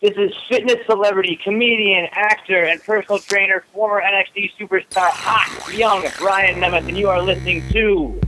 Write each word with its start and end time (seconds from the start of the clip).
This 0.00 0.16
is 0.16 0.32
fitness 0.48 0.78
celebrity, 0.86 1.38
comedian, 1.44 2.08
actor, 2.12 2.64
and 2.64 2.82
personal 2.82 3.18
trainer, 3.18 3.62
former 3.74 4.00
NXT 4.00 4.52
superstar, 4.58 5.10
hot 5.10 5.76
young 5.76 6.06
Ryan 6.22 6.58
Nemeth, 6.58 6.88
and 6.88 6.96
you 6.96 7.10
are 7.10 7.20
listening 7.20 7.62
to 7.72 8.18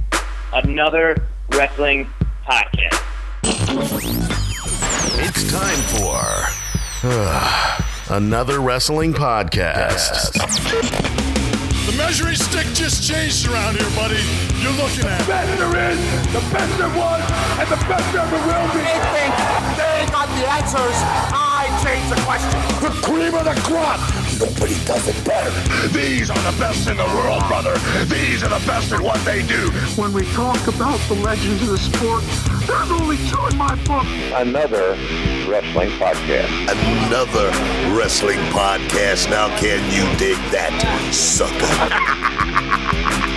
another 0.53 1.27
wrestling 1.53 2.11
podcast. 2.45 3.01
It's 5.25 5.51
time 5.51 5.79
for 5.97 7.09
uh, 7.09 7.81
another 8.11 8.61
wrestling 8.61 9.15
podcast. 9.15 10.33
The 11.87 11.97
measuring 11.97 12.37
stick 12.37 12.67
just 12.75 13.09
changed 13.09 13.49
around 13.49 13.79
here, 13.79 13.89
buddy. 13.97 14.21
You're 14.61 14.73
looking 14.73 15.07
at 15.07 15.27
best 15.27 15.57
there 15.57 15.91
is, 15.91 15.99
the 16.35 16.41
best 16.53 16.77
there 16.77 16.89
was, 16.89 17.23
and 17.59 17.69
the 17.71 17.83
best 17.89 18.13
there 18.13 18.21
ever 18.21 18.37
will 18.37 18.73
be. 18.75 18.85
They 18.85 19.01
think 19.17 19.33
they 19.79 20.13
got 20.13 20.29
the 20.37 20.53
answers. 20.53 21.42
I 21.83 21.85
change 21.85 22.09
the 22.11 22.17
question. 22.23 22.61
The 22.81 22.91
cream 23.03 23.35
of 23.35 23.45
the 23.45 23.61
crop. 23.63 23.99
Nobody 24.39 24.75
does 24.85 25.09
it 25.09 25.25
better. 25.25 25.51
These 25.89 26.31
are 26.31 26.39
the 26.39 26.57
best 26.59 26.89
in 26.89 26.97
the 26.97 27.05
world, 27.05 27.43
brother. 27.49 27.75
These 28.05 28.43
are 28.45 28.49
the 28.49 28.65
best 28.67 28.93
at 28.93 29.01
what 29.01 29.23
they 29.25 29.45
do. 29.47 29.71
When 29.97 30.13
we 30.13 30.25
talk 30.33 30.67
about 30.69 30.99
the 31.09 31.15
legends 31.15 31.63
of 31.63 31.69
the 31.69 31.79
sport, 31.79 32.23
there's 32.67 32.91
only 32.91 33.17
two 33.29 33.45
in 33.51 33.57
my 33.57 33.75
book. 33.85 34.07
Another 34.35 34.97
wrestling 35.49 35.91
podcast. 35.99 36.51
Another 36.71 37.51
wrestling 37.97 38.39
podcast. 38.51 39.29
Now, 39.29 39.49
can 39.59 39.83
you 39.91 40.05
dig 40.19 40.37
that, 40.53 40.73
sucker? 41.13 41.67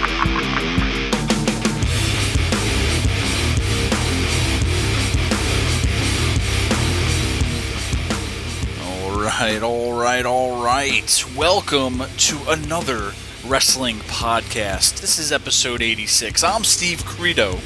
right, 9.25 9.63
all 9.63 9.99
right, 9.99 10.23
all 10.23 10.63
right. 10.63 11.25
Welcome 11.35 12.03
to 12.15 12.39
another 12.47 13.13
wrestling 13.47 13.97
podcast. 13.97 15.01
This 15.01 15.17
is 15.17 15.31
episode 15.31 15.81
86. 15.81 16.43
I'm 16.43 16.63
Steve 16.63 17.03
Credo. 17.05 17.57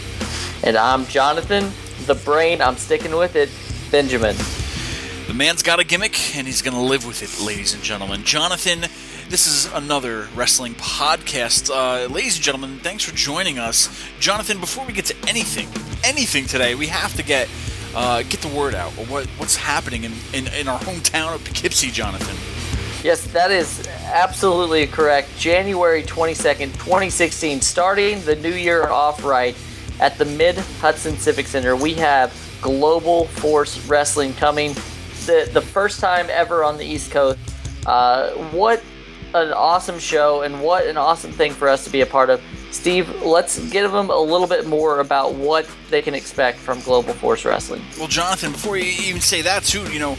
And 0.64 0.78
I'm 0.78 1.06
Jonathan, 1.08 1.72
the 2.06 2.16
brain, 2.16 2.62
I'm 2.62 2.78
sticking 2.78 3.14
with 3.14 3.36
it, 3.36 3.50
Benjamin. 3.92 4.38
The 5.28 5.34
man's 5.34 5.62
got 5.62 5.82
a 5.82 5.84
gimmick, 5.84 6.38
and 6.38 6.48
he's 6.48 6.62
going 6.62 6.76
to 6.76 6.82
live 6.82 7.06
with 7.06 7.22
it, 7.22 7.46
ladies 7.46 7.74
and 7.74 7.84
gentlemen. 7.84 8.24
Jonathan, 8.24 8.90
this 9.28 9.46
is 9.46 9.66
another 9.74 10.30
wrestling 10.36 10.76
podcast. 10.76 11.70
Uh, 11.70 12.08
ladies 12.08 12.36
and 12.36 12.44
gentlemen, 12.44 12.80
thanks 12.80 13.04
for 13.04 13.14
joining 13.14 13.60
us. 13.60 13.90
Jonathan, 14.22 14.62
before 14.62 14.86
we 14.86 14.94
get 14.94 15.06
to 15.06 15.16
anything, 15.28 15.68
anything 16.06 16.46
today, 16.46 16.74
we 16.76 16.88
have 16.88 17.16
to 17.16 17.24
get 17.24 17.50
uh, 17.96 18.24
get 18.24 18.42
the 18.42 18.48
word 18.48 18.76
out. 18.76 18.92
What, 18.94 19.28
what's 19.38 19.56
happening 19.56 20.04
in, 20.04 20.14
in, 20.34 20.48
in 20.54 20.68
our 20.68 20.80
hometown 20.80 21.36
of 21.36 21.44
Poughkeepsie, 21.44 21.92
Jonathan? 21.92 22.36
Yes, 23.04 23.26
that 23.28 23.50
is 23.50 23.88
absolutely 24.12 24.86
correct. 24.88 25.30
January 25.38 26.04
22nd, 26.04 26.74
2016, 26.74 27.62
starting 27.62 28.22
the 28.24 28.36
new 28.36 28.52
year 28.52 28.90
off 28.90 29.24
right 29.24 29.56
at 30.00 30.18
the 30.18 30.26
Mid 30.26 30.58
Hudson 30.58 31.18
Civic 31.18 31.48
Center, 31.48 31.76
we 31.76 31.94
have 31.96 32.34
Global 32.62 33.26
Force 33.26 33.86
Wrestling 33.88 34.34
coming. 34.34 34.74
The, 35.26 35.50
the 35.54 35.62
first 35.62 36.00
time 36.00 36.28
ever 36.30 36.64
on 36.64 36.78
the 36.78 36.86
East 36.86 37.12
Coast. 37.12 37.40
Uh, 37.86 38.32
what 38.52 38.84
an 39.34 39.54
awesome 39.54 40.00
show, 40.00 40.42
and 40.42 40.62
what 40.62 40.86
an 40.88 40.98
awesome 40.98 41.32
thing 41.32 41.54
for 41.54 41.70
us 41.70 41.84
to 41.86 41.90
be 41.90 42.02
a 42.02 42.06
part 42.06 42.30
of. 42.30 42.42
Steve, 42.72 43.24
let's 43.24 43.60
give 43.70 43.92
them 43.92 44.10
a 44.10 44.20
little 44.20 44.48
bit 44.48 44.68
more 44.68 45.00
about 45.00 45.34
what 45.34 45.70
they 45.90 46.02
can 46.02 46.14
expect 46.14 46.60
from 46.60 46.80
Global 46.82 47.14
Force 47.14 47.44
Wrestling. 47.44 47.82
Well, 47.98 48.08
Jonathan, 48.08 48.52
before 48.52 48.78
you 48.78 48.86
even 48.86 49.22
say 49.22 49.42
that, 49.42 49.64
too, 49.64 49.92
you 49.92 50.00
know, 50.00 50.12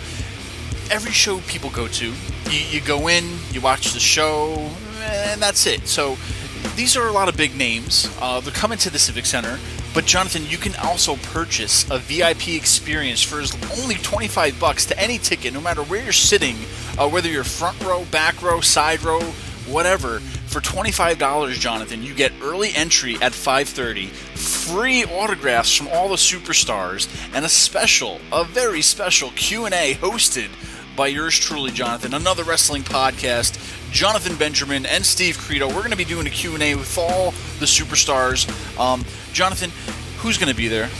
every 0.90 1.12
show 1.12 1.38
people 1.46 1.70
go 1.70 1.86
to, 1.86 2.06
you, 2.50 2.60
you 2.68 2.80
go 2.80 3.08
in, 3.08 3.24
you 3.52 3.60
watch 3.60 3.92
the 3.92 4.00
show, 4.00 4.70
and 5.02 5.40
that's 5.40 5.66
it. 5.66 5.86
So 5.86 6.16
these 6.76 6.96
are 6.96 7.06
a 7.06 7.12
lot 7.12 7.28
of 7.28 7.36
big 7.36 7.56
names. 7.56 8.14
Uh, 8.20 8.40
they're 8.40 8.52
coming 8.52 8.78
to 8.78 8.90
the 8.90 8.98
Civic 8.98 9.26
Center. 9.26 9.58
But 9.92 10.04
Jonathan, 10.04 10.46
you 10.46 10.56
can 10.56 10.76
also 10.76 11.16
purchase 11.16 11.88
a 11.90 11.98
VIP 11.98 12.48
experience 12.48 13.22
for 13.22 13.42
only 13.80 13.96
25 13.96 14.58
bucks 14.60 14.86
to 14.86 14.98
any 14.98 15.18
ticket, 15.18 15.52
no 15.52 15.60
matter 15.60 15.82
where 15.82 16.02
you're 16.02 16.12
sitting, 16.12 16.56
uh, 16.96 17.08
whether 17.08 17.28
you're 17.28 17.42
front 17.42 17.82
row, 17.82 18.04
back 18.04 18.40
row, 18.40 18.60
side 18.60 19.02
row, 19.02 19.20
whatever. 19.66 20.22
For 20.50 20.60
$25, 20.60 21.52
Jonathan, 21.60 22.02
you 22.02 22.12
get 22.12 22.32
early 22.42 22.74
entry 22.74 23.14
at 23.22 23.30
5:30, 23.30 24.08
free 24.08 25.04
autographs 25.04 25.72
from 25.72 25.86
all 25.86 26.08
the 26.08 26.16
superstars, 26.16 27.06
and 27.32 27.44
a 27.44 27.48
special, 27.48 28.20
a 28.32 28.42
very 28.42 28.82
special 28.82 29.30
Q&A 29.36 29.94
hosted 29.94 30.48
by 30.96 31.06
yours 31.06 31.38
truly, 31.38 31.70
Jonathan. 31.70 32.14
Another 32.14 32.42
wrestling 32.42 32.82
podcast. 32.82 33.60
Jonathan 33.92 34.34
Benjamin 34.34 34.86
and 34.86 35.06
Steve 35.06 35.38
Credo. 35.38 35.68
We're 35.68 35.86
going 35.86 35.92
to 35.92 35.96
be 35.96 36.04
doing 36.04 36.26
a 36.26 36.30
Q&A 36.30 36.74
with 36.74 36.98
all 36.98 37.30
the 37.60 37.66
superstars. 37.66 38.48
Um, 38.76 39.04
Jonathan, 39.32 39.70
who's 40.18 40.36
going 40.36 40.50
to 40.50 40.56
be 40.56 40.66
there? 40.66 40.90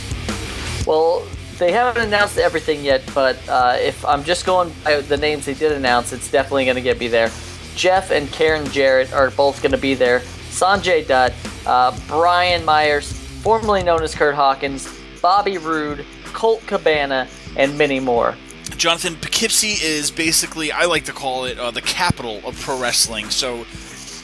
Well, 0.87 1.27
they 1.57 1.73
haven't 1.73 2.01
announced 2.01 2.37
everything 2.37 2.85
yet, 2.85 3.03
but 3.13 3.37
uh, 3.49 3.75
if 3.77 4.05
I'm 4.05 4.23
just 4.23 4.45
going 4.45 4.73
by 4.85 5.01
the 5.01 5.17
names 5.17 5.45
they 5.45 5.55
did 5.55 5.73
announce, 5.73 6.13
it's 6.13 6.31
definitely 6.31 6.63
going 6.63 6.75
to 6.75 6.81
get 6.81 6.97
me 6.97 7.09
there. 7.09 7.29
Jeff 7.75 8.11
and 8.11 8.31
Karen 8.31 8.69
Jarrett 8.71 9.13
are 9.13 9.31
both 9.31 9.61
going 9.61 9.71
to 9.71 9.77
be 9.77 9.93
there. 9.93 10.19
Sanjay 10.19 11.05
Dutt, 11.05 11.33
uh, 11.65 11.97
Brian 12.07 12.65
Myers, 12.65 13.11
formerly 13.41 13.83
known 13.83 14.03
as 14.03 14.13
Kurt 14.13 14.35
Hawkins, 14.35 14.87
Bobby 15.21 15.57
Roode, 15.57 16.05
Colt 16.25 16.65
Cabana, 16.67 17.27
and 17.55 17.77
many 17.77 17.99
more. 17.99 18.35
Jonathan, 18.77 19.15
Poughkeepsie 19.15 19.83
is 19.83 20.11
basically, 20.11 20.71
I 20.71 20.85
like 20.85 21.05
to 21.05 21.13
call 21.13 21.45
it, 21.45 21.57
uh, 21.57 21.71
the 21.71 21.81
capital 21.81 22.41
of 22.45 22.59
pro 22.59 22.79
wrestling. 22.79 23.29
So 23.29 23.65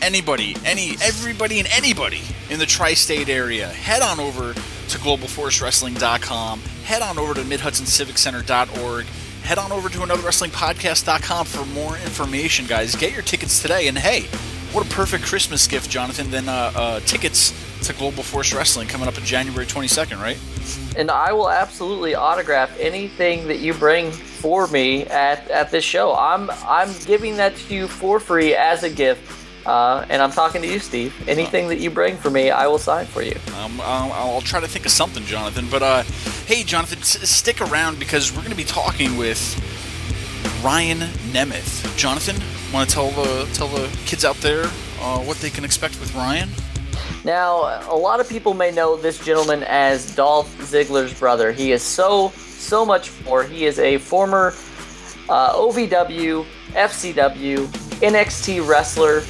anybody, 0.01 0.55
any, 0.65 0.95
everybody, 1.01 1.59
and 1.59 1.67
anybody 1.71 2.21
in 2.49 2.59
the 2.59 2.65
tri-state 2.65 3.29
area, 3.29 3.67
head 3.67 4.01
on 4.01 4.19
over 4.19 4.53
to 4.53 4.97
globalforcewrestling.com. 4.97 6.59
Head 6.83 7.01
on 7.01 7.19
over 7.19 7.33
to 7.33 7.41
midhudsonCivicCenter.org. 7.41 9.05
Head 9.47 9.59
on 9.59 9.71
over 9.71 9.87
to 9.87 9.99
anotherwrestlingpodcast.com 9.99 11.45
for 11.45 11.65
more 11.67 11.97
information, 11.99 12.65
guys. 12.65 12.97
Get 12.97 13.13
your 13.13 13.21
tickets 13.21 13.61
today. 13.61 13.87
And 13.87 13.97
hey, 13.97 14.23
what 14.73 14.85
a 14.85 14.89
perfect 14.89 15.23
Christmas 15.23 15.65
gift, 15.67 15.89
Jonathan, 15.89 16.29
than 16.29 16.49
uh, 16.49 16.73
uh, 16.75 16.99
tickets 17.05 17.53
to 17.83 17.93
Global 17.93 18.23
Force 18.23 18.53
Wrestling 18.53 18.89
coming 18.89 19.07
up 19.07 19.17
in 19.17 19.23
January 19.23 19.65
22nd, 19.65 20.21
right? 20.21 20.37
And 20.97 21.09
I 21.09 21.31
will 21.31 21.49
absolutely 21.49 22.13
autograph 22.13 22.77
anything 22.77 23.47
that 23.47 23.59
you 23.59 23.73
bring 23.73 24.11
for 24.11 24.67
me 24.67 25.05
at, 25.05 25.49
at 25.49 25.71
this 25.71 25.85
show. 25.85 26.13
I'm 26.13 26.51
I'm 26.65 26.89
giving 27.05 27.37
that 27.37 27.55
to 27.55 27.73
you 27.73 27.87
for 27.87 28.19
free 28.19 28.53
as 28.53 28.83
a 28.83 28.89
gift. 28.89 29.33
Uh, 29.65 30.05
and 30.09 30.21
I'm 30.21 30.31
talking 30.31 30.61
to 30.61 30.67
you, 30.67 30.79
Steve. 30.79 31.13
Anything 31.27 31.69
that 31.69 31.79
you 31.79 31.89
bring 31.89 32.17
for 32.17 32.29
me, 32.29 32.51
I 32.51 32.67
will 32.67 32.79
sign 32.79 33.05
for 33.05 33.21
you. 33.21 33.37
Um, 33.57 33.79
I'll, 33.81 34.11
I'll, 34.11 34.41
try 34.41 34.59
to 34.61 34.67
think 34.67 34.85
of 34.85 34.91
something, 34.91 35.23
Jonathan. 35.25 35.67
But 35.69 35.83
uh, 35.83 36.03
hey, 36.47 36.63
Jonathan, 36.63 36.99
s- 36.99 37.29
stick 37.29 37.61
around 37.61 37.99
because 37.99 38.31
we're 38.31 38.39
going 38.39 38.51
to 38.51 38.55
be 38.57 38.63
talking 38.63 39.17
with 39.17 39.39
Ryan 40.63 40.99
Nemeth. 41.31 41.95
Jonathan, 41.97 42.37
want 42.73 42.89
to 42.89 42.95
tell 42.95 43.11
the 43.11 43.45
tell 43.53 43.67
the 43.67 43.87
kids 44.05 44.25
out 44.25 44.37
there 44.37 44.63
uh, 45.01 45.19
what 45.19 45.37
they 45.37 45.49
can 45.49 45.63
expect 45.63 45.99
with 45.99 46.13
Ryan? 46.15 46.49
Now, 47.23 47.81
a 47.91 47.95
lot 47.95 48.19
of 48.19 48.29
people 48.29 48.53
may 48.53 48.71
know 48.71 48.95
this 48.95 49.23
gentleman 49.23 49.63
as 49.63 50.15
Dolph 50.15 50.55
Ziggler's 50.59 51.17
brother. 51.17 51.51
He 51.51 51.71
is 51.73 51.83
so 51.83 52.29
so 52.29 52.85
much 52.85 53.11
more. 53.25 53.43
He 53.43 53.65
is 53.65 53.77
a 53.79 53.97
former 53.97 54.53
uh, 55.29 55.53
OVW, 55.53 56.45
FCW, 56.71 57.67
NXT 57.99 58.67
wrestler. 58.67 59.21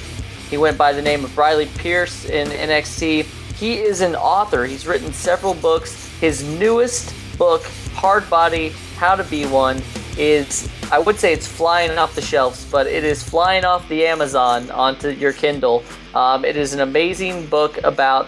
He 0.50 0.57
went 0.57 0.77
by 0.77 0.94
the 0.94 1.01
name 1.01 1.25
of 1.25 1.33
Briley 1.35 1.66
Pierce 1.77 2.25
in 2.25 2.47
NXT. 2.50 3.23
He 3.56 3.79
is 3.79 4.01
an 4.01 4.16
author. 4.16 4.66
He's 4.66 4.85
written 4.88 5.11
several 5.11 5.56
books. 5.56 6.06
His 6.19 6.44
newest 6.44 7.13
book, 7.38 7.63
Hard 7.94 8.28
Body 8.29 8.69
How 8.95 9.16
to 9.16 9.23
Be 9.23 9.45
One, 9.45 9.81
is, 10.17 10.67
I 10.91 10.97
would 10.97 11.19
say 11.19 11.31
it's 11.31 11.47
flying 11.47 11.97
off 12.00 12.15
the 12.15 12.21
shelves, 12.21 12.65
but 12.71 12.88
it 12.88 13.03
is 13.03 13.21
flying 13.21 13.65
off 13.65 13.88
the 13.88 14.06
Amazon 14.06 14.71
onto 14.71 15.09
your 15.09 15.31
Kindle. 15.31 15.83
Um, 16.15 16.44
it 16.44 16.57
is 16.57 16.74
an 16.74 16.80
amazing 16.80 17.45
book 17.45 17.77
about, 17.83 18.27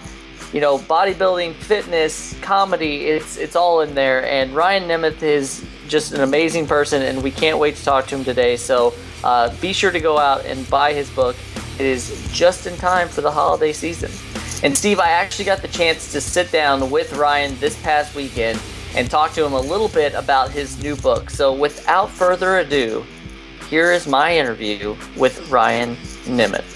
you 0.53 0.61
know, 0.61 0.77
bodybuilding, 0.77 1.55
fitness, 1.55 2.39
comedy. 2.41 3.07
It's, 3.07 3.37
it's 3.37 3.55
all 3.55 3.81
in 3.81 3.95
there. 3.95 4.23
And 4.27 4.53
Ryan 4.53 4.87
Nemeth 4.87 5.23
is 5.23 5.65
just 5.87 6.13
an 6.13 6.21
amazing 6.21 6.67
person, 6.67 7.01
and 7.01 7.23
we 7.23 7.31
can't 7.31 7.57
wait 7.57 7.75
to 7.77 7.83
talk 7.83 8.05
to 8.07 8.15
him 8.17 8.23
today. 8.23 8.55
So 8.55 8.93
uh, 9.23 9.51
be 9.59 9.73
sure 9.73 9.91
to 9.91 9.99
go 9.99 10.19
out 10.19 10.45
and 10.45 10.69
buy 10.69 10.93
his 10.93 11.09
book. 11.09 11.35
It 11.79 11.85
is 11.85 12.29
just 12.31 12.67
in 12.67 12.77
time 12.77 13.07
for 13.07 13.21
the 13.21 13.31
holiday 13.31 13.73
season. 13.73 14.11
And 14.61 14.77
Steve, 14.77 14.99
I 14.99 15.11
actually 15.11 15.45
got 15.45 15.61
the 15.61 15.69
chance 15.69 16.11
to 16.11 16.19
sit 16.19 16.51
down 16.51 16.91
with 16.91 17.13
Ryan 17.13 17.57
this 17.59 17.81
past 17.81 18.13
weekend 18.13 18.59
and 18.93 19.09
talk 19.09 19.31
to 19.33 19.45
him 19.45 19.53
a 19.53 19.61
little 19.61 19.87
bit 19.87 20.13
about 20.13 20.51
his 20.51 20.83
new 20.83 20.97
book. 20.97 21.29
So 21.29 21.53
without 21.53 22.09
further 22.09 22.57
ado, 22.57 23.05
here 23.69 23.93
is 23.93 24.05
my 24.05 24.35
interview 24.35 24.97
with 25.15 25.49
Ryan 25.49 25.95
Nemeth. 26.25 26.75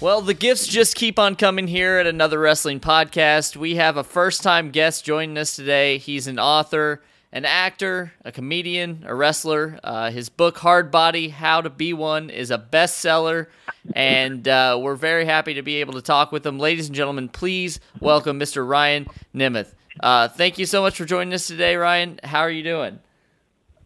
Well, 0.00 0.22
the 0.22 0.32
gifts 0.32 0.66
just 0.66 0.94
keep 0.94 1.18
on 1.18 1.36
coming 1.36 1.66
here 1.66 1.98
at 1.98 2.06
another 2.06 2.38
wrestling 2.38 2.80
podcast. 2.80 3.56
We 3.56 3.74
have 3.74 3.98
a 3.98 4.04
first 4.04 4.42
time 4.42 4.70
guest 4.70 5.04
joining 5.04 5.36
us 5.36 5.54
today. 5.54 5.98
He's 5.98 6.26
an 6.26 6.38
author, 6.38 7.02
an 7.32 7.44
actor, 7.44 8.12
a 8.24 8.32
comedian, 8.32 9.04
a 9.06 9.14
wrestler. 9.14 9.78
Uh, 9.84 10.10
his 10.10 10.28
book, 10.28 10.58
Hard 10.58 10.90
Body 10.90 11.28
How 11.28 11.60
to 11.60 11.70
Be 11.70 11.92
One, 11.92 12.28
is 12.28 12.50
a 12.50 12.58
bestseller, 12.58 13.46
and 13.94 14.46
uh, 14.48 14.78
we're 14.80 14.96
very 14.96 15.24
happy 15.24 15.54
to 15.54 15.62
be 15.62 15.76
able 15.76 15.94
to 15.94 16.02
talk 16.02 16.32
with 16.32 16.44
him. 16.44 16.58
Ladies 16.58 16.86
and 16.86 16.96
gentlemen, 16.96 17.28
please 17.28 17.78
welcome 18.00 18.38
Mr. 18.38 18.66
Ryan 18.68 19.06
Nemeth. 19.34 19.74
Uh, 20.00 20.28
thank 20.28 20.58
you 20.58 20.66
so 20.66 20.82
much 20.82 20.96
for 20.96 21.04
joining 21.04 21.32
us 21.32 21.46
today, 21.46 21.76
Ryan. 21.76 22.18
How 22.24 22.40
are 22.40 22.50
you 22.50 22.62
doing? 22.62 22.98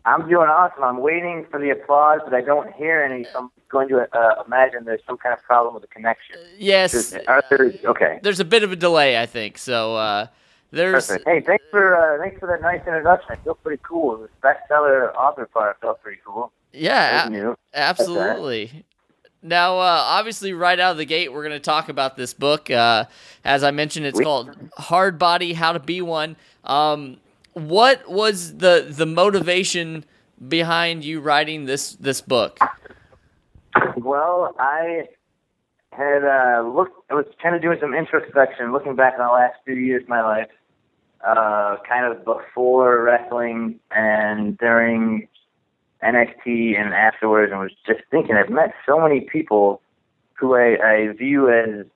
I'm 0.06 0.28
doing 0.28 0.48
awesome. 0.48 0.84
I'm 0.84 1.00
waiting 1.00 1.46
for 1.50 1.58
the 1.58 1.70
applause, 1.70 2.20
but 2.24 2.34
I 2.34 2.42
don't 2.42 2.72
hear 2.74 3.02
any. 3.02 3.24
So 3.24 3.38
I'm 3.38 3.50
going 3.70 3.88
to 3.88 4.06
uh, 4.12 4.42
imagine 4.46 4.84
there's 4.84 5.00
some 5.06 5.16
kind 5.16 5.32
of 5.32 5.42
problem 5.42 5.74
with 5.74 5.82
the 5.82 5.88
connection. 5.88 6.36
Yes. 6.58 7.14
Are 7.26 7.42
there, 7.48 7.72
okay. 7.84 8.20
There's 8.22 8.40
a 8.40 8.44
bit 8.44 8.62
of 8.62 8.72
a 8.72 8.76
delay, 8.76 9.20
I 9.20 9.24
think. 9.24 9.56
So 9.56 9.96
uh, 9.96 10.26
there's. 10.74 11.06
Perfect. 11.06 11.28
Hey, 11.28 11.40
thanks 11.40 11.64
for 11.70 11.96
uh, 11.96 12.18
thanks 12.22 12.38
for 12.38 12.46
that 12.46 12.60
nice 12.62 12.80
introduction. 12.86 13.30
I 13.30 13.36
feel 13.36 13.54
pretty 13.54 13.82
cool. 13.86 14.18
The 14.18 14.28
bestseller 14.48 15.14
author 15.14 15.46
part 15.46 15.80
felt 15.80 16.02
pretty 16.02 16.20
cool. 16.26 16.52
Yeah, 16.72 17.28
news. 17.30 17.56
absolutely. 17.72 18.84
Now, 19.42 19.78
uh, 19.78 20.02
obviously, 20.06 20.52
right 20.54 20.80
out 20.80 20.92
of 20.92 20.96
the 20.96 21.04
gate, 21.04 21.32
we're 21.32 21.42
going 21.42 21.52
to 21.52 21.60
talk 21.60 21.88
about 21.90 22.16
this 22.16 22.32
book. 22.32 22.70
Uh, 22.70 23.04
as 23.44 23.62
I 23.62 23.70
mentioned, 23.70 24.06
it's 24.06 24.18
We- 24.18 24.24
called 24.24 24.56
Hard 24.78 25.18
Body: 25.18 25.52
How 25.52 25.72
to 25.72 25.78
Be 25.80 26.00
One. 26.00 26.36
Um, 26.64 27.18
what 27.52 28.08
was 28.10 28.56
the 28.56 28.86
the 28.88 29.06
motivation 29.06 30.04
behind 30.48 31.04
you 31.04 31.20
writing 31.20 31.66
this 31.66 31.92
this 31.92 32.20
book? 32.20 32.58
Well, 33.96 34.54
I 34.58 35.08
had 35.92 36.24
uh, 36.24 36.62
looked. 36.66 36.98
I 37.10 37.14
was 37.14 37.26
kind 37.42 37.54
of 37.54 37.62
doing 37.62 37.78
some 37.80 37.94
introspection, 37.94 38.72
looking 38.72 38.96
back 38.96 39.14
on 39.18 39.26
the 39.26 39.32
last 39.32 39.54
few 39.64 39.74
years 39.74 40.02
of 40.04 40.08
my 40.08 40.22
life, 40.22 40.48
uh, 41.26 41.76
kind 41.88 42.12
of 42.12 42.24
before 42.24 43.02
wrestling 43.02 43.80
and 43.90 44.56
during 44.58 45.28
NXT 46.02 46.78
and 46.78 46.92
afterwards, 46.92 47.50
and 47.50 47.60
was 47.60 47.72
just 47.86 48.00
thinking 48.10 48.36
I've 48.36 48.50
met 48.50 48.74
so 48.86 49.00
many 49.00 49.20
people 49.20 49.80
who 50.34 50.54
I, 50.54 50.76
I 50.82 51.12
view 51.16 51.50
as 51.50 51.86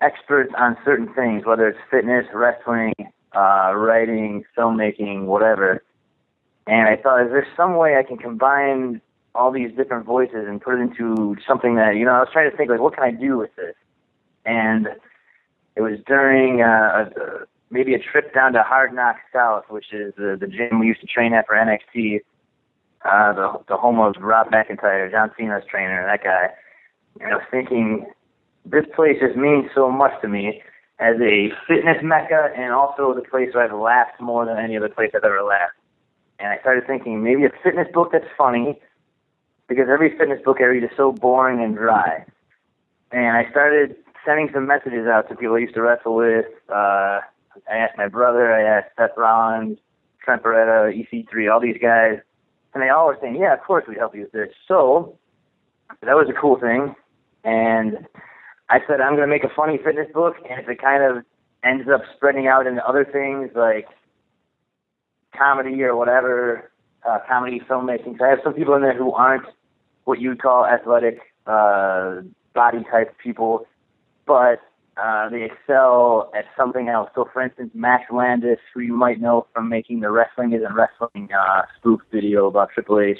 experts 0.00 0.52
on 0.56 0.76
certain 0.84 1.12
things, 1.12 1.44
whether 1.44 1.68
it's 1.68 1.78
fitness, 1.90 2.26
wrestling, 2.32 2.94
uh, 3.36 3.72
writing, 3.74 4.44
filmmaking, 4.56 5.24
whatever. 5.24 5.82
And 6.66 6.88
I 6.88 6.96
thought, 6.96 7.26
is 7.26 7.32
there 7.32 7.46
some 7.56 7.76
way 7.76 7.96
I 7.96 8.02
can 8.02 8.16
combine 8.16 9.00
all 9.34 9.52
these 9.52 9.70
different 9.76 10.06
voices 10.06 10.46
and 10.48 10.60
put 10.60 10.74
it 10.74 10.80
into 10.80 11.36
something 11.46 11.76
that 11.76 11.96
you 11.96 12.04
know 12.04 12.12
I 12.12 12.20
was 12.20 12.28
trying 12.32 12.50
to 12.50 12.56
think 12.56 12.70
like 12.70 12.80
what 12.80 12.94
can 12.94 13.04
I 13.04 13.10
do 13.10 13.36
with 13.36 13.54
this 13.56 13.74
and 14.44 14.88
it 15.76 15.80
was 15.80 15.98
during 16.06 16.62
uh, 16.62 17.10
a, 17.16 17.46
maybe 17.70 17.94
a 17.94 17.98
trip 17.98 18.34
down 18.34 18.52
to 18.54 18.62
Hard 18.62 18.94
Knock 18.94 19.16
South 19.32 19.64
which 19.68 19.92
is 19.92 20.14
the, 20.16 20.36
the 20.38 20.46
gym 20.46 20.80
we 20.80 20.86
used 20.86 21.00
to 21.00 21.06
train 21.06 21.32
at 21.32 21.46
for 21.46 21.54
NXT 21.54 22.20
uh, 23.04 23.32
the 23.32 23.52
the 23.68 23.76
home 23.76 24.00
of 24.00 24.14
Rob 24.20 24.48
McIntyre 24.48 25.10
John 25.10 25.30
Cena's 25.36 25.64
trainer 25.70 26.04
that 26.06 26.22
guy 26.24 26.48
and 27.20 27.32
I 27.32 27.36
was 27.36 27.44
thinking 27.50 28.06
this 28.64 28.84
place 28.94 29.16
just 29.20 29.36
means 29.36 29.70
so 29.74 29.90
much 29.90 30.12
to 30.22 30.28
me 30.28 30.62
as 31.00 31.16
a 31.20 31.50
fitness 31.66 31.98
mecca 32.02 32.50
and 32.56 32.72
also 32.72 33.14
the 33.14 33.22
place 33.22 33.54
where 33.54 33.64
I've 33.64 33.78
laughed 33.78 34.20
more 34.20 34.44
than 34.44 34.58
any 34.58 34.76
other 34.76 34.88
place 34.88 35.10
I've 35.14 35.24
ever 35.24 35.42
laughed 35.42 35.78
and 36.38 36.48
I 36.48 36.58
started 36.60 36.86
thinking 36.86 37.22
maybe 37.22 37.44
a 37.44 37.50
fitness 37.62 37.88
book 37.92 38.10
that's 38.12 38.26
funny 38.36 38.78
because 39.68 39.86
every 39.90 40.16
fitness 40.16 40.40
book 40.44 40.58
I 40.60 40.64
read 40.64 40.84
is 40.84 40.90
so 40.96 41.12
boring 41.12 41.62
and 41.62 41.76
dry. 41.76 42.24
And 43.12 43.36
I 43.36 43.50
started 43.50 43.96
sending 44.24 44.48
some 44.52 44.66
messages 44.66 45.06
out 45.06 45.28
to 45.28 45.36
people 45.36 45.56
I 45.56 45.58
used 45.58 45.74
to 45.74 45.82
wrestle 45.82 46.14
with. 46.14 46.46
Uh, 46.68 47.20
I 47.70 47.76
asked 47.76 47.96
my 47.96 48.08
brother, 48.08 48.52
I 48.52 48.62
asked 48.62 48.90
Seth 48.96 49.16
Rollins, 49.16 49.78
Trent 50.22 50.42
Beretta, 50.42 50.92
EC3, 50.92 51.52
all 51.52 51.60
these 51.60 51.78
guys, 51.80 52.18
and 52.74 52.82
they 52.82 52.88
all 52.88 53.06
were 53.06 53.18
saying, 53.20 53.36
"Yeah, 53.36 53.54
of 53.54 53.62
course 53.62 53.84
we 53.88 53.96
help 53.96 54.14
you 54.14 54.22
with 54.22 54.32
this." 54.32 54.50
So 54.66 55.16
that 56.02 56.14
was 56.14 56.28
a 56.28 56.38
cool 56.38 56.58
thing, 56.58 56.94
and 57.44 58.06
I 58.68 58.80
said 58.86 59.00
I'm 59.00 59.16
going 59.16 59.26
to 59.28 59.34
make 59.34 59.44
a 59.44 59.54
funny 59.54 59.78
fitness 59.78 60.08
book, 60.12 60.36
and 60.48 60.60
if 60.60 60.68
it 60.68 60.80
kind 60.80 61.02
of 61.02 61.24
ends 61.64 61.88
up 61.92 62.02
spreading 62.14 62.46
out 62.46 62.66
into 62.66 62.86
other 62.86 63.04
things 63.04 63.50
like 63.54 63.88
comedy 65.36 65.82
or 65.82 65.96
whatever, 65.96 66.70
uh, 67.08 67.18
comedy 67.28 67.60
filmmaking. 67.68 68.18
So 68.18 68.24
I 68.24 68.28
have 68.30 68.40
some 68.44 68.54
people 68.54 68.74
in 68.74 68.82
there 68.82 68.96
who 68.96 69.12
aren't 69.12 69.46
what 70.04 70.20
you 70.20 70.30
would 70.30 70.42
call 70.42 70.66
athletic 70.66 71.20
uh, 71.46 72.22
body 72.54 72.84
type 72.90 73.16
people, 73.22 73.66
but 74.26 74.60
uh, 75.02 75.28
they 75.28 75.44
excel 75.44 76.30
at 76.34 76.46
something 76.56 76.88
else. 76.88 77.10
So, 77.14 77.28
for 77.32 77.42
instance, 77.42 77.70
Max 77.74 78.04
Landis, 78.10 78.58
who 78.74 78.80
you 78.80 78.94
might 78.94 79.20
know 79.20 79.46
from 79.54 79.68
making 79.68 80.00
the 80.00 80.10
Wrestling 80.10 80.52
Isn't 80.52 80.74
Wrestling 80.74 81.28
uh, 81.32 81.62
spoof 81.76 82.00
video 82.10 82.46
about 82.46 82.70
Triple 82.70 83.00
H, 83.00 83.18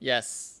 Yes. 0.00 0.60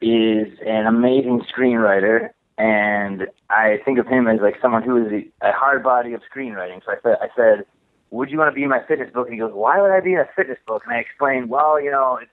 is 0.00 0.48
an 0.66 0.86
amazing 0.86 1.42
screenwriter. 1.42 2.30
And 2.58 3.28
I 3.48 3.78
think 3.84 3.98
of 3.98 4.06
him 4.06 4.26
as 4.26 4.40
like 4.40 4.56
someone 4.60 4.82
who 4.82 5.06
is 5.06 5.24
a, 5.42 5.52
hard 5.52 5.82
body 5.82 6.12
of 6.12 6.20
screenwriting. 6.34 6.84
So 6.84 6.92
I 6.92 6.96
said, 7.02 7.16
I 7.22 7.28
said, 7.36 7.64
would 8.10 8.30
you 8.30 8.38
want 8.38 8.50
to 8.50 8.54
be 8.54 8.64
in 8.64 8.68
my 8.68 8.82
fitness 8.86 9.10
book? 9.12 9.28
And 9.28 9.34
he 9.34 9.40
goes, 9.40 9.52
why 9.54 9.80
would 9.80 9.92
I 9.92 10.00
be 10.00 10.14
in 10.14 10.18
a 10.18 10.28
fitness 10.34 10.58
book? 10.66 10.82
And 10.84 10.94
I 10.94 10.98
explained, 10.98 11.48
well, 11.48 11.80
you 11.80 11.90
know, 11.90 12.18
it's 12.20 12.30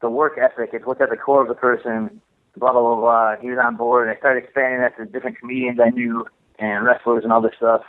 the 0.00 0.10
work 0.10 0.38
ethic. 0.38 0.70
It's 0.74 0.84
what's 0.86 1.00
at 1.00 1.10
the 1.10 1.16
core 1.16 1.42
of 1.42 1.48
the 1.48 1.54
person, 1.54 2.20
blah, 2.56 2.72
blah, 2.72 2.82
blah, 2.82 3.00
blah. 3.00 3.36
He 3.40 3.48
was 3.48 3.58
on 3.58 3.76
board. 3.76 4.08
And 4.08 4.16
I 4.16 4.20
started 4.20 4.44
expanding 4.44 4.80
that 4.80 4.96
to 4.98 5.06
different 5.06 5.38
comedians 5.38 5.80
I 5.80 5.88
knew 5.88 6.26
and 6.58 6.84
wrestlers 6.84 7.24
and 7.24 7.32
all 7.32 7.40
this 7.40 7.54
stuff. 7.56 7.82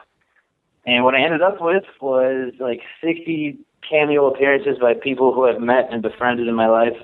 And 0.86 1.04
what 1.04 1.16
I 1.16 1.22
ended 1.22 1.42
up 1.42 1.60
with 1.60 1.84
was 2.00 2.54
like 2.60 2.82
60 3.02 3.58
cameo 3.90 4.28
appearances 4.32 4.78
by 4.80 4.94
people 4.94 5.34
who 5.34 5.46
I've 5.48 5.62
met 5.62 5.90
and 5.92 6.02
befriended 6.02 6.48
in 6.48 6.56
my 6.56 6.68
life. 6.68 6.98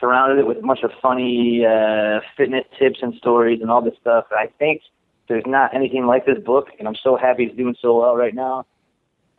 Surrounded 0.00 0.38
it 0.38 0.46
with 0.46 0.58
a 0.58 0.60
bunch 0.60 0.82
of 0.82 0.90
funny 1.00 1.64
uh, 1.64 2.20
fitness 2.36 2.64
tips 2.78 2.98
and 3.00 3.14
stories 3.14 3.60
and 3.62 3.70
all 3.70 3.80
this 3.80 3.94
stuff. 4.00 4.26
I 4.32 4.48
think 4.58 4.82
there's 5.28 5.44
not 5.46 5.74
anything 5.74 6.06
like 6.06 6.26
this 6.26 6.38
book, 6.38 6.68
and 6.78 6.86
I'm 6.86 6.96
so 7.02 7.16
happy 7.16 7.44
it's 7.44 7.56
doing 7.56 7.76
so 7.80 8.00
well 8.00 8.16
right 8.16 8.34
now. 8.34 8.66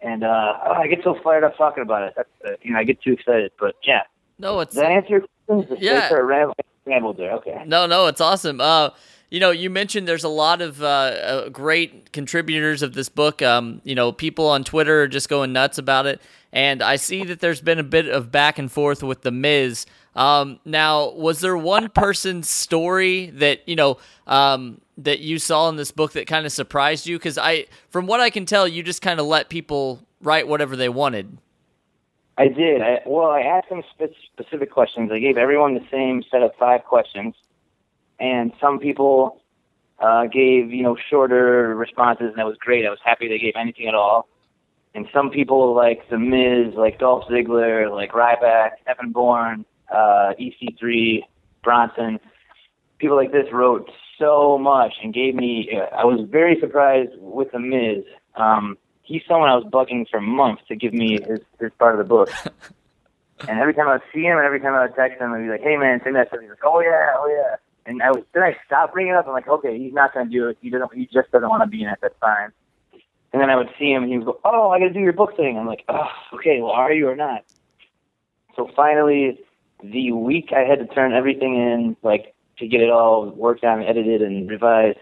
And 0.02 0.24
uh, 0.24 0.54
oh, 0.66 0.74
I 0.74 0.88
get 0.88 1.04
so 1.04 1.18
fired 1.24 1.44
up 1.44 1.58
talking 1.58 1.84
about 1.84 2.04
it. 2.04 2.14
That's, 2.16 2.30
uh, 2.48 2.52
you 2.62 2.74
know, 2.74 2.80
I 2.80 2.84
get 2.84 3.02
too 3.02 3.14
excited. 3.14 3.52
But 3.60 3.76
yeah, 3.84 4.02
No, 4.40 4.60
it's 4.60 4.74
does 4.74 4.82
that 4.82 4.92
answer 4.92 5.10
your 5.10 5.26
question? 5.48 5.78
Yeah. 5.80 6.10
Rambled 6.86 7.18
there. 7.18 7.32
Okay. 7.34 7.64
No, 7.66 7.86
no, 7.88 8.08
it's 8.08 8.22
awesome. 8.22 8.62
Uh, 8.62 8.92
you 9.30 9.40
know, 9.40 9.52
you 9.52 9.70
mentioned 9.70 10.08
there's 10.08 10.24
a 10.24 10.30
lot 10.30 10.62
of 10.62 10.82
uh, 10.82 10.86
uh, 10.86 11.50
great 11.50 12.12
contributors 12.12 12.82
of 12.82 12.94
this 12.94 13.10
book. 13.10 13.42
Um, 13.42 13.82
you 13.84 13.96
know, 13.96 14.12
people 14.12 14.48
on 14.48 14.64
Twitter 14.64 15.02
are 15.04 15.08
just 15.08 15.30
going 15.30 15.54
nuts 15.54 15.78
about 15.78 16.06
it, 16.06 16.22
and 16.52 16.82
I 16.82 16.96
see 16.96 17.24
that 17.26 17.40
there's 17.40 17.62
been 17.62 17.80
a 17.80 17.84
bit 17.84 18.08
of 18.08 18.32
back 18.32 18.60
and 18.60 18.72
forth 18.72 19.04
with 19.04 19.22
the 19.22 19.32
Miz. 19.32 19.86
Um, 20.16 20.60
now, 20.64 21.10
was 21.12 21.42
there 21.42 21.58
one 21.58 21.90
person's 21.90 22.50
story 22.50 23.28
that 23.32 23.68
you 23.68 23.76
know 23.76 23.98
um, 24.28 24.80
that 24.98 25.20
you 25.20 25.40
saw 25.40 25.70
in 25.70 25.76
this 25.76 25.92
book 25.92 26.14
that 26.14 26.28
kind 26.28 26.46
of 26.46 26.52
surprised 26.52 27.08
you? 27.08 27.18
Because 27.18 27.38
I, 27.38 27.66
from 27.90 28.08
what 28.08 28.20
I 28.20 28.30
can 28.30 28.46
tell, 28.46 28.68
you 28.68 28.84
just 28.84 29.02
kind 29.02 29.20
of 29.20 29.26
let 29.26 29.50
people 29.50 30.02
write 30.22 30.48
whatever 30.48 30.76
they 30.76 30.90
wanted. 30.90 31.38
I 32.38 32.48
did. 32.50 32.82
I, 32.82 33.02
well, 33.06 33.30
I 33.30 33.42
asked 33.42 33.70
them 33.70 33.82
spe- 33.92 34.14
specific 34.34 34.72
questions. 34.72 35.12
I 35.12 35.20
gave 35.20 35.38
everyone 35.38 35.74
the 35.74 35.86
same 35.90 36.24
set 36.30 36.44
of 36.44 36.52
five 36.60 36.84
questions, 36.84 37.34
and 38.20 38.52
some 38.60 38.80
people 38.80 39.42
uh, 40.00 40.26
gave 40.26 40.72
you 40.72 40.84
know 40.84 40.98
shorter 41.10 41.76
responses, 41.76 42.28
and 42.30 42.38
that 42.38 42.46
was 42.46 42.58
great. 42.60 42.86
I 42.86 42.90
was 42.90 43.00
happy 43.04 43.28
they 43.28 43.40
gave 43.40 43.54
anything 43.56 43.88
at 43.88 43.96
all. 43.96 44.28
And 44.94 45.08
some 45.14 45.30
people 45.30 45.76
like 45.76 46.10
the 46.10 46.18
Miz, 46.18 46.74
like 46.76 47.00
Dolph 47.00 47.26
Ziggler, 47.30 47.92
like 47.92 48.14
Ryback, 48.14 48.72
Evan 48.88 49.12
Bourne, 49.12 49.66
uh, 49.92 50.32
EC3, 50.40 51.20
Bronson, 51.64 52.20
people 52.98 53.18
like 53.18 53.34
this 53.34 53.48
wrote 53.52 53.90
so 54.18 54.58
much 54.58 54.94
and 55.04 55.14
gave 55.14 55.36
me. 55.36 55.70
Uh, 55.76 55.94
I 55.96 56.06
was 56.06 56.26
very 56.30 56.58
surprised 56.60 57.12
with 57.18 57.52
the 57.52 57.60
Miz. 57.60 58.06
Um, 58.36 58.78
he's 59.02 59.22
someone 59.28 59.50
I 59.50 59.56
was 59.56 59.66
bugging 59.66 60.08
for 60.10 60.22
months 60.22 60.64
to 60.70 60.76
give 60.76 60.94
me 60.94 61.20
his, 61.22 61.40
his 61.60 61.72
part 61.78 62.00
of 62.00 62.00
the 62.00 62.10
book. 62.10 62.30
and 63.48 63.60
every 63.60 63.74
time 63.74 63.88
I 63.88 63.94
would 63.94 64.02
see 64.14 64.22
him, 64.22 64.38
and 64.38 64.46
every 64.46 64.60
time 64.60 64.74
I 64.74 64.84
would 64.84 64.96
text 64.96 65.20
him, 65.20 65.34
I'd 65.34 65.44
be 65.44 65.50
like, 65.50 65.62
"Hey 65.62 65.78
man, 65.78 66.00
sing 66.04 66.14
that." 66.14 66.30
stuff." 66.30 66.40
He's 66.42 66.50
like, 66.50 66.66
"Oh 66.66 66.80
yeah, 66.80 67.16
oh 67.18 67.28
yeah." 67.28 67.56
And 67.86 68.02
I 68.02 68.12
was 68.12 68.24
then 68.34 68.44
I 68.44 68.56
stopped 68.66 68.94
bringing 68.94 69.14
it 69.14 69.18
up. 69.18 69.28
I'm 69.28 69.34
like, 69.34 69.48
"Okay, 69.48 69.78
he's 69.78 69.94
not 69.94 70.14
going 70.14 70.28
to 70.28 70.32
do 70.32 70.48
it. 70.50 70.58
He 70.62 70.70
doesn't. 70.70 70.94
He 70.94 71.06
just 71.06 71.32
doesn't 71.32 71.50
want 71.50 71.64
to 71.64 71.68
be 71.68 71.84
in 71.84 71.90
it. 71.90 72.00
That's 72.02 72.16
fine." 72.20 72.52
And 73.32 73.42
then 73.42 73.50
I 73.50 73.56
would 73.56 73.70
see 73.78 73.92
him, 73.92 74.04
and 74.04 74.12
he 74.12 74.18
would 74.18 74.26
go, 74.26 74.40
"Oh, 74.44 74.72
I 74.72 74.80
got 74.80 74.88
to 74.88 74.94
do 74.94 75.00
your 75.00 75.14
book 75.14 75.36
thing." 75.38 75.58
I'm 75.58 75.68
like, 75.68 75.84
"Oh, 75.88 76.08
okay. 76.34 76.62
Well, 76.62 76.72
are 76.72 76.92
you 76.92 77.08
or 77.08 77.16
not?" 77.16 77.44
So 78.56 78.70
finally, 78.76 79.40
the 79.84 80.12
week 80.14 80.52
I 80.56 80.62
had 80.62 80.80
to 80.80 80.88
turn 80.88 81.14
everything 81.14 81.56
in, 81.56 81.98
like 82.02 82.34
to 82.60 82.68
get 82.68 82.82
it 82.82 82.90
all 82.90 83.30
worked 83.30 83.64
on, 83.64 83.84
edited, 83.84 84.22
and 84.22 84.50
revised, 84.50 84.98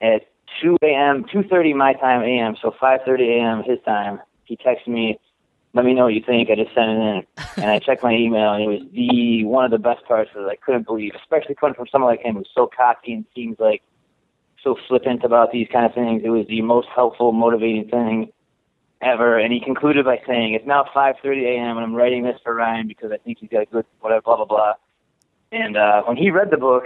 at 0.00 0.22
2 0.62 0.78
a.m., 0.82 1.24
2:30 1.24 1.74
my 1.74 1.92
time 1.92 2.22
a.m., 2.22 2.56
so 2.60 2.70
5:30 2.80 3.38
a.m. 3.38 3.62
his 3.62 3.78
time, 3.84 4.20
he 4.44 4.56
texted 4.56 4.88
me, 4.88 5.18
"Let 5.76 5.84
me 5.84 5.94
know 5.94 6.04
what 6.04 6.14
you 6.14 6.22
think." 6.26 6.50
I 6.50 6.56
just 6.56 6.74
sent 6.74 6.90
it 6.90 6.94
in, 6.94 7.26
and 7.58 7.70
I 7.70 7.78
checked 7.78 8.02
my 8.02 8.12
email, 8.14 8.52
and 8.52 8.64
it 8.64 8.68
was 8.68 8.82
the 8.92 9.44
one 9.44 9.64
of 9.64 9.70
the 9.70 9.78
best 9.78 10.04
parts 10.06 10.30
that 10.34 10.48
I 10.48 10.56
couldn't 10.56 10.86
believe, 10.86 11.12
especially 11.14 11.54
coming 11.54 11.74
from 11.74 11.86
someone 11.86 12.10
like 12.10 12.22
him 12.22 12.36
who's 12.36 12.50
so 12.54 12.68
cocky 12.74 13.12
and 13.12 13.24
seems 13.34 13.60
like 13.60 13.82
so 14.62 14.76
flippant 14.88 15.22
about 15.22 15.52
these 15.52 15.68
kind 15.72 15.86
of 15.86 15.94
things. 15.94 16.22
It 16.24 16.30
was 16.30 16.46
the 16.48 16.62
most 16.62 16.88
helpful, 16.94 17.30
motivating 17.32 17.88
thing. 17.88 18.32
ever. 19.02 19.38
And 19.38 19.52
he 19.52 19.60
concluded 19.60 20.04
by 20.04 20.20
saying, 20.26 20.54
"It's 20.54 20.66
now 20.66 20.84
5:30 20.94 21.44
a.m. 21.44 21.76
and 21.76 21.84
I'm 21.84 21.94
writing 21.94 22.22
this 22.24 22.40
for 22.42 22.54
Ryan 22.54 22.88
because 22.88 23.12
I 23.12 23.18
think 23.18 23.38
he's 23.38 23.50
got 23.50 23.62
a 23.62 23.66
good 23.66 23.84
whatever, 24.00 24.22
blah 24.22 24.36
blah 24.36 24.44
blah." 24.46 24.72
And 25.52 25.76
uh, 25.76 26.02
when 26.04 26.16
he 26.16 26.30
read 26.30 26.50
the 26.50 26.56
book, 26.56 26.84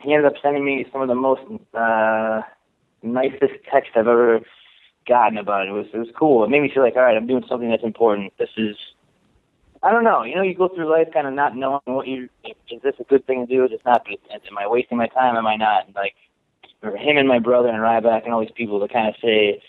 he 0.00 0.12
ended 0.12 0.30
up 0.30 0.38
sending 0.42 0.64
me 0.64 0.86
some 0.92 1.02
of 1.02 1.08
the 1.08 1.14
most 1.14 1.42
uh, 1.74 2.42
nicest 3.02 3.54
text 3.72 3.92
I've 3.96 4.06
ever 4.06 4.40
gotten 5.06 5.38
about 5.38 5.66
it. 5.66 5.70
It 5.70 5.72
was 5.72 5.86
it 5.92 5.98
was 5.98 6.08
cool. 6.16 6.44
It 6.44 6.50
made 6.50 6.62
me 6.62 6.70
feel 6.72 6.82
like, 6.82 6.96
all 6.96 7.02
right, 7.02 7.16
I'm 7.16 7.26
doing 7.26 7.44
something 7.48 7.70
that's 7.70 7.84
important. 7.84 8.32
This 8.38 8.50
is 8.56 8.76
I 9.82 9.90
don't 9.90 10.04
know. 10.04 10.24
You 10.24 10.34
know, 10.34 10.42
you 10.42 10.54
go 10.54 10.68
through 10.68 10.90
life 10.90 11.08
kind 11.12 11.26
of 11.26 11.34
not 11.34 11.56
knowing 11.56 11.80
what 11.84 12.06
you 12.06 12.28
is 12.44 12.82
this 12.82 12.94
a 12.98 13.04
good 13.04 13.26
thing 13.26 13.46
to 13.46 13.52
do? 13.52 13.64
Is 13.64 13.70
this 13.70 13.80
not? 13.84 14.06
Am 14.08 14.58
I 14.58 14.66
wasting 14.66 14.98
my 14.98 15.06
time? 15.06 15.36
Am 15.36 15.46
I 15.46 15.56
not? 15.56 15.88
Like 15.94 16.14
for 16.80 16.96
him 16.96 17.16
and 17.16 17.28
my 17.28 17.38
brother 17.38 17.68
and 17.68 17.78
Ryback 17.78 18.24
and 18.24 18.32
all 18.32 18.40
these 18.40 18.50
people 18.54 18.80
to 18.80 18.92
kind 18.92 19.08
of 19.08 19.14
say, 19.22 19.62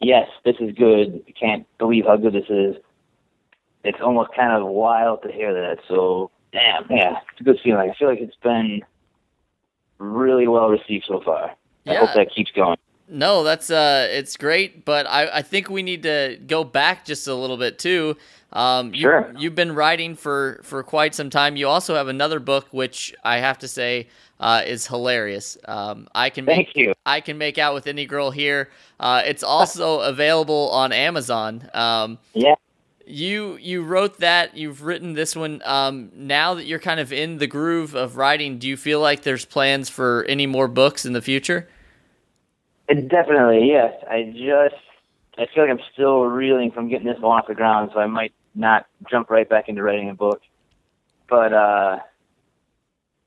yes, 0.00 0.28
this 0.44 0.56
is 0.60 0.74
good. 0.74 1.22
You 1.26 1.34
can't 1.38 1.66
believe 1.78 2.06
how 2.06 2.16
good 2.16 2.32
this 2.32 2.48
is. 2.48 2.76
It's 3.84 3.98
almost 4.00 4.30
kind 4.34 4.52
of 4.52 4.66
wild 4.68 5.22
to 5.22 5.30
hear 5.32 5.52
that. 5.54 5.78
So, 5.86 6.30
damn, 6.52 6.86
yeah, 6.90 7.18
it's 7.30 7.40
a 7.40 7.44
good 7.44 7.58
feeling. 7.62 7.88
I 7.90 7.94
feel 7.94 8.08
like 8.08 8.20
it's 8.20 8.36
been 8.42 8.82
really 9.98 10.48
well 10.48 10.68
received 10.68 11.04
so 11.06 11.20
far. 11.20 11.50
I 11.86 11.92
Yeah. 11.92 12.00
hope 12.00 12.14
that 12.14 12.30
keeps 12.30 12.50
going. 12.50 12.76
No, 13.08 13.44
that's 13.44 13.70
uh, 13.70 14.08
it's 14.10 14.36
great, 14.36 14.84
but 14.84 15.06
I, 15.06 15.38
I 15.38 15.42
think 15.42 15.70
we 15.70 15.82
need 15.82 16.02
to 16.02 16.38
go 16.46 16.64
back 16.64 17.04
just 17.04 17.28
a 17.28 17.34
little 17.34 17.56
bit 17.56 17.78
too. 17.78 18.16
Um, 18.52 18.92
you, 18.94 19.02
Sure. 19.02 19.32
You've 19.38 19.54
been 19.54 19.74
writing 19.74 20.16
for 20.16 20.60
for 20.64 20.82
quite 20.82 21.14
some 21.14 21.30
time. 21.30 21.56
You 21.56 21.68
also 21.68 21.94
have 21.94 22.08
another 22.08 22.40
book, 22.40 22.66
which 22.72 23.14
I 23.22 23.38
have 23.38 23.58
to 23.60 23.68
say 23.68 24.08
uh, 24.40 24.62
is 24.66 24.86
hilarious. 24.88 25.56
Um, 25.66 26.08
I 26.14 26.30
can 26.30 26.44
make 26.44 26.56
Thank 26.66 26.76
you. 26.76 26.94
I 27.04 27.20
can 27.20 27.38
make 27.38 27.58
out 27.58 27.74
with 27.74 27.86
any 27.86 28.06
girl 28.06 28.30
here. 28.32 28.70
Uh, 28.98 29.22
it's 29.24 29.42
also 29.44 30.00
available 30.12 30.70
on 30.70 30.92
Amazon. 30.92 31.68
Um, 31.74 32.18
Yeah. 32.34 32.54
you 33.06 33.56
you 33.60 33.82
wrote 33.84 34.18
that. 34.18 34.56
You've 34.56 34.82
written 34.82 35.12
this 35.12 35.36
one. 35.36 35.62
Um, 35.64 36.10
now 36.16 36.54
that 36.54 36.64
you're 36.66 36.80
kind 36.80 36.98
of 36.98 37.12
in 37.12 37.38
the 37.38 37.46
groove 37.46 37.94
of 37.94 38.16
writing, 38.16 38.58
do 38.58 38.66
you 38.66 38.76
feel 38.76 39.00
like 39.00 39.22
there's 39.22 39.44
plans 39.44 39.88
for 39.88 40.24
any 40.28 40.46
more 40.46 40.66
books 40.66 41.04
in 41.06 41.12
the 41.12 41.22
future? 41.22 41.68
It 42.88 43.08
definitely, 43.08 43.68
yes. 43.68 43.92
I 44.08 44.32
just, 44.32 44.80
I 45.38 45.46
feel 45.52 45.64
like 45.64 45.70
I'm 45.70 45.84
still 45.92 46.24
reeling 46.24 46.70
from 46.70 46.88
getting 46.88 47.06
this 47.06 47.18
one 47.20 47.38
off 47.38 47.48
the 47.48 47.54
ground, 47.54 47.90
so 47.92 48.00
I 48.00 48.06
might 48.06 48.32
not 48.54 48.86
jump 49.10 49.30
right 49.30 49.48
back 49.48 49.68
into 49.68 49.82
writing 49.82 50.08
a 50.08 50.14
book. 50.14 50.40
But 51.28 51.52
uh, 51.52 51.98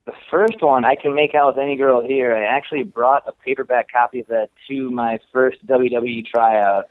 the 0.06 0.14
first 0.32 0.62
one, 0.62 0.86
I 0.86 0.96
can 0.96 1.14
make 1.14 1.36
out 1.36 1.56
with 1.56 1.64
any 1.64 1.76
girl 1.76 2.02
here. 2.02 2.36
I 2.36 2.46
actually 2.46 2.84
brought 2.84 3.28
a 3.28 3.32
paperback 3.32 3.92
copy 3.92 4.22
of 4.22 4.28
that 4.28 4.50
to 4.68 4.90
my 4.90 5.20
first 5.34 5.66
WWE 5.68 6.26
tryout. 6.26 6.86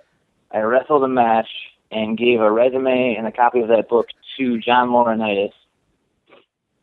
I 0.53 0.61
wrestled 0.61 1.03
a 1.05 1.09
match 1.09 1.49
and 1.91 2.19
gave 2.19 2.41
a 2.41 2.51
resume 2.51 3.17
and 3.17 3.27
a 3.27 3.33
copy 3.33 3.61
of 3.61 3.69
that 3.69 3.89
book 3.89 4.09
to 4.39 4.59
John 4.61 4.91
Laurinaitis. 4.91 5.53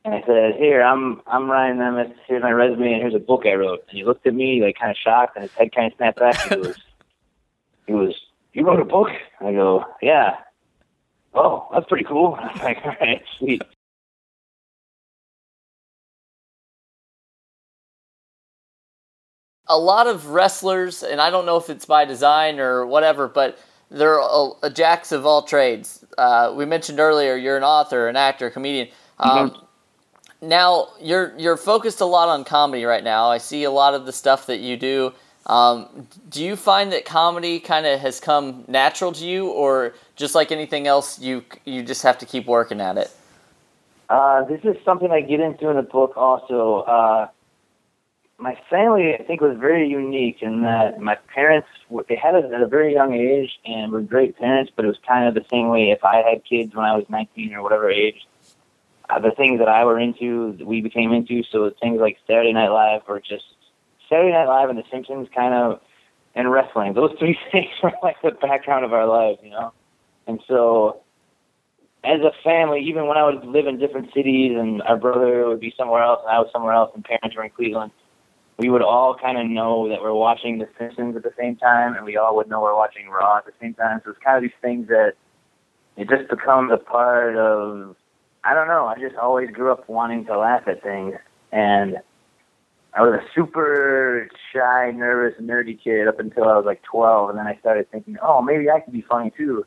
And 0.05 0.13
I 0.13 0.23
said, 0.27 0.55
"Here, 0.55 0.83
I'm 0.83 1.21
I'm 1.25 1.49
Ryan 1.49 1.77
Nemeth. 1.77 2.13
Here's 2.27 2.43
my 2.43 2.51
resume, 2.51 2.93
and 2.93 3.01
here's 3.01 3.15
a 3.15 3.19
book 3.19 3.41
I 3.45 3.55
wrote." 3.55 3.83
And 3.89 3.97
he 3.97 4.05
looked 4.05 4.27
at 4.27 4.35
me 4.35 4.61
like 4.61 4.77
kind 4.79 4.91
of 4.91 4.97
shocked, 4.97 5.35
and 5.35 5.41
his 5.41 5.51
head 5.53 5.73
kind 5.73 5.91
of 5.91 5.97
snapped 5.97 6.19
back. 6.19 6.37
He 6.47 6.55
was, 6.55 6.77
"He 7.87 7.93
was 7.93 8.15
you 8.53 8.63
wrote 8.65 8.79
a 8.79 8.85
book?" 8.85 9.09
I 9.41 9.51
go, 9.51 9.83
"Yeah." 10.03 10.37
Oh, 11.33 11.67
that's 11.73 11.87
pretty 11.87 12.05
cool. 12.05 12.35
I 12.39 12.53
was 12.53 12.61
like, 12.61 12.77
"All 12.85 12.95
right, 13.01 13.23
sweet." 13.39 13.63
a 19.67 19.77
lot 19.77 20.05
of 20.05 20.27
wrestlers, 20.27 21.01
and 21.01 21.19
I 21.19 21.31
don't 21.31 21.47
know 21.47 21.57
if 21.57 21.69
it's 21.71 21.85
by 21.85 22.05
design 22.05 22.59
or 22.59 22.85
whatever, 22.85 23.27
but 23.27 23.57
they're 23.89 24.19
a, 24.19 24.49
a 24.63 24.69
jacks 24.69 25.11
of 25.11 25.25
all 25.25 25.41
trades. 25.41 26.05
Uh, 26.19 26.53
we 26.55 26.65
mentioned 26.65 26.99
earlier 26.99 27.35
you're 27.35 27.57
an 27.57 27.63
author, 27.63 28.07
an 28.07 28.15
actor, 28.15 28.51
comedian. 28.51 28.89
Um, 29.19 29.64
Now 30.45 30.89
you're 31.01 31.33
you're 31.37 31.57
focused 31.57 32.01
a 32.01 32.05
lot 32.05 32.29
on 32.29 32.43
comedy 32.43 32.85
right 32.85 33.03
now. 33.03 33.29
I 33.29 33.39
see 33.39 33.63
a 33.63 33.71
lot 33.71 33.93
of 33.93 34.05
the 34.05 34.13
stuff 34.13 34.47
that 34.47 34.59
you 34.59 34.77
do. 34.77 35.13
Um, 35.47 36.07
do 36.29 36.43
you 36.43 36.55
find 36.55 36.91
that 36.91 37.05
comedy 37.05 37.59
kind 37.59 37.85
of 37.85 37.99
has 37.99 38.19
come 38.19 38.63
natural 38.67 39.11
to 39.11 39.25
you, 39.25 39.47
or 39.49 39.93
just 40.15 40.33
like 40.33 40.51
anything 40.51 40.87
else, 40.87 41.19
you 41.19 41.43
you 41.65 41.83
just 41.83 42.03
have 42.03 42.17
to 42.19 42.25
keep 42.25 42.45
working 42.47 42.81
at 42.81 42.97
it? 42.97 43.11
Uh, 44.09 44.43
this 44.45 44.61
is 44.63 44.75
something 44.85 45.11
I 45.11 45.21
get 45.21 45.39
into 45.39 45.69
in 45.69 45.75
the 45.75 45.83
book 45.83 46.13
also. 46.15 46.81
Uh, 46.81 47.27
my 48.37 48.57
family, 48.69 49.15
I 49.15 49.23
think, 49.23 49.41
was 49.41 49.57
very 49.57 49.87
unique 49.87 50.41
in 50.41 50.63
that 50.63 50.99
my 50.99 51.15
parents, 51.33 51.67
they 52.09 52.15
had 52.15 52.35
us 52.35 52.51
at 52.53 52.61
a 52.61 52.67
very 52.67 52.93
young 52.93 53.13
age 53.13 53.59
and 53.65 53.91
were 53.91 54.01
great 54.01 54.37
parents, 54.37 54.71
but 54.75 54.85
it 54.85 54.89
was 54.89 54.97
kind 55.07 55.27
of 55.27 55.33
the 55.33 55.45
same 55.49 55.69
way 55.69 55.91
if 55.91 56.03
I 56.03 56.17
had 56.17 56.43
kids 56.43 56.75
when 56.75 56.85
I 56.85 56.95
was 56.95 57.05
19 57.09 57.53
or 57.53 57.63
whatever 57.63 57.89
age. 57.89 58.27
Uh, 59.09 59.19
the 59.19 59.31
things 59.31 59.59
that 59.59 59.67
I 59.67 59.85
were 59.85 59.99
into, 59.99 60.57
we 60.65 60.81
became 60.81 61.11
into, 61.11 61.43
so 61.51 61.71
things 61.81 61.99
like 61.99 62.17
Saturday 62.25 62.53
Night 62.53 62.69
Live 62.69 63.01
or 63.07 63.19
just 63.19 63.45
Saturday 64.09 64.31
Night 64.31 64.47
Live 64.47 64.69
and 64.69 64.77
The 64.77 64.83
Simpsons 64.91 65.27
kind 65.35 65.53
of, 65.53 65.79
and 66.33 66.51
wrestling. 66.51 66.93
Those 66.93 67.11
three 67.17 67.37
things 67.51 67.69
were 67.81 67.93
like 68.03 68.17
the 68.21 68.31
background 68.31 68.83
of 68.83 68.93
our 68.93 69.07
lives, 69.07 69.39
you 69.43 69.51
know? 69.51 69.71
And 70.27 70.41
so 70.47 71.01
as 72.03 72.21
a 72.21 72.31
family, 72.43 72.81
even 72.81 73.07
when 73.07 73.17
I 73.17 73.23
would 73.23 73.45
live 73.45 73.67
in 73.67 73.79
different 73.79 74.13
cities 74.13 74.55
and 74.57 74.81
our 74.83 74.97
brother 74.97 75.47
would 75.47 75.59
be 75.59 75.73
somewhere 75.77 76.03
else 76.03 76.21
and 76.23 76.35
I 76.35 76.39
was 76.39 76.49
somewhere 76.51 76.73
else 76.73 76.91
and 76.93 77.03
parents 77.03 77.35
were 77.35 77.43
in 77.43 77.49
Cleveland, 77.49 77.91
we 78.57 78.69
would 78.69 78.81
all 78.81 79.15
kind 79.15 79.37
of 79.37 79.47
know 79.47 79.89
that 79.89 80.01
we're 80.01 80.13
watching 80.13 80.59
The 80.59 80.67
Simpsons 80.77 81.15
at 81.15 81.23
the 81.23 81.33
same 81.37 81.55
time 81.55 81.95
and 81.95 82.05
we 82.05 82.15
all 82.15 82.35
would 82.35 82.47
know 82.47 82.61
we're 82.61 82.75
watching 82.75 83.09
Raw 83.09 83.37
at 83.37 83.45
the 83.45 83.51
same 83.61 83.73
time. 83.73 84.01
So 84.03 84.11
it's 84.11 84.19
kind 84.23 84.37
of 84.37 84.43
these 84.43 84.59
things 84.61 84.87
that 84.87 85.13
it 85.97 86.09
just 86.09 86.29
becomes 86.29 86.71
a 86.71 86.77
part 86.77 87.35
of, 87.35 87.95
I 88.45 88.53
don't 88.53 88.67
know, 88.67 88.85
I 88.85 88.99
just 88.99 89.15
always 89.15 89.49
grew 89.49 89.71
up 89.71 89.89
wanting 89.89 90.25
to 90.25 90.37
laugh 90.37 90.67
at 90.67 90.83
things. 90.83 91.15
And 91.51 91.97
I 92.93 93.01
was 93.01 93.19
a 93.19 93.25
super 93.33 94.29
shy, 94.53 94.91
nervous, 94.91 95.39
nerdy 95.41 95.81
kid 95.81 96.07
up 96.07 96.19
until 96.19 96.45
I 96.45 96.55
was 96.55 96.65
like 96.65 96.83
12. 96.83 97.31
And 97.31 97.39
then 97.39 97.47
I 97.47 97.57
started 97.57 97.89
thinking, 97.91 98.17
oh, 98.21 98.41
maybe 98.41 98.69
I 98.69 98.79
could 98.79 98.93
be 98.93 99.01
funny 99.01 99.31
too 99.35 99.65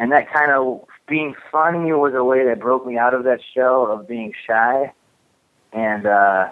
and 0.00 0.10
that 0.12 0.32
kind 0.32 0.50
of 0.50 0.84
being 1.06 1.34
funny 1.52 1.92
was 1.92 2.14
a 2.14 2.24
way 2.24 2.44
that 2.46 2.58
broke 2.58 2.86
me 2.86 2.96
out 2.96 3.12
of 3.12 3.24
that 3.24 3.40
shell 3.54 3.86
of 3.90 4.08
being 4.08 4.32
shy 4.46 4.92
and 5.72 6.06
uh 6.06 6.48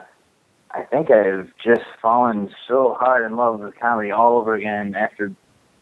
i 0.71 0.83
think 0.83 1.11
i've 1.11 1.51
just 1.65 1.87
fallen 2.01 2.51
so 2.69 2.95
hard 3.01 3.25
in 3.25 3.37
love 3.37 3.59
with 3.59 3.75
comedy 3.81 4.11
all 4.11 4.39
over 4.39 4.55
again 4.55 4.95
after 4.95 5.33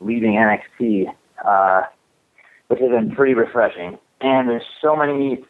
leaving 0.01 0.35
nxt 0.35 1.07
uh 1.45 1.83
which 2.69 2.79
has 2.79 2.91
been 2.91 3.11
pretty 3.15 3.35
refreshing 3.35 3.99
and 4.21 4.49
there's 4.49 4.65
so 4.81 4.95
many 4.95 5.45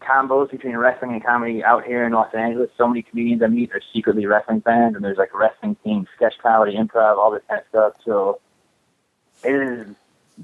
combos 0.00 0.50
between 0.50 0.76
wrestling 0.76 1.12
and 1.12 1.24
comedy 1.24 1.62
out 1.62 1.84
here 1.84 2.04
in 2.04 2.12
los 2.12 2.32
angeles 2.34 2.70
so 2.76 2.88
many 2.88 3.02
comedians 3.02 3.42
i 3.42 3.46
meet 3.46 3.70
are 3.72 3.82
secretly 3.92 4.26
wrestling 4.26 4.60
fans 4.62 4.96
and 4.96 5.04
there's 5.04 5.18
like 5.18 5.34
wrestling 5.34 5.76
themed 5.84 6.06
sketch 6.16 6.34
comedy 6.42 6.76
improv 6.76 7.18
all 7.18 7.30
this 7.30 7.42
kind 7.48 7.60
of 7.60 7.66
stuff 7.68 7.92
so 8.04 8.40
it 9.44 9.52
is 9.52 9.86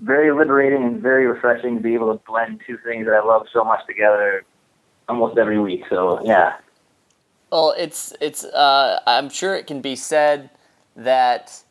very 0.02 0.32
liberating 0.32 0.84
and 0.84 1.00
very 1.00 1.26
refreshing 1.26 1.76
to 1.76 1.82
be 1.82 1.94
able 1.94 2.16
to 2.16 2.22
blend 2.26 2.60
two 2.66 2.78
things 2.78 3.06
that 3.06 3.14
I 3.14 3.24
love 3.24 3.46
so 3.52 3.64
much 3.64 3.86
together 3.86 4.44
almost 5.08 5.38
every 5.38 5.58
week. 5.58 5.84
So 5.88 6.20
yeah, 6.24 6.56
Well, 7.50 7.74
it's 7.76 8.12
it's. 8.20 8.44
Uh, 8.44 9.00
I'm 9.06 9.28
sure 9.30 9.54
it 9.56 9.66
can 9.66 9.80
be 9.80 9.96
said 9.96 10.50
that 10.96 11.62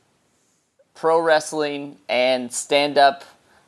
pro 0.95 1.19
wrestling 1.19 1.97
and 2.09 2.51
stand 2.51 2.97
up 2.97 3.23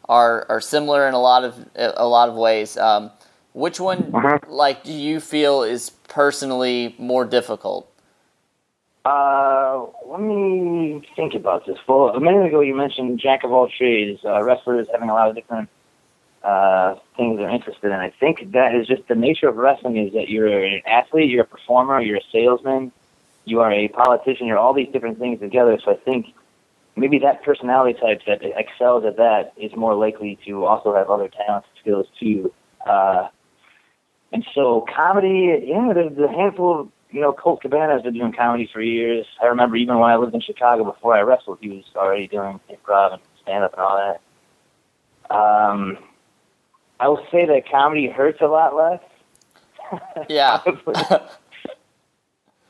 are 0.10 0.46
are 0.50 0.62
similar 0.62 1.08
in 1.08 1.14
a 1.14 1.20
lot 1.20 1.44
of 1.44 1.70
a 1.76 2.08
lot 2.08 2.30
of 2.30 2.36
ways. 2.36 2.78
Um, 2.78 3.12
which 3.58 3.80
one, 3.80 4.12
like, 4.48 4.84
do 4.84 4.94
you 4.94 5.20
feel 5.20 5.64
is 5.64 5.90
personally 5.90 6.96
more 6.98 7.26
difficult? 7.26 7.92
uh, 9.08 9.86
let 10.06 10.20
me 10.20 11.02
think 11.16 11.34
about 11.34 11.66
this. 11.66 11.78
Well, 11.88 12.10
a 12.10 12.20
minute 12.20 12.46
ago 12.46 12.60
you 12.60 12.76
mentioned 12.76 13.20
jack 13.20 13.46
of 13.46 13.54
all 13.54 13.70
trades, 13.70 14.20
uh, 14.26 14.44
wrestlers 14.44 14.88
having 14.92 15.10
a 15.10 15.14
lot 15.14 15.30
of 15.30 15.36
different 15.36 15.70
uh, 16.44 16.96
things 17.16 17.38
they're 17.38 17.50
interested 17.50 17.86
in. 17.86 17.94
I 17.94 18.12
think 18.20 18.52
that 18.52 18.76
is 18.76 18.86
just 18.86 19.08
the 19.08 19.16
nature 19.16 19.48
of 19.48 19.56
wrestling 19.56 19.96
is 19.96 20.14
that 20.14 20.28
you're 20.28 20.62
an 20.62 20.82
athlete, 20.86 21.30
you're 21.30 21.44
a 21.44 21.48
performer, 21.48 22.02
you're 22.02 22.18
a 22.18 22.28
salesman, 22.34 22.92
you 23.46 23.62
are 23.62 23.72
a 23.72 23.88
politician, 23.88 24.46
you're 24.46 24.58
all 24.58 24.74
these 24.74 24.92
different 24.92 25.20
things 25.20 25.40
together. 25.40 25.80
So 25.84 25.92
I 25.92 25.96
think 25.96 26.28
maybe 26.98 27.20
that 27.20 27.44
personality 27.44 27.98
type 27.98 28.22
that 28.28 28.42
excels 28.44 29.06
at 29.06 29.16
that 29.18 29.54
is 29.56 29.74
more 29.74 29.96
likely 29.96 30.38
to 30.46 30.66
also 30.66 30.94
have 30.94 31.10
other 31.10 31.30
talents 31.30 31.68
and 31.72 31.80
skills 31.80 32.08
too. 32.20 32.54
Uh, 32.86 33.30
and 34.32 34.46
so 34.54 34.86
comedy, 34.94 35.64
yeah, 35.66 35.92
there's 35.94 36.18
a 36.18 36.28
handful 36.28 36.82
of, 36.82 36.90
you 37.12 37.22
know, 37.22 37.32
Colt 37.32 37.62
Cabana 37.62 37.94
has 37.94 38.02
been 38.02 38.14
doing 38.14 38.34
comedy 38.34 38.70
for 38.72 38.82
years. 38.82 39.26
I 39.42 39.48
remember 39.48 39.78
even 39.78 39.98
when 39.98 40.10
I 40.10 40.18
lived 40.18 40.36
in 40.36 40.42
Chicago 40.42 40.84
before 40.84 41.16
I 41.16 41.22
wrestled, 41.22 41.60
he 41.62 41.70
was 41.70 41.86
already 41.96 42.28
doing 42.28 42.60
improv 42.70 43.14
and 43.14 43.22
stand 43.42 43.64
up 43.64 43.74
and 43.74 43.82
all 43.82 43.98
that. 43.98 45.34
Um, 45.34 45.98
I 47.00 47.08
will 47.08 47.26
say 47.32 47.46
that 47.46 47.70
comedy 47.70 48.08
hurts 48.08 48.42
a 48.42 48.48
lot 48.48 48.76
less. 48.76 49.02
Yeah. 50.28 50.60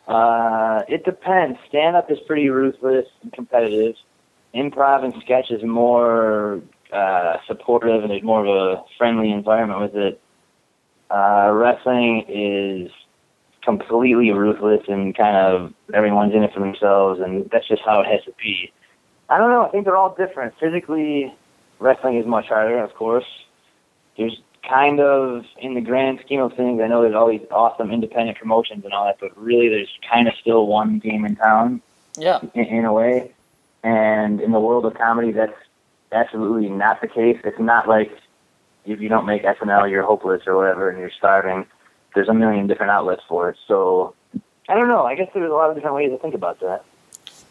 Uh, 0.07 0.83
it 0.87 1.03
depends. 1.03 1.59
Stand 1.67 1.95
up 1.95 2.09
is 2.09 2.17
pretty 2.25 2.49
ruthless 2.49 3.07
and 3.21 3.33
competitive, 3.33 3.95
improv 4.55 5.03
and 5.03 5.13
sketch 5.21 5.51
is 5.51 5.63
more 5.63 6.61
uh, 6.93 7.37
supportive 7.45 8.03
and 8.03 8.11
there's 8.11 8.23
more 8.23 8.45
of 8.45 8.47
a 8.47 8.83
friendly 8.97 9.31
environment 9.31 9.81
with 9.81 9.95
it. 9.95 10.21
Uh, 11.09 11.51
wrestling 11.53 12.25
is 12.27 12.91
completely 13.63 14.31
ruthless 14.31 14.81
and 14.87 15.15
kind 15.15 15.35
of 15.35 15.73
everyone's 15.93 16.33
in 16.33 16.43
it 16.43 16.53
for 16.53 16.59
themselves, 16.59 17.19
and 17.19 17.49
that's 17.51 17.67
just 17.67 17.81
how 17.83 17.99
it 17.99 18.07
has 18.07 18.23
to 18.25 18.33
be. 18.41 18.71
I 19.29 19.37
don't 19.37 19.49
know. 19.49 19.65
I 19.65 19.69
think 19.69 19.85
they're 19.85 19.97
all 19.97 20.15
different. 20.15 20.53
Physically, 20.59 21.33
wrestling 21.79 22.17
is 22.17 22.25
much 22.25 22.47
harder, 22.47 22.81
of 22.81 22.93
course. 22.95 23.25
There's 24.17 24.41
kind 24.67 24.99
of, 24.99 25.45
in 25.59 25.73
the 25.73 25.81
grand 25.81 26.19
scheme 26.25 26.41
of 26.41 26.53
things, 26.53 26.81
I 26.81 26.87
know 26.87 27.01
there's 27.01 27.15
all 27.15 27.29
these 27.29 27.45
awesome 27.51 27.91
independent 27.91 28.37
promotions 28.37 28.83
and 28.83 28.93
all 28.93 29.05
that, 29.05 29.17
but 29.19 29.37
really 29.37 29.69
there's 29.69 29.91
kind 30.09 30.27
of 30.27 30.33
still 30.35 30.67
one 30.67 30.99
game 30.99 31.25
in 31.25 31.35
town. 31.35 31.81
Yeah. 32.17 32.39
In, 32.53 32.65
in 32.65 32.85
a 32.85 32.93
way. 32.93 33.31
And 33.83 34.41
in 34.41 34.51
the 34.51 34.59
world 34.59 34.85
of 34.85 34.93
comedy, 34.95 35.31
that's 35.31 35.53
absolutely 36.11 36.69
not 36.69 37.01
the 37.01 37.07
case. 37.07 37.39
It's 37.43 37.59
not 37.59 37.87
like 37.87 38.11
if 38.93 39.01
you 39.01 39.09
don't 39.09 39.25
make 39.25 39.43
SNL, 39.43 39.89
you're 39.89 40.03
hopeless 40.03 40.43
or 40.47 40.55
whatever, 40.55 40.89
and 40.89 40.99
you're 40.99 41.11
starving. 41.17 41.65
There's 42.15 42.29
a 42.29 42.33
million 42.33 42.67
different 42.67 42.91
outlets 42.91 43.21
for 43.27 43.49
it. 43.49 43.57
So 43.67 44.15
I 44.69 44.75
don't 44.75 44.87
know. 44.87 45.03
I 45.03 45.15
guess 45.15 45.29
there's 45.33 45.51
a 45.51 45.53
lot 45.53 45.69
of 45.69 45.75
different 45.75 45.95
ways 45.95 46.11
to 46.11 46.17
think 46.17 46.33
about 46.33 46.59
that. 46.61 46.83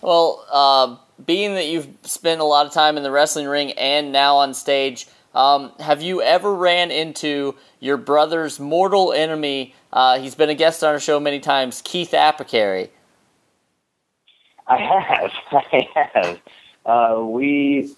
Well, 0.02 0.44
uh, 0.50 0.96
being 1.24 1.54
that 1.54 1.66
you've 1.66 1.88
spent 2.02 2.40
a 2.40 2.44
lot 2.44 2.66
of 2.66 2.72
time 2.72 2.96
in 2.96 3.02
the 3.02 3.10
wrestling 3.10 3.46
ring 3.46 3.72
and 3.72 4.12
now 4.12 4.36
on 4.36 4.54
stage, 4.54 5.06
um, 5.34 5.72
have 5.80 6.02
you 6.02 6.22
ever 6.22 6.54
ran 6.54 6.90
into 6.90 7.54
your 7.80 7.96
brother's 7.96 8.58
mortal 8.58 9.12
enemy? 9.12 9.74
Uh, 9.92 10.18
he's 10.18 10.34
been 10.34 10.50
a 10.50 10.54
guest 10.54 10.82
on 10.82 10.92
our 10.92 11.00
show 11.00 11.20
many 11.20 11.40
times, 11.40 11.82
Keith 11.84 12.12
Apicary. 12.12 12.90
I 14.66 14.78
have. 14.78 15.30
I 15.52 15.88
have. 15.94 16.40
Uh, 16.84 17.24
we 17.24 17.94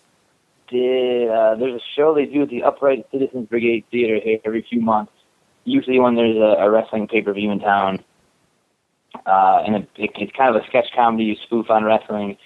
did. 0.68 1.30
Uh, 1.30 1.54
there's 1.56 1.80
a 1.80 1.84
show 1.96 2.14
they 2.14 2.26
do 2.26 2.42
at 2.42 2.48
the 2.48 2.62
Upright 2.62 3.06
Citizens 3.10 3.48
Brigade 3.48 3.84
Theater 3.90 4.20
here 4.22 4.38
every 4.44 4.62
few 4.62 4.80
months. 4.80 5.12
Usually 5.64 5.98
when 5.98 6.14
there's 6.14 6.36
a, 6.36 6.62
a 6.62 6.70
wrestling 6.70 7.08
pay 7.08 7.22
per 7.22 7.32
view 7.32 7.50
in 7.50 7.60
town, 7.60 8.02
uh, 9.26 9.62
and 9.66 9.76
it, 9.76 9.88
it, 9.96 10.10
it's 10.16 10.32
kind 10.32 10.54
of 10.54 10.62
a 10.62 10.66
sketch 10.66 10.86
comedy 10.94 11.38
spoof 11.44 11.70
on 11.70 11.84
wrestling. 11.84 12.36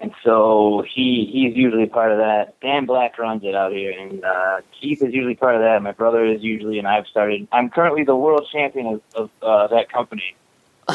And 0.00 0.12
so 0.22 0.84
he 0.86 1.28
he's 1.32 1.56
usually 1.56 1.86
part 1.86 2.12
of 2.12 2.18
that. 2.18 2.60
Dan 2.60 2.84
Black 2.84 3.18
runs 3.18 3.42
it 3.44 3.54
out 3.54 3.72
here, 3.72 3.92
and 3.98 4.24
uh, 4.24 4.60
Keith 4.78 5.02
is 5.02 5.14
usually 5.14 5.34
part 5.34 5.54
of 5.54 5.62
that. 5.62 5.82
My 5.82 5.92
brother 5.92 6.24
is 6.24 6.42
usually, 6.42 6.78
and 6.78 6.86
I've 6.86 7.06
started. 7.06 7.48
I'm 7.52 7.70
currently 7.70 8.04
the 8.04 8.16
world 8.16 8.46
champion 8.52 8.86
of, 8.86 9.02
of 9.14 9.30
uh, 9.42 9.66
that 9.68 9.90
company, 9.90 10.36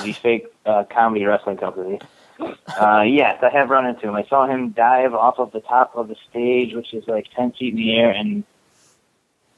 the 0.04 0.12
fake 0.22 0.48
uh, 0.66 0.84
comedy 0.92 1.26
wrestling 1.26 1.58
company. 1.58 2.00
Uh, 2.40 3.02
yes, 3.02 3.44
I 3.44 3.50
have 3.50 3.70
run 3.70 3.86
into 3.86 4.08
him. 4.08 4.16
I 4.16 4.26
saw 4.28 4.48
him 4.48 4.70
dive 4.70 5.14
off 5.14 5.40
of 5.40 5.52
the 5.52 5.60
top 5.62 5.92
of 5.96 6.08
the 6.08 6.16
stage, 6.30 6.74
which 6.74 6.94
is 6.94 7.08
like 7.08 7.28
ten 7.36 7.52
feet 7.52 7.74
in 7.74 7.80
the 7.80 7.96
air, 7.98 8.12
and 8.12 8.44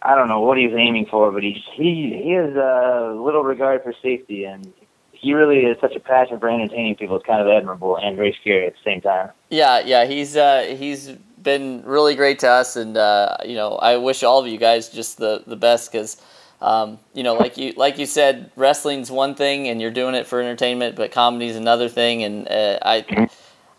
I 0.02 0.16
don't 0.16 0.28
know 0.28 0.42
what 0.42 0.58
he 0.58 0.68
was 0.68 0.76
aiming 0.78 1.06
for, 1.06 1.32
but 1.32 1.44
he 1.44 1.64
he 1.74 2.20
he 2.24 2.32
has 2.32 2.56
uh, 2.56 3.14
little 3.16 3.44
regard 3.44 3.84
for 3.84 3.94
safety, 4.02 4.46
and 4.46 4.74
he 5.12 5.34
really 5.34 5.60
is 5.60 5.78
such 5.80 5.96
a 5.96 6.00
passion 6.00 6.40
for 6.40 6.50
entertaining 6.50 6.96
people. 6.96 7.16
It's 7.18 7.26
kind 7.26 7.42
of 7.42 7.48
admirable 7.48 7.98
and 7.98 8.16
very 8.16 8.36
scary 8.42 8.66
at 8.66 8.74
the 8.74 8.80
same 8.84 9.02
time. 9.02 9.30
Yeah, 9.50 9.82
yeah, 9.86 10.06
he's 10.06 10.36
uh, 10.36 10.76
he's 10.78 11.12
been 11.42 11.84
really 11.86 12.16
great 12.16 12.40
to 12.40 12.48
us, 12.50 12.76
and 12.76 12.98
uh, 12.98 13.38
you 13.46 13.56
know, 13.56 13.76
I 13.76 13.98
wish 13.98 14.24
all 14.24 14.40
of 14.40 14.48
you 14.48 14.58
guys 14.58 14.90
just 14.90 15.18
the 15.18 15.44
the 15.46 15.56
best 15.56 15.92
because. 15.92 16.22
Um, 16.62 17.00
you 17.14 17.24
know, 17.24 17.34
like 17.34 17.58
you 17.58 17.74
like 17.76 17.98
you 17.98 18.06
said, 18.06 18.52
wrestling's 18.56 19.10
one 19.10 19.34
thing, 19.34 19.68
and 19.68 19.82
you're 19.82 19.92
doing 19.92 20.14
it 20.14 20.28
for 20.28 20.40
entertainment, 20.40 20.96
but 20.96 21.12
comedy's 21.12 21.56
another 21.56 21.90
thing. 21.90 22.24
And 22.24 22.48
uh, 22.48 22.78
I, 22.84 23.28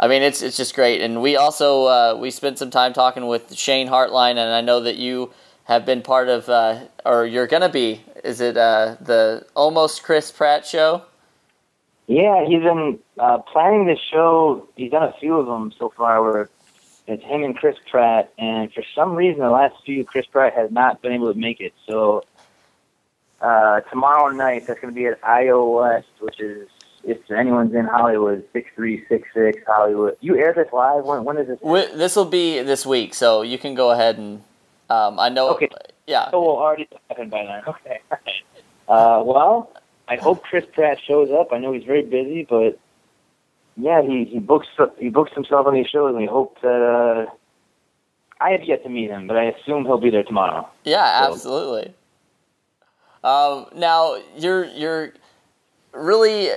I 0.01 0.09
mean, 0.09 0.23
it's 0.23 0.43
it's 0.43 0.57
just 0.57 0.75
great. 0.75 1.01
And 1.01 1.23
we 1.23 1.37
also 1.37 1.85
uh, 1.85 2.19
we 2.21 2.33
spent 2.33 2.59
some 2.59 2.71
time 2.71 2.93
talking 2.93 3.29
with 3.29 3.55
Shane 3.55 3.89
Hartline, 3.89 4.33
and 4.33 4.53
I 4.53 4.61
know 4.63 4.81
that 4.81 4.97
you 4.97 5.33
have 5.65 5.87
been 5.87 6.03
part 6.03 6.29
of, 6.29 6.49
uh, 6.49 6.81
or 7.07 7.25
you're 7.25 7.47
gonna 7.47 7.69
be. 7.69 8.01
Is 8.25 8.41
it 8.41 8.57
uh, 8.57 8.97
the 9.01 9.47
almost 9.55 10.03
Chris 10.03 10.33
Pratt 10.33 10.67
show? 10.67 11.03
Yeah, 12.09 12.45
he's 12.45 12.63
been 12.63 12.99
uh, 13.17 13.39
planning 13.39 13.87
this 13.87 14.01
show. 14.11 14.69
He's 14.75 14.91
done 14.91 15.05
a 15.05 15.15
few 15.21 15.37
of 15.37 15.47
them 15.47 15.73
so 15.79 15.93
far. 15.97 16.21
Where 16.21 16.51
it's 17.07 17.23
him 17.23 17.45
and 17.45 17.57
Chris 17.57 17.77
Pratt, 17.89 18.33
and 18.39 18.73
for 18.73 18.83
some 18.93 19.15
reason, 19.15 19.41
the 19.41 19.51
last 19.51 19.77
few 19.87 20.05
Chris 20.05 20.27
Pratt 20.27 20.55
has 20.55 20.73
not 20.73 21.01
been 21.01 21.13
able 21.13 21.33
to 21.33 21.39
make 21.39 21.61
it. 21.61 21.73
So 21.89 22.25
uh, 23.43 23.81
tomorrow 23.83 24.31
night, 24.31 24.67
that's 24.67 24.81
going 24.81 24.95
to 24.95 24.99
be 24.99 25.07
at 25.07 25.19
IO 25.25 25.69
West, 25.81 26.09
which 26.21 26.41
is 26.41 26.69
if 27.05 27.19
anyone's 27.31 27.75
in 27.75 27.87
Hollywood, 27.87 28.45
six 28.53 28.71
three 28.75 29.05
six 29.09 29.29
six 29.35 29.59
Hollywood. 29.67 30.17
You 30.21 30.37
air 30.37 30.55
this 30.55 30.73
live? 30.73 31.05
When 31.05 31.25
when 31.25 31.39
is 31.39 31.49
this? 31.49 31.59
This 31.95 32.17
will 32.17 32.25
be 32.25 32.63
this 32.63 32.87
week, 32.87 33.15
so 33.15 33.43
you 33.43 33.59
can 33.59 33.75
go 33.75 33.91
ahead 33.91 34.19
and. 34.19 34.43
Um, 34.89 35.19
I 35.19 35.29
know. 35.29 35.51
Okay. 35.55 35.69
Yeah. 36.07 36.31
So 36.31 36.41
we'll 36.41 36.57
already 36.57 36.89
happen 37.09 37.29
by 37.29 37.45
then. 37.45 37.63
Okay. 37.67 38.01
Uh, 38.89 39.23
well, 39.25 39.73
I 40.09 40.17
hope 40.17 40.43
Chris 40.43 40.65
Pratt 40.75 40.99
shows 41.07 41.31
up. 41.31 41.53
I 41.53 41.59
know 41.59 41.73
he's 41.73 41.85
very 41.85 42.03
busy, 42.03 42.45
but 42.45 42.79
yeah, 43.77 44.03
he 44.03 44.25
he 44.25 44.39
books 44.39 44.67
he 44.99 45.09
books 45.09 45.33
himself 45.33 45.67
on 45.67 45.73
these 45.73 45.87
shows, 45.87 46.11
and 46.11 46.19
we 46.19 46.27
hope 46.27 46.61
that. 46.61 47.29
Uh, 47.29 47.33
I 48.41 48.51
have 48.51 48.65
yet 48.65 48.83
to 48.83 48.91
meet 48.91 49.09
him, 49.09 49.29
but 49.29 49.37
I 49.37 49.45
assume 49.45 49.85
he'll 49.85 50.01
be 50.01 50.11
there 50.11 50.25
tomorrow. 50.25 50.69
Yeah, 50.85 51.27
so. 51.27 51.33
absolutely. 51.33 51.95
Um, 53.25 53.67
now 53.75 54.21
you're 54.37 54.65
you're 54.67 55.13
really 55.93 56.51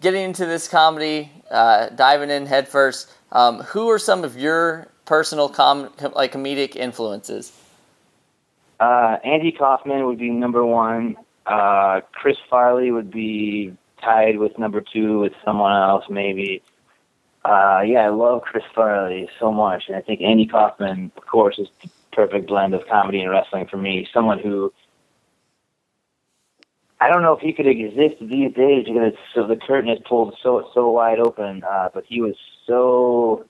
getting 0.00 0.22
into 0.22 0.46
this 0.46 0.68
comedy, 0.68 1.30
uh, 1.50 1.90
diving 1.90 2.30
in 2.30 2.46
headfirst. 2.46 3.12
Um, 3.32 3.60
who 3.60 3.90
are 3.90 3.98
some 3.98 4.24
of 4.24 4.36
your 4.36 4.88
personal 5.04 5.48
com- 5.48 5.90
like 6.14 6.32
comedic 6.32 6.76
influences? 6.76 7.52
Uh, 8.80 9.16
Andy 9.24 9.52
Kaufman 9.52 10.06
would 10.06 10.18
be 10.18 10.30
number 10.30 10.64
one. 10.64 11.16
Uh, 11.46 12.00
Chris 12.12 12.36
Farley 12.48 12.90
would 12.90 13.10
be 13.10 13.74
tied 14.00 14.38
with 14.38 14.58
number 14.58 14.80
two 14.80 15.20
with 15.20 15.32
someone 15.44 15.72
else, 15.72 16.04
maybe. 16.08 16.62
Uh, 17.44 17.82
yeah, 17.84 18.00
I 18.00 18.08
love 18.08 18.42
Chris 18.42 18.64
Farley 18.74 19.28
so 19.38 19.52
much, 19.52 19.84
and 19.88 19.96
I 19.96 20.00
think 20.00 20.20
Andy 20.20 20.46
Kaufman, 20.46 21.10
of 21.16 21.26
course, 21.26 21.58
is 21.58 21.68
the 21.82 21.88
perfect 22.12 22.46
blend 22.46 22.74
of 22.74 22.86
comedy 22.86 23.20
and 23.20 23.30
wrestling 23.30 23.66
for 23.66 23.76
me. 23.76 24.08
Someone 24.12 24.38
who 24.38 24.72
I 27.00 27.08
don't 27.08 27.22
know 27.22 27.32
if 27.32 27.40
he 27.40 27.52
could 27.52 27.66
exist 27.68 28.16
these 28.20 28.52
days 28.54 28.86
because 28.86 29.12
so 29.34 29.46
the 29.46 29.56
curtain 29.56 29.90
is 29.90 29.98
pulled 30.08 30.34
so 30.42 30.68
so 30.74 30.90
wide 30.90 31.20
open. 31.20 31.62
Uh, 31.62 31.88
but 31.94 32.04
he 32.08 32.20
was 32.20 32.34
so 32.66 33.46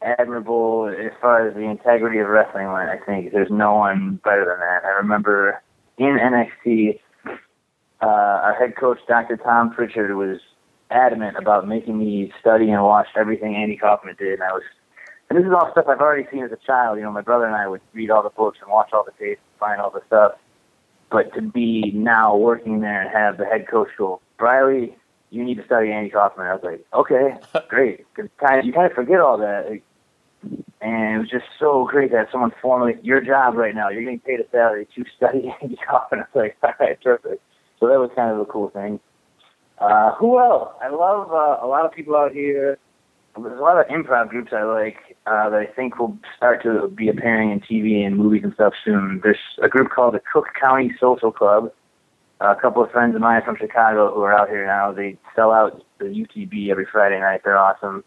admirable 0.00 0.88
as 0.88 1.12
far 1.20 1.48
as 1.48 1.54
the 1.54 1.62
integrity 1.62 2.18
of 2.20 2.28
wrestling 2.28 2.70
went. 2.72 2.90
I 2.90 2.98
think 3.04 3.32
there's 3.32 3.50
no 3.50 3.74
one 3.74 4.20
better 4.22 4.44
than 4.44 4.60
that. 4.60 4.84
I 4.84 4.96
remember 4.98 5.60
in 5.98 6.16
NXT, 6.16 7.00
uh, 8.00 8.06
our 8.06 8.54
head 8.54 8.76
coach 8.76 8.98
Dr. 9.08 9.36
Tom 9.36 9.74
Prichard 9.74 10.14
was 10.14 10.38
adamant 10.90 11.36
about 11.36 11.66
making 11.66 11.98
me 11.98 12.32
study 12.40 12.70
and 12.70 12.82
watch 12.84 13.08
everything 13.16 13.56
Andy 13.56 13.76
Kaufman 13.76 14.14
did, 14.16 14.34
and 14.34 14.42
I 14.42 14.52
was. 14.52 14.62
And 15.28 15.38
this 15.38 15.44
is 15.44 15.52
all 15.52 15.70
stuff 15.72 15.84
I've 15.88 16.00
already 16.00 16.26
seen 16.30 16.42
as 16.42 16.52
a 16.52 16.66
child. 16.66 16.96
You 16.96 17.04
know, 17.04 17.12
my 17.12 17.20
brother 17.20 17.44
and 17.44 17.54
I 17.54 17.66
would 17.66 17.82
read 17.92 18.10
all 18.10 18.22
the 18.22 18.30
books 18.30 18.58
and 18.62 18.70
watch 18.70 18.90
all 18.92 19.04
the 19.04 19.12
tapes, 19.18 19.40
and 19.44 19.58
find 19.58 19.80
all 19.80 19.90
the 19.90 20.00
stuff 20.06 20.32
but 21.10 21.32
to 21.34 21.42
be 21.42 21.90
now 21.94 22.36
working 22.36 22.80
there 22.80 23.02
and 23.02 23.10
have 23.10 23.38
the 23.38 23.44
head 23.44 23.66
coach 23.68 23.88
go, 23.96 24.20
Briley, 24.38 24.96
you 25.30 25.44
need 25.44 25.56
to 25.56 25.64
study 25.64 25.90
Andy 25.90 26.10
Kaufman. 26.10 26.46
I 26.46 26.54
was 26.54 26.62
like, 26.64 26.84
okay, 26.92 27.36
great. 27.68 28.06
Cause 28.14 28.28
kind 28.38 28.60
of, 28.60 28.66
you 28.66 28.72
kind 28.72 28.86
of 28.90 28.92
forget 28.92 29.20
all 29.20 29.38
that. 29.38 29.70
Like, 29.70 29.82
and 30.80 31.16
it 31.16 31.18
was 31.18 31.28
just 31.28 31.46
so 31.58 31.86
great 31.90 32.12
that 32.12 32.28
someone 32.30 32.52
formally, 32.62 32.96
your 33.02 33.20
job 33.20 33.56
right 33.56 33.74
now, 33.74 33.88
you're 33.88 34.02
getting 34.02 34.20
paid 34.20 34.40
a 34.40 34.48
salary 34.50 34.86
to 34.94 35.04
study 35.16 35.52
Andy 35.62 35.78
Kaufman. 35.88 36.20
I 36.20 36.24
was 36.32 36.42
like, 36.42 36.56
all 36.62 36.72
right, 36.78 37.00
terrific. 37.00 37.40
So 37.80 37.88
that 37.88 37.98
was 37.98 38.10
kind 38.14 38.30
of 38.30 38.38
a 38.38 38.46
cool 38.46 38.70
thing. 38.70 39.00
Uh, 39.78 40.14
who 40.14 40.38
else? 40.38 40.72
I 40.82 40.88
love 40.88 41.30
uh, 41.30 41.64
a 41.64 41.66
lot 41.66 41.84
of 41.84 41.92
people 41.92 42.16
out 42.16 42.32
here. 42.32 42.78
There's 43.42 43.58
a 43.58 43.62
lot 43.62 43.78
of 43.78 43.86
improv 43.86 44.28
groups 44.28 44.52
I 44.52 44.62
like 44.64 45.16
uh, 45.26 45.50
that 45.50 45.58
I 45.58 45.66
think 45.66 45.98
will 45.98 46.16
start 46.36 46.62
to 46.62 46.88
be 46.88 47.08
appearing 47.08 47.50
in 47.50 47.60
TV 47.60 48.06
and 48.06 48.16
movies 48.16 48.42
and 48.44 48.54
stuff 48.54 48.74
soon. 48.84 49.20
There's 49.22 49.38
a 49.62 49.68
group 49.68 49.90
called 49.90 50.14
the 50.14 50.20
Cook 50.32 50.46
County 50.60 50.92
Social 51.00 51.32
Club. 51.32 51.72
Uh, 52.40 52.54
a 52.56 52.60
couple 52.60 52.82
of 52.82 52.90
friends 52.90 53.16
of 53.16 53.20
mine 53.20 53.42
from 53.44 53.56
Chicago 53.56 54.14
who 54.14 54.22
are 54.22 54.32
out 54.32 54.48
here 54.48 54.64
now. 54.64 54.92
They 54.92 55.18
sell 55.34 55.50
out 55.50 55.84
the 55.98 56.04
UCB 56.04 56.70
every 56.70 56.86
Friday 56.90 57.18
night. 57.18 57.40
They're 57.44 57.58
awesome. 57.58 58.04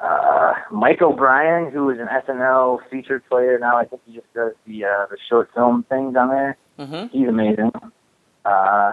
Uh, 0.00 0.52
Mike 0.70 1.02
O'Brien, 1.02 1.72
who 1.72 1.90
is 1.90 1.98
an 1.98 2.08
SNL 2.08 2.78
featured 2.90 3.26
player 3.28 3.58
now, 3.58 3.78
I 3.78 3.84
think 3.84 4.02
he 4.06 4.14
just 4.14 4.32
does 4.34 4.52
the 4.66 4.84
uh, 4.84 5.06
the 5.10 5.16
short 5.28 5.50
film 5.54 5.84
things 5.88 6.14
on 6.16 6.28
there. 6.28 6.56
Mm-hmm. 6.78 7.06
He's 7.18 7.28
amazing. 7.28 7.72
Uh, 8.44 8.92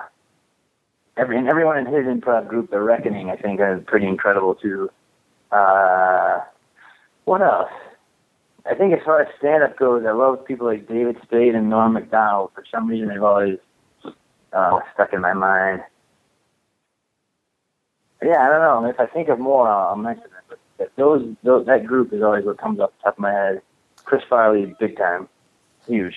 every 1.18 1.38
and 1.38 1.48
everyone 1.48 1.78
in 1.78 1.86
his 1.86 2.06
improv 2.06 2.48
group, 2.48 2.72
The 2.72 2.80
Reckoning, 2.80 3.30
I 3.30 3.36
think, 3.36 3.60
is 3.60 3.84
pretty 3.86 4.08
incredible 4.08 4.56
too. 4.56 4.90
Uh, 5.52 6.42
what 7.26 7.42
else? 7.42 7.72
I 8.66 8.74
think 8.74 8.94
as 8.94 9.00
far 9.06 9.22
as 9.22 9.28
stand 9.38 9.64
up 9.64 9.78
goes, 9.78 10.04
I 10.08 10.12
love 10.12 10.44
people 10.46 10.66
like 10.68 10.88
David 10.88 11.18
Spade 11.24 11.54
and 11.54 11.70
Norm 11.70 11.94
Macdonald. 11.94 12.52
For 12.56 12.64
some 12.72 12.88
reason, 12.88 13.10
they've 13.10 13.22
always 13.22 13.60
uh, 14.54 14.80
stuck 14.94 15.14
in 15.14 15.22
my 15.22 15.34
mind. 15.34 15.84
Yeah, 18.24 18.40
I 18.40 18.50
don't 18.50 18.62
know. 18.84 18.90
If 18.90 19.00
I 19.00 19.06
think 19.06 19.30
of 19.30 19.40
more, 19.40 19.68
I'll, 19.68 19.90
I'll 19.90 19.96
mention 19.96 20.26
it. 20.26 20.58
But 20.78 20.92
those, 20.98 21.36
those 21.44 21.66
that 21.68 21.86
group 21.86 22.12
is 22.12 22.24
always 22.24 22.44
what 22.44 22.58
comes 22.58 22.80
up 22.80 22.94
top 23.04 23.14
of 23.14 23.20
my 23.20 23.32
head. 23.32 23.62
Chris 24.04 24.24
Farley, 24.28 24.76
big 24.80 24.98
time, 24.98 25.30
huge. 25.88 26.16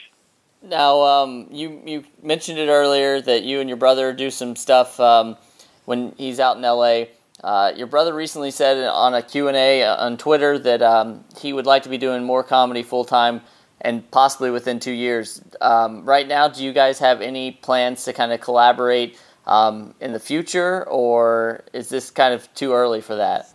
Now, 0.63 1.03
um, 1.03 1.47
you 1.51 1.81
you 1.85 2.05
mentioned 2.23 2.59
it 2.59 2.69
earlier 2.69 3.21
that 3.21 3.45
you 3.45 3.61
and 3.61 3.69
your 3.69 3.77
brother 3.77 4.13
do 4.13 4.31
some 4.31 4.57
stuff 4.57 4.99
um, 4.99 5.37
when 5.85 6.13
he's 6.17 6.41
out 6.41 6.57
in 6.57 6.63
LA. 6.63 7.05
Uh, 7.43 7.73
your 7.77 7.87
brother 7.87 8.13
recently 8.13 8.51
said 8.51 8.85
on 8.89 9.15
a 9.15 9.23
Q&A 9.23 9.85
on 9.85 10.17
Twitter 10.17 10.59
that 10.59 10.83
um, 10.83 11.25
he 11.41 11.53
would 11.53 11.67
like 11.67 11.85
to 11.85 11.89
be 11.89 11.99
doing 11.99 12.25
more 12.25 12.43
comedy 12.43 12.83
full 12.83 13.05
time 13.05 13.41
and 13.81 14.09
possibly 14.11 14.51
within 14.51 14.81
two 14.81 14.93
years. 14.93 15.41
Um, 15.61 16.05
right 16.05 16.27
now, 16.27 16.49
do 16.49 16.65
you 16.65 16.73
guys 16.73 16.99
have 16.99 17.21
any 17.21 17.53
plans 17.53 18.05
to 18.05 18.13
kind 18.13 18.33
of 18.33 18.41
collaborate 18.41 19.19
um, 19.47 19.95
in 20.01 20.13
the 20.13 20.21
future, 20.21 20.87
or 20.89 21.65
is 21.73 21.89
this 21.89 22.11
kind 22.11 22.35
of 22.35 22.53
too 22.55 22.73
early 22.73 23.01
for 23.01 23.17
that? 23.17 23.53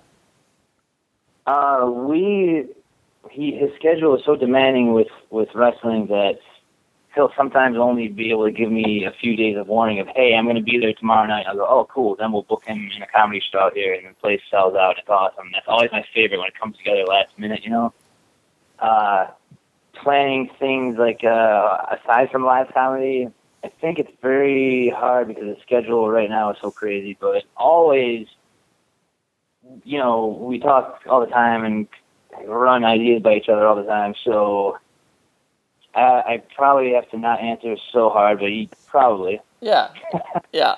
Uh, 1.46 1.90
we 1.92 2.68
he 3.30 3.52
his 3.52 3.70
schedule 3.76 4.16
is 4.16 4.24
so 4.26 4.36
demanding 4.36 4.94
with 4.94 5.08
with 5.30 5.50
wrestling 5.54 6.08
that 6.08 6.40
he'll 7.16 7.32
sometimes 7.38 7.78
only 7.78 8.08
be 8.08 8.32
able 8.32 8.46
to 8.46 8.52
give 8.52 8.72
me 8.72 9.06
a 9.06 9.12
few 9.12 9.36
days 9.36 9.58
of 9.58 9.68
warning 9.68 10.00
of, 10.00 10.08
hey, 10.16 10.36
I'm 10.36 10.46
going 10.46 10.56
to 10.56 10.64
be 10.64 10.80
there 10.80 10.94
tomorrow 10.94 11.28
night. 11.28 11.46
I'll 11.48 11.56
go, 11.56 11.68
oh, 11.68 11.88
cool. 11.94 12.16
Then 12.16 12.32
we'll 12.32 12.44
book 12.44 12.64
him 12.66 12.90
in 12.96 13.02
a 13.02 13.08
comedy 13.08 13.42
show 13.52 13.60
out 13.60 13.74
here, 13.74 13.94
and 13.94 14.08
the 14.08 14.14
place 14.20 14.42
sells 14.50 14.76
out. 14.76 14.98
It's 14.98 15.10
awesome. 15.10 15.50
That's 15.54 15.68
always 15.68 15.92
my 15.92 16.04
favorite 16.14 16.40
when 16.40 16.48
it 16.48 16.60
comes 16.60 16.78
together 16.78 17.06
last 17.06 17.38
minute, 17.38 17.64
you 17.64 17.70
know. 17.70 17.94
Uh, 18.80 19.28
planning 19.94 20.50
things 20.60 20.98
like 20.98 21.24
uh, 21.24 21.78
aside 21.92 22.32
from 22.32 22.46
live 22.46 22.74
comedy, 22.74 23.28
I 23.64 23.72
think 23.80 24.00
it's 24.00 24.12
very 24.22 24.90
hard 24.90 25.28
because 25.28 25.44
the 25.44 25.58
schedule 25.62 26.10
right 26.10 26.30
now 26.30 26.52
is 26.52 26.58
so 26.62 26.72
crazy. 26.72 27.16
But 27.20 27.44
always, 27.56 28.28
you 29.84 30.00
know, 30.00 30.28
we 30.42 30.60
talk 30.60 31.02
all 31.08 31.22
the 31.22 31.32
time 31.32 31.64
and 31.64 31.88
run 32.48 32.84
ideas 32.84 33.22
by 33.22 33.36
each 33.36 33.50
other 33.50 33.68
all 33.68 33.76
the 33.76 33.84
time. 33.84 34.16
So 34.24 34.78
I, 35.96 36.02
I 36.02 36.44
probably 36.56 36.94
have 36.94 37.10
to 37.12 37.18
not 37.18 37.40
answer 37.40 37.76
so 37.92 38.10
hard, 38.10 38.40
but 38.40 38.50
he 38.50 38.70
probably. 38.88 39.42
Yeah, 39.62 39.90
yeah. 40.54 40.76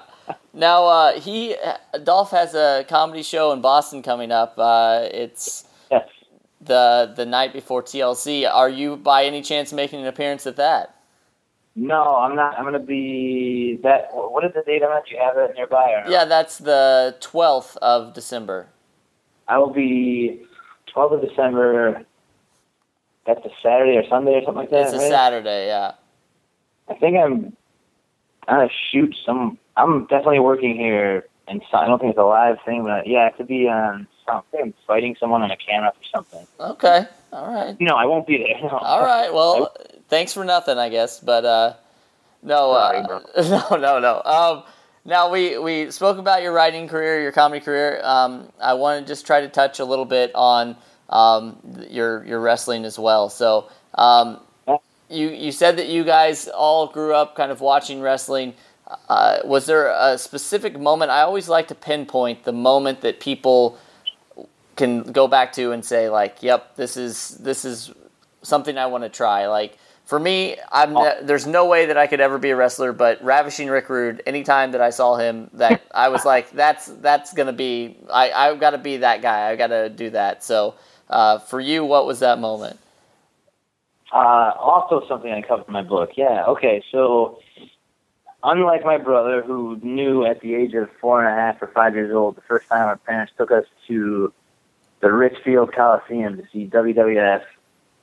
Now 0.53 0.85
uh, 0.85 1.19
he 1.19 1.55
Dolph 2.03 2.31
has 2.31 2.53
a 2.55 2.85
comedy 2.87 3.23
show 3.23 3.51
in 3.51 3.61
Boston 3.61 4.01
coming 4.01 4.31
up. 4.31 4.55
Uh, 4.57 5.07
it's 5.11 5.65
yes. 5.91 6.07
the 6.61 7.13
the 7.15 7.25
night 7.25 7.53
before 7.53 7.83
TLC. 7.83 8.49
Are 8.49 8.69
you 8.69 8.97
by 8.97 9.25
any 9.25 9.41
chance 9.41 9.73
making 9.73 10.01
an 10.01 10.07
appearance 10.07 10.47
at 10.47 10.55
that? 10.55 10.95
No, 11.75 12.15
I'm 12.15 12.35
not. 12.35 12.57
I'm 12.57 12.63
gonna 12.63 12.79
be 12.79 13.79
that. 13.83 14.09
What 14.13 14.45
is 14.45 14.53
the 14.53 14.61
date 14.61 14.81
on 14.81 14.89
that? 14.91 15.11
You 15.11 15.17
have 15.19 15.37
it 15.37 15.55
nearby? 15.55 16.03
Or? 16.05 16.09
Yeah, 16.09 16.23
that's 16.23 16.57
the 16.57 17.17
12th 17.19 17.75
of 17.77 18.13
December. 18.13 18.67
I 19.49 19.57
will 19.57 19.73
be 19.73 20.41
12th 20.95 21.21
of 21.21 21.29
December. 21.29 22.05
That's 23.25 23.43
a 23.45 23.49
Saturday 23.61 23.97
or 23.97 24.07
Sunday 24.07 24.35
or 24.35 24.41
something 24.41 24.61
like 24.61 24.69
that. 24.69 24.83
It's 24.85 24.93
a 24.93 24.97
right? 24.97 25.09
Saturday, 25.09 25.67
yeah. 25.67 25.93
I 26.87 26.93
think 26.93 27.17
I'm 27.17 27.55
gonna 28.47 28.69
shoot 28.91 29.15
some. 29.25 29.57
I'm 29.75 30.05
definitely 30.05 30.39
working 30.39 30.75
here, 30.75 31.25
and 31.47 31.61
so, 31.71 31.77
I 31.77 31.87
don't 31.87 31.99
think 31.99 32.11
it's 32.11 32.19
a 32.19 32.23
live 32.23 32.57
thing, 32.65 32.83
but 32.83 33.07
yeah, 33.07 33.27
it 33.27 33.35
could 33.37 33.47
be 33.47 33.67
on 33.67 34.07
something. 34.27 34.59
I'm 34.61 34.73
fighting 34.85 35.15
someone 35.19 35.41
on 35.41 35.51
a 35.51 35.57
camera 35.57 35.91
for 35.97 36.03
something. 36.15 36.47
Okay, 36.59 37.05
all 37.33 37.51
right. 37.51 37.75
No, 37.79 37.95
I 37.95 38.05
won't 38.05 38.27
be 38.27 38.37
there. 38.37 38.61
No. 38.61 38.77
All 38.77 39.03
right. 39.03 39.33
Well, 39.33 39.75
thanks 40.07 40.33
for 40.33 40.45
nothing, 40.45 40.77
I 40.77 40.89
guess. 40.89 41.19
But 41.19 41.45
uh, 41.45 41.73
no, 42.43 42.71
uh, 42.71 43.21
no, 43.37 43.75
no, 43.77 43.99
no. 43.99 44.21
Um, 44.23 44.63
now 45.03 45.31
we 45.31 45.57
we 45.57 45.91
spoke 45.91 46.17
about 46.17 46.43
your 46.43 46.51
writing 46.53 46.87
career, 46.87 47.21
your 47.21 47.31
comedy 47.31 47.63
career. 47.63 48.01
Um, 48.03 48.51
I 48.61 48.75
want 48.75 49.05
to 49.05 49.11
just 49.11 49.25
try 49.25 49.41
to 49.41 49.49
touch 49.49 49.79
a 49.79 49.85
little 49.85 50.05
bit 50.05 50.31
on 50.35 50.75
um, 51.09 51.57
your 51.89 52.25
your 52.25 52.39
wrestling 52.39 52.85
as 52.85 52.97
well. 52.97 53.29
So 53.29 53.69
um, 53.95 54.39
you 55.09 55.29
you 55.29 55.51
said 55.51 55.77
that 55.77 55.87
you 55.87 56.03
guys 56.03 56.47
all 56.47 56.87
grew 56.87 57.13
up 57.13 57.35
kind 57.35 57.51
of 57.51 57.61
watching 57.61 58.01
wrestling. 58.01 58.53
Uh, 59.09 59.39
was 59.43 59.65
there 59.65 59.87
a 59.87 60.17
specific 60.17 60.79
moment? 60.79 61.11
I 61.11 61.21
always 61.21 61.49
like 61.49 61.67
to 61.69 61.75
pinpoint 61.75 62.43
the 62.43 62.53
moment 62.53 63.01
that 63.01 63.19
people 63.19 63.79
can 64.75 65.03
go 65.03 65.27
back 65.27 65.53
to 65.53 65.71
and 65.71 65.83
say 65.83 66.09
like, 66.09 66.43
"Yep, 66.43 66.75
this 66.75 66.97
is 66.97 67.29
this 67.39 67.65
is 67.65 67.91
something 68.41 68.77
I 68.77 68.85
want 68.87 69.03
to 69.03 69.09
try." 69.09 69.47
Like 69.47 69.77
for 70.05 70.19
me, 70.19 70.57
I'm 70.71 70.93
ne- 70.93 71.21
there's 71.23 71.47
no 71.47 71.65
way 71.65 71.87
that 71.87 71.97
I 71.97 72.05
could 72.07 72.19
ever 72.19 72.37
be 72.37 72.51
a 72.51 72.55
wrestler, 72.55 72.93
but 72.93 73.23
Ravishing 73.23 73.69
Rick 73.69 73.89
Rude. 73.89 74.21
Anytime 74.27 74.71
that 74.71 74.81
I 74.81 74.91
saw 74.91 75.15
him, 75.15 75.49
that 75.53 75.83
I 75.93 76.09
was 76.09 76.25
like, 76.25 76.51
"That's 76.51 76.85
that's 76.85 77.33
gonna 77.33 77.53
be 77.53 77.97
I 78.11 78.31
I've 78.31 78.59
got 78.59 78.71
to 78.71 78.77
be 78.77 78.97
that 78.97 79.21
guy. 79.21 79.49
I 79.49 79.55
got 79.55 79.67
to 79.67 79.89
do 79.89 80.11
that." 80.11 80.43
So 80.43 80.75
uh, 81.09 81.39
for 81.39 81.59
you, 81.59 81.85
what 81.85 82.05
was 82.05 82.19
that 82.19 82.39
moment? 82.39 82.79
Uh, 84.11 84.51
also 84.59 85.05
something 85.07 85.31
I 85.31 85.41
covered 85.41 85.67
in 85.67 85.73
my 85.73 85.81
book. 85.81 86.11
Yeah. 86.15 86.45
Okay. 86.47 86.83
So, 86.91 87.39
unlike 88.43 88.85
my 88.85 88.97
brother, 88.97 89.41
who 89.41 89.79
knew 89.81 90.25
at 90.25 90.41
the 90.41 90.55
age 90.55 90.73
of 90.73 90.89
four 91.01 91.23
and 91.23 91.31
a 91.31 91.35
half 91.35 91.61
or 91.61 91.67
five 91.67 91.95
years 91.95 92.13
old, 92.13 92.37
the 92.37 92.41
first 92.41 92.67
time 92.67 92.87
our 92.87 92.97
parents 92.97 93.33
took 93.37 93.51
us 93.51 93.65
to 93.87 94.33
the 95.01 95.11
Richfield 95.11 95.73
Coliseum 95.73 96.37
to 96.37 96.43
see 96.51 96.67
WWF. 96.67 97.41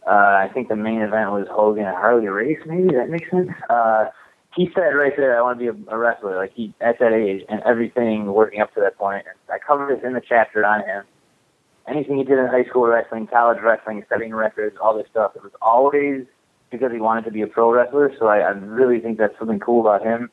Uh, 0.06 0.10
I 0.10 0.50
think 0.52 0.68
the 0.68 0.76
main 0.76 1.00
event 1.00 1.30
was 1.30 1.46
Hogan 1.50 1.86
and 1.86 1.96
Harley 1.96 2.26
Race. 2.26 2.58
Maybe 2.66 2.94
that 2.94 3.08
makes 3.08 3.30
sense. 3.30 3.50
Uh, 3.70 4.06
he 4.54 4.70
said 4.74 4.90
right 4.90 5.16
there, 5.16 5.38
"I 5.38 5.42
want 5.42 5.60
to 5.60 5.72
be 5.72 5.84
a, 5.88 5.96
wrestler." 5.96 6.36
Like 6.36 6.52
he 6.52 6.74
at 6.80 6.98
that 6.98 7.12
age 7.12 7.44
and 7.48 7.62
everything 7.62 8.32
working 8.32 8.60
up 8.60 8.74
to 8.74 8.80
that 8.80 8.98
point. 8.98 9.24
I 9.48 9.58
covered 9.58 9.96
this 9.96 10.04
in 10.04 10.12
the 10.12 10.20
chapter 10.20 10.64
on 10.66 10.84
him 10.84 11.04
anything 11.88 12.16
he 12.16 12.24
did 12.24 12.38
in 12.38 12.46
high 12.46 12.64
school 12.64 12.86
wrestling, 12.86 13.26
college 13.26 13.58
wrestling, 13.62 14.04
setting 14.08 14.34
records, 14.34 14.76
all 14.80 14.96
this 14.96 15.06
stuff, 15.10 15.32
it 15.36 15.42
was 15.42 15.52
always 15.60 16.26
because 16.70 16.92
he 16.92 16.98
wanted 16.98 17.24
to 17.24 17.30
be 17.30 17.42
a 17.42 17.46
pro 17.46 17.70
wrestler. 17.70 18.12
So 18.18 18.26
I, 18.26 18.38
I 18.38 18.50
really 18.50 19.00
think 19.00 19.18
that's 19.18 19.38
something 19.38 19.60
cool 19.60 19.80
about 19.80 20.02
him 20.02 20.30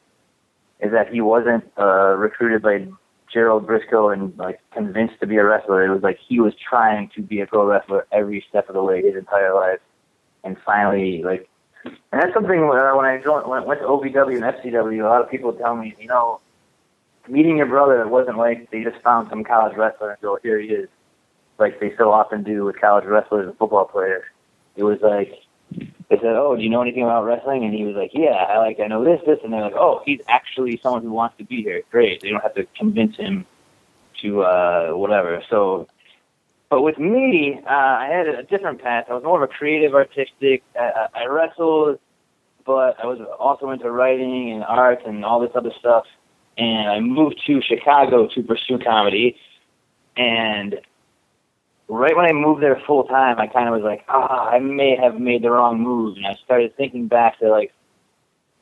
is 0.79 0.91
that 0.91 1.11
he 1.11 1.21
wasn't 1.21 1.65
uh, 1.77 2.15
recruited 2.15 2.61
by 2.61 2.87
Gerald 3.31 3.67
Brisco 3.67 4.13
and 4.13 4.35
like 4.37 4.59
convinced 4.73 5.19
to 5.19 5.27
be 5.27 5.37
a 5.37 5.43
wrestler. 5.43 5.85
It 5.85 5.93
was 5.93 6.01
like 6.01 6.17
he 6.25 6.39
was 6.39 6.53
trying 6.55 7.09
to 7.15 7.21
be 7.21 7.41
a 7.41 7.45
pro 7.45 7.65
wrestler 7.65 8.07
every 8.11 8.43
step 8.49 8.69
of 8.69 8.75
the 8.75 8.83
way 8.83 9.01
his 9.01 9.15
entire 9.15 9.53
life, 9.53 9.79
and 10.43 10.57
finally 10.65 11.21
like. 11.23 11.49
And 11.85 12.21
that's 12.21 12.33
something 12.33 12.67
where 12.67 12.95
when 12.95 13.05
I 13.05 13.21
joined, 13.21 13.47
when 13.47 13.65
went 13.65 13.79
to 13.81 13.87
OVW 13.87 14.35
and 14.35 14.43
FCW, 14.43 15.01
a 15.01 15.07
lot 15.07 15.21
of 15.21 15.29
people 15.29 15.53
tell 15.53 15.75
me, 15.75 15.95
you 15.97 16.07
know, 16.07 16.41
meeting 17.27 17.57
your 17.57 17.67
brother, 17.67 18.05
wasn't 18.07 18.37
like 18.37 18.69
they 18.69 18.83
just 18.83 19.01
found 19.01 19.29
some 19.29 19.43
college 19.43 19.77
wrestler 19.77 20.11
and 20.11 20.21
go, 20.21 20.37
here 20.43 20.59
he 20.59 20.67
is 20.69 20.89
like 21.59 21.79
they 21.79 21.93
so 21.97 22.11
often 22.11 22.43
do 22.43 22.65
with 22.65 22.79
college 22.79 23.05
wrestlers 23.05 23.47
and 23.47 23.57
football 23.57 23.85
players. 23.85 24.23
It 24.75 24.83
was 24.83 24.99
like 25.01 25.33
they 26.09 26.17
said, 26.17 26.35
"Oh, 26.35 26.55
do 26.55 26.61
you 26.61 26.69
know 26.69 26.81
anything 26.81 27.03
about 27.03 27.25
wrestling?" 27.25 27.63
And 27.63 27.73
he 27.73 27.83
was 27.83 27.95
like, 27.95 28.11
"Yeah, 28.13 28.31
I 28.31 28.57
like 28.57 28.79
I 28.79 28.87
know 28.87 29.03
this, 29.03 29.21
this," 29.25 29.39
and 29.43 29.53
they're 29.53 29.61
like, 29.61 29.75
"Oh, 29.75 30.01
he's 30.05 30.21
actually 30.27 30.79
someone 30.81 31.03
who 31.03 31.11
wants 31.11 31.37
to 31.37 31.43
be 31.43 31.61
here. 31.61 31.81
Great. 31.91 32.21
They 32.21 32.29
don't 32.29 32.41
have 32.41 32.55
to 32.55 32.65
convince 32.77 33.15
him 33.15 33.45
to 34.21 34.41
uh, 34.43 34.91
whatever." 34.91 35.43
So, 35.49 35.87
but 36.69 36.81
with 36.81 36.97
me, 36.97 37.59
uh, 37.63 37.69
I 37.69 38.07
had 38.11 38.27
a 38.27 38.43
different 38.43 38.81
path. 38.81 39.05
I 39.09 39.13
was 39.13 39.23
more 39.23 39.43
of 39.43 39.49
a 39.49 39.53
creative, 39.53 39.93
artistic. 39.93 40.63
I, 40.79 41.07
I 41.13 41.25
wrestled, 41.25 41.99
but 42.65 42.99
I 42.99 43.05
was 43.05 43.19
also 43.39 43.69
into 43.69 43.91
writing 43.91 44.51
and 44.51 44.63
art 44.63 45.05
and 45.05 45.23
all 45.23 45.39
this 45.39 45.51
other 45.53 45.71
stuff. 45.79 46.05
And 46.57 46.89
I 46.89 46.99
moved 46.99 47.41
to 47.45 47.61
Chicago 47.61 48.27
to 48.27 48.43
pursue 48.43 48.79
comedy, 48.79 49.37
and 50.17 50.79
right 51.89 52.15
when 52.15 52.25
I 52.25 52.31
moved 52.31 52.61
there 52.61 52.81
full 52.85 53.03
time, 53.05 53.39
I 53.39 53.47
kind 53.47 53.67
of 53.67 53.73
was 53.73 53.83
like, 53.83 54.05
ah, 54.07 54.47
I 54.49 54.59
may 54.59 54.95
have 54.95 55.19
made 55.19 55.43
the 55.43 55.49
wrong 55.49 55.81
move, 55.81 56.17
and 56.17 56.25
I 56.25 56.35
started 56.45 56.75
thinking 56.77 57.07
back 57.07 57.39
to 57.39 57.49
like 57.49 57.73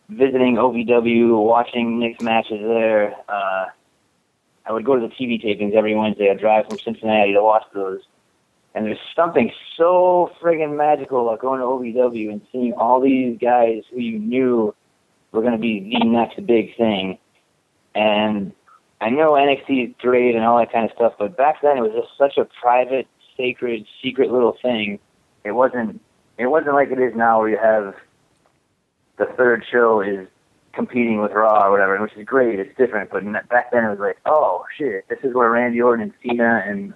visiting 0.09 0.55
OVW, 0.55 1.43
watching 1.45 1.99
Nick's 1.99 2.23
matches 2.23 2.61
there. 2.61 3.13
Uh, 3.27 3.65
I 4.65 4.71
would 4.71 4.85
go 4.85 4.95
to 4.95 5.01
the 5.01 5.13
TV 5.13 5.43
tapings 5.43 5.75
every 5.75 5.95
Wednesday. 5.95 6.31
I'd 6.31 6.39
drive 6.39 6.67
from 6.67 6.79
Cincinnati 6.79 7.33
to 7.33 7.43
watch 7.43 7.63
those. 7.73 8.01
And 8.73 8.85
there's 8.85 8.99
something 9.15 9.51
so 9.75 10.31
friggin' 10.41 10.77
magical 10.77 11.27
about 11.27 11.41
going 11.41 11.59
to 11.59 11.65
OVW 11.65 12.31
and 12.31 12.41
seeing 12.51 12.73
all 12.73 13.01
these 13.01 13.37
guys 13.39 13.83
who 13.91 13.99
you 13.99 14.19
knew 14.19 14.75
were 15.31 15.41
going 15.41 15.53
to 15.53 15.59
be 15.59 15.97
the 15.97 16.05
next 16.05 16.45
big 16.45 16.75
thing. 16.77 17.17
And 17.95 18.53
I 19.01 19.09
know 19.09 19.31
NXT 19.31 19.89
is 19.89 19.95
great 19.99 20.35
and 20.35 20.45
all 20.45 20.59
that 20.59 20.71
kind 20.71 20.85
of 20.85 20.95
stuff, 20.95 21.13
but 21.17 21.35
back 21.35 21.61
then 21.61 21.77
it 21.77 21.81
was 21.81 21.91
just 21.93 22.17
such 22.17 22.37
a 22.37 22.47
private 22.61 23.07
sacred, 23.37 23.85
secret 24.03 24.31
little 24.31 24.57
thing. 24.61 24.99
It 25.43 25.51
wasn't. 25.51 26.01
It 26.37 26.47
wasn't 26.47 26.75
like 26.75 26.91
it 26.91 26.99
is 26.99 27.15
now, 27.15 27.39
where 27.39 27.49
you 27.49 27.57
have 27.57 27.95
the 29.17 29.25
third 29.25 29.63
show 29.71 30.01
is 30.01 30.27
competing 30.73 31.19
with 31.19 31.31
Raw 31.31 31.65
or 31.65 31.71
whatever, 31.71 31.99
which 31.99 32.13
is 32.15 32.25
great. 32.25 32.59
It's 32.59 32.75
different, 32.77 33.09
but 33.09 33.23
back 33.49 33.71
then 33.71 33.83
it 33.83 33.89
was 33.89 33.99
like, 33.99 34.17
oh 34.25 34.63
shit, 34.77 35.07
this 35.09 35.17
is 35.23 35.33
where 35.33 35.49
Randy 35.49 35.81
Orton 35.81 36.03
and 36.03 36.13
Cena 36.21 36.63
and 36.65 36.93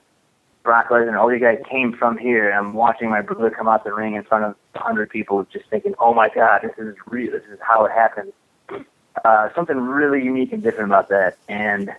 Brock 0.63 0.89
Lesnar, 0.89 1.07
and 1.07 1.17
all 1.17 1.27
these 1.27 1.41
guys 1.41 1.57
came 1.69 1.93
from 1.93 2.17
here. 2.17 2.47
And 2.47 2.57
I'm 2.57 2.73
watching 2.73 3.09
my 3.09 3.21
brother 3.21 3.49
come 3.49 3.67
out 3.67 3.83
the 3.83 3.93
ring 3.93 4.13
in 4.13 4.23
front 4.23 4.45
of 4.45 4.55
a 4.75 4.79
hundred 4.79 5.09
people, 5.09 5.45
just 5.51 5.65
thinking, 5.69 5.95
oh 5.99 6.13
my 6.13 6.29
god, 6.29 6.61
this 6.61 6.77
is 6.77 6.95
real. 7.07 7.31
This 7.31 7.43
is 7.51 7.57
how 7.59 7.85
it 7.85 7.91
happened. 7.91 8.31
Uh, 9.25 9.49
something 9.55 9.77
really 9.77 10.23
unique 10.23 10.53
and 10.53 10.61
different 10.61 10.91
about 10.91 11.09
that, 11.09 11.37
and 11.49 11.91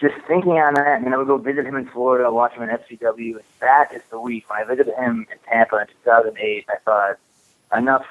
just 0.00 0.14
thinking 0.26 0.52
on 0.52 0.74
that, 0.74 1.02
and 1.02 1.14
I 1.14 1.18
would 1.18 1.26
go 1.26 1.36
visit 1.36 1.66
him 1.66 1.76
in 1.76 1.86
Florida, 1.86 2.32
watch 2.32 2.54
him 2.54 2.62
in 2.62 2.70
FCW. 2.70 3.34
And 3.34 3.44
that 3.60 3.92
is 3.94 4.02
the 4.10 4.18
week 4.18 4.48
when 4.48 4.60
I 4.60 4.64
visited 4.64 4.94
him 4.94 5.26
in 5.30 5.38
Tampa 5.48 5.76
in 5.76 5.86
2008. 6.04 6.66
I 6.68 6.76
thought 6.84 7.18
enough 7.76 8.06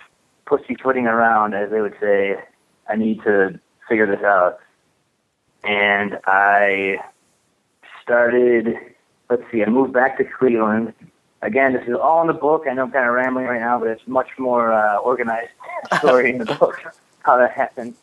pussyfooting 0.46 1.08
around, 1.08 1.56
as 1.56 1.72
they 1.72 1.82
would 1.82 1.96
say. 2.00 2.38
I 2.88 2.96
need 2.96 3.22
to 3.24 3.60
figure 3.88 4.06
this 4.06 4.24
out, 4.24 4.60
and 5.64 6.20
I 6.26 6.98
started. 8.04 8.76
Let's 9.30 9.44
see. 9.52 9.64
I 9.64 9.70
moved 9.70 9.94
back 9.94 10.18
to 10.18 10.24
Cleveland. 10.24 10.94
Again, 11.42 11.74
this 11.74 11.88
is 11.88 11.96
all 11.96 12.22
in 12.22 12.28
the 12.28 12.34
book. 12.34 12.66
I 12.70 12.74
know 12.74 12.84
I'm 12.84 12.92
kind 12.92 13.08
of 13.08 13.14
rambling 13.14 13.46
right 13.46 13.62
now, 13.62 13.80
but 13.80 13.88
it's 13.88 14.08
much 14.08 14.30
more 14.38 14.74
uh, 14.74 14.98
organized 14.98 15.52
story 16.00 16.32
in 16.32 16.40
the 16.40 16.56
book 16.56 16.82
how 17.22 17.38
that 17.38 17.52
happened 17.52 17.96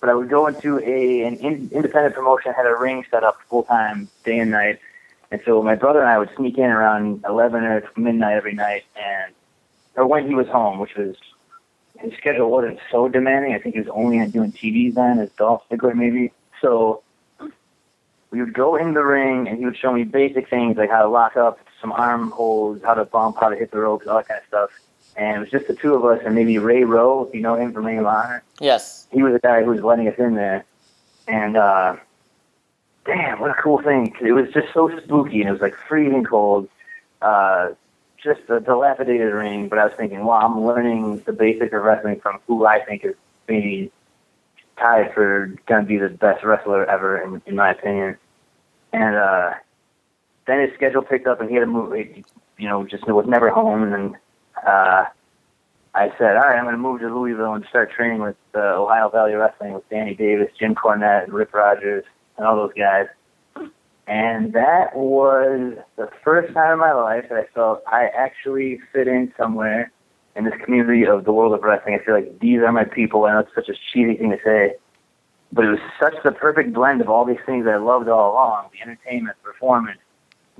but 0.00 0.08
I 0.08 0.14
would 0.14 0.30
go 0.30 0.46
into 0.46 0.78
a 0.78 1.22
an 1.22 1.36
in, 1.36 1.70
independent 1.72 2.14
promotion, 2.14 2.52
had 2.52 2.66
a 2.66 2.74
ring 2.74 3.04
set 3.10 3.22
up 3.22 3.38
full 3.48 3.64
time, 3.64 4.08
day 4.24 4.38
and 4.38 4.50
night. 4.50 4.80
And 5.30 5.40
so 5.44 5.62
my 5.62 5.76
brother 5.76 6.00
and 6.00 6.08
I 6.08 6.18
would 6.18 6.30
sneak 6.36 6.58
in 6.58 6.64
around 6.64 7.24
eleven 7.28 7.64
or 7.64 7.88
midnight 7.96 8.36
every 8.36 8.54
night, 8.54 8.84
and 8.96 9.32
or 9.96 10.06
when 10.06 10.26
he 10.26 10.34
was 10.34 10.48
home, 10.48 10.78
which 10.78 10.94
was 10.96 11.16
his 11.98 12.14
schedule 12.14 12.50
wasn't 12.50 12.80
so 12.90 13.08
demanding. 13.08 13.54
I 13.54 13.58
think 13.58 13.74
he 13.74 13.80
was 13.80 13.90
only 13.90 14.26
doing 14.28 14.52
TV 14.52 14.92
then 14.92 15.18
as 15.18 15.30
Dolph 15.32 15.62
Ziggler 15.70 15.94
maybe. 15.94 16.32
So 16.60 17.02
we 18.30 18.40
would 18.40 18.54
go 18.54 18.76
in 18.76 18.94
the 18.94 19.04
ring, 19.04 19.48
and 19.48 19.58
he 19.58 19.64
would 19.64 19.76
show 19.76 19.92
me 19.92 20.04
basic 20.04 20.48
things 20.48 20.76
like 20.76 20.90
how 20.90 21.02
to 21.02 21.08
lock 21.08 21.36
up 21.36 21.58
some 21.80 21.92
arm 21.92 22.30
holds, 22.30 22.82
how 22.82 22.94
to 22.94 23.04
bump, 23.04 23.36
how 23.38 23.48
to 23.50 23.56
hit 23.56 23.70
the 23.70 23.78
ropes, 23.78 24.06
all 24.06 24.16
that 24.16 24.28
kind 24.28 24.40
of 24.40 24.46
stuff 24.46 24.70
and 25.20 25.36
it 25.36 25.38
was 25.38 25.50
just 25.50 25.68
the 25.68 25.74
two 25.74 25.94
of 25.94 26.04
us 26.06 26.18
and 26.24 26.34
maybe 26.34 26.56
Ray 26.56 26.82
Rowe, 26.82 27.26
if 27.26 27.34
you 27.34 27.42
know 27.42 27.54
him 27.54 27.74
from 27.74 27.84
Ring 27.84 27.98
of 27.98 28.06
Honor. 28.06 28.42
Yes. 28.58 29.06
He 29.12 29.22
was 29.22 29.34
the 29.34 29.38
guy 29.38 29.62
who 29.62 29.70
was 29.70 29.82
letting 29.82 30.08
us 30.08 30.18
in 30.18 30.34
there. 30.34 30.64
And 31.28 31.58
uh 31.58 31.96
damn, 33.04 33.38
what 33.38 33.50
a 33.50 33.62
cool 33.62 33.82
thing. 33.82 34.16
It 34.22 34.32
was 34.32 34.48
just 34.50 34.72
so 34.72 34.90
spooky 34.98 35.40
and 35.40 35.50
it 35.50 35.52
was 35.52 35.60
like 35.60 35.74
freezing 35.74 36.24
cold. 36.24 36.68
Uh 37.20 37.72
just 38.16 38.40
a 38.48 38.60
dilapidated 38.60 39.32
ring, 39.32 39.68
but 39.68 39.78
I 39.78 39.84
was 39.84 39.94
thinking, 39.96 40.24
wow, 40.24 40.40
I'm 40.40 40.64
learning 40.64 41.20
the 41.26 41.32
basics 41.32 41.72
of 41.72 41.82
wrestling 41.82 42.20
from 42.20 42.38
who 42.46 42.64
I 42.64 42.80
think 42.80 43.04
is 43.04 43.14
maybe 43.46 43.92
tied 44.78 45.12
for 45.12 45.54
gonna 45.66 45.84
be 45.84 45.98
the 45.98 46.08
best 46.08 46.42
wrestler 46.42 46.86
ever 46.86 47.18
in, 47.20 47.42
in 47.44 47.56
my 47.56 47.72
opinion. 47.72 48.16
And 48.94 49.16
uh 49.16 49.52
then 50.46 50.60
his 50.60 50.72
schedule 50.72 51.02
picked 51.02 51.26
up 51.26 51.42
and 51.42 51.50
he 51.50 51.56
had 51.56 51.60
to 51.60 51.66
move 51.66 51.94
you 51.94 52.68
know, 52.68 52.86
just 52.86 53.06
was 53.06 53.26
never 53.26 53.50
home 53.50 53.82
and 53.82 53.92
then 53.92 54.16
uh, 54.66 55.04
I 55.94 56.08
said, 56.18 56.36
all 56.36 56.42
right, 56.42 56.56
I'm 56.56 56.64
going 56.64 56.74
to 56.74 56.78
move 56.78 57.00
to 57.00 57.12
Louisville 57.12 57.54
and 57.54 57.64
start 57.68 57.90
training 57.92 58.20
with 58.20 58.36
uh, 58.54 58.80
Ohio 58.80 59.08
Valley 59.08 59.34
Wrestling 59.34 59.74
with 59.74 59.88
Danny 59.90 60.14
Davis, 60.14 60.48
Jim 60.58 60.74
Cornette, 60.74 61.24
and 61.24 61.32
Rip 61.32 61.52
Rogers, 61.52 62.04
and 62.36 62.46
all 62.46 62.56
those 62.56 62.72
guys. 62.74 63.06
And 64.06 64.52
that 64.54 64.96
was 64.96 65.74
the 65.96 66.08
first 66.24 66.52
time 66.52 66.74
in 66.74 66.78
my 66.78 66.92
life 66.92 67.26
that 67.28 67.38
I 67.38 67.46
felt 67.54 67.82
I 67.86 68.06
actually 68.06 68.80
fit 68.92 69.06
in 69.06 69.32
somewhere 69.38 69.92
in 70.36 70.44
this 70.44 70.54
community 70.64 71.06
of 71.06 71.24
the 71.24 71.32
world 71.32 71.54
of 71.54 71.62
wrestling. 71.62 71.98
I 72.00 72.04
feel 72.04 72.14
like 72.14 72.40
these 72.40 72.60
are 72.60 72.72
my 72.72 72.84
people. 72.84 73.24
I 73.24 73.32
know 73.32 73.40
it's 73.40 73.54
such 73.54 73.68
a 73.68 73.74
cheesy 73.92 74.16
thing 74.16 74.30
to 74.30 74.38
say, 74.44 74.74
but 75.52 75.64
it 75.64 75.70
was 75.70 75.80
such 76.00 76.14
the 76.24 76.32
perfect 76.32 76.72
blend 76.72 77.00
of 77.00 77.08
all 77.08 77.24
these 77.24 77.38
things 77.46 77.66
I 77.66 77.76
loved 77.76 78.08
all 78.08 78.32
along: 78.32 78.70
the 78.72 78.80
entertainment, 78.80 79.36
performance, 79.42 80.00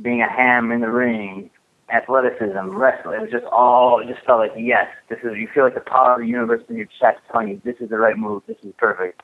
being 0.00 0.22
a 0.22 0.30
ham 0.30 0.70
in 0.72 0.80
the 0.80 0.90
ring, 0.90 1.50
athleticism, 1.92 2.70
wrestling. 2.70 3.20
It 3.20 3.22
was 3.22 3.30
just 3.30 3.46
all. 3.46 4.00
It 4.00 4.08
just 4.08 4.24
felt 4.24 4.38
like 4.38 4.52
yes, 4.56 4.88
this 5.08 5.18
is. 5.20 5.36
You 5.36 5.48
feel 5.52 5.64
like 5.64 5.74
the 5.74 5.80
power 5.80 6.14
of 6.14 6.20
the 6.20 6.26
universe 6.26 6.62
in 6.68 6.76
your 6.76 6.88
chest 7.00 7.18
telling 7.30 7.48
you 7.48 7.60
this 7.64 7.76
is 7.80 7.90
the 7.90 7.98
right 7.98 8.16
move. 8.16 8.42
This 8.46 8.56
is 8.62 8.72
perfect. 8.78 9.22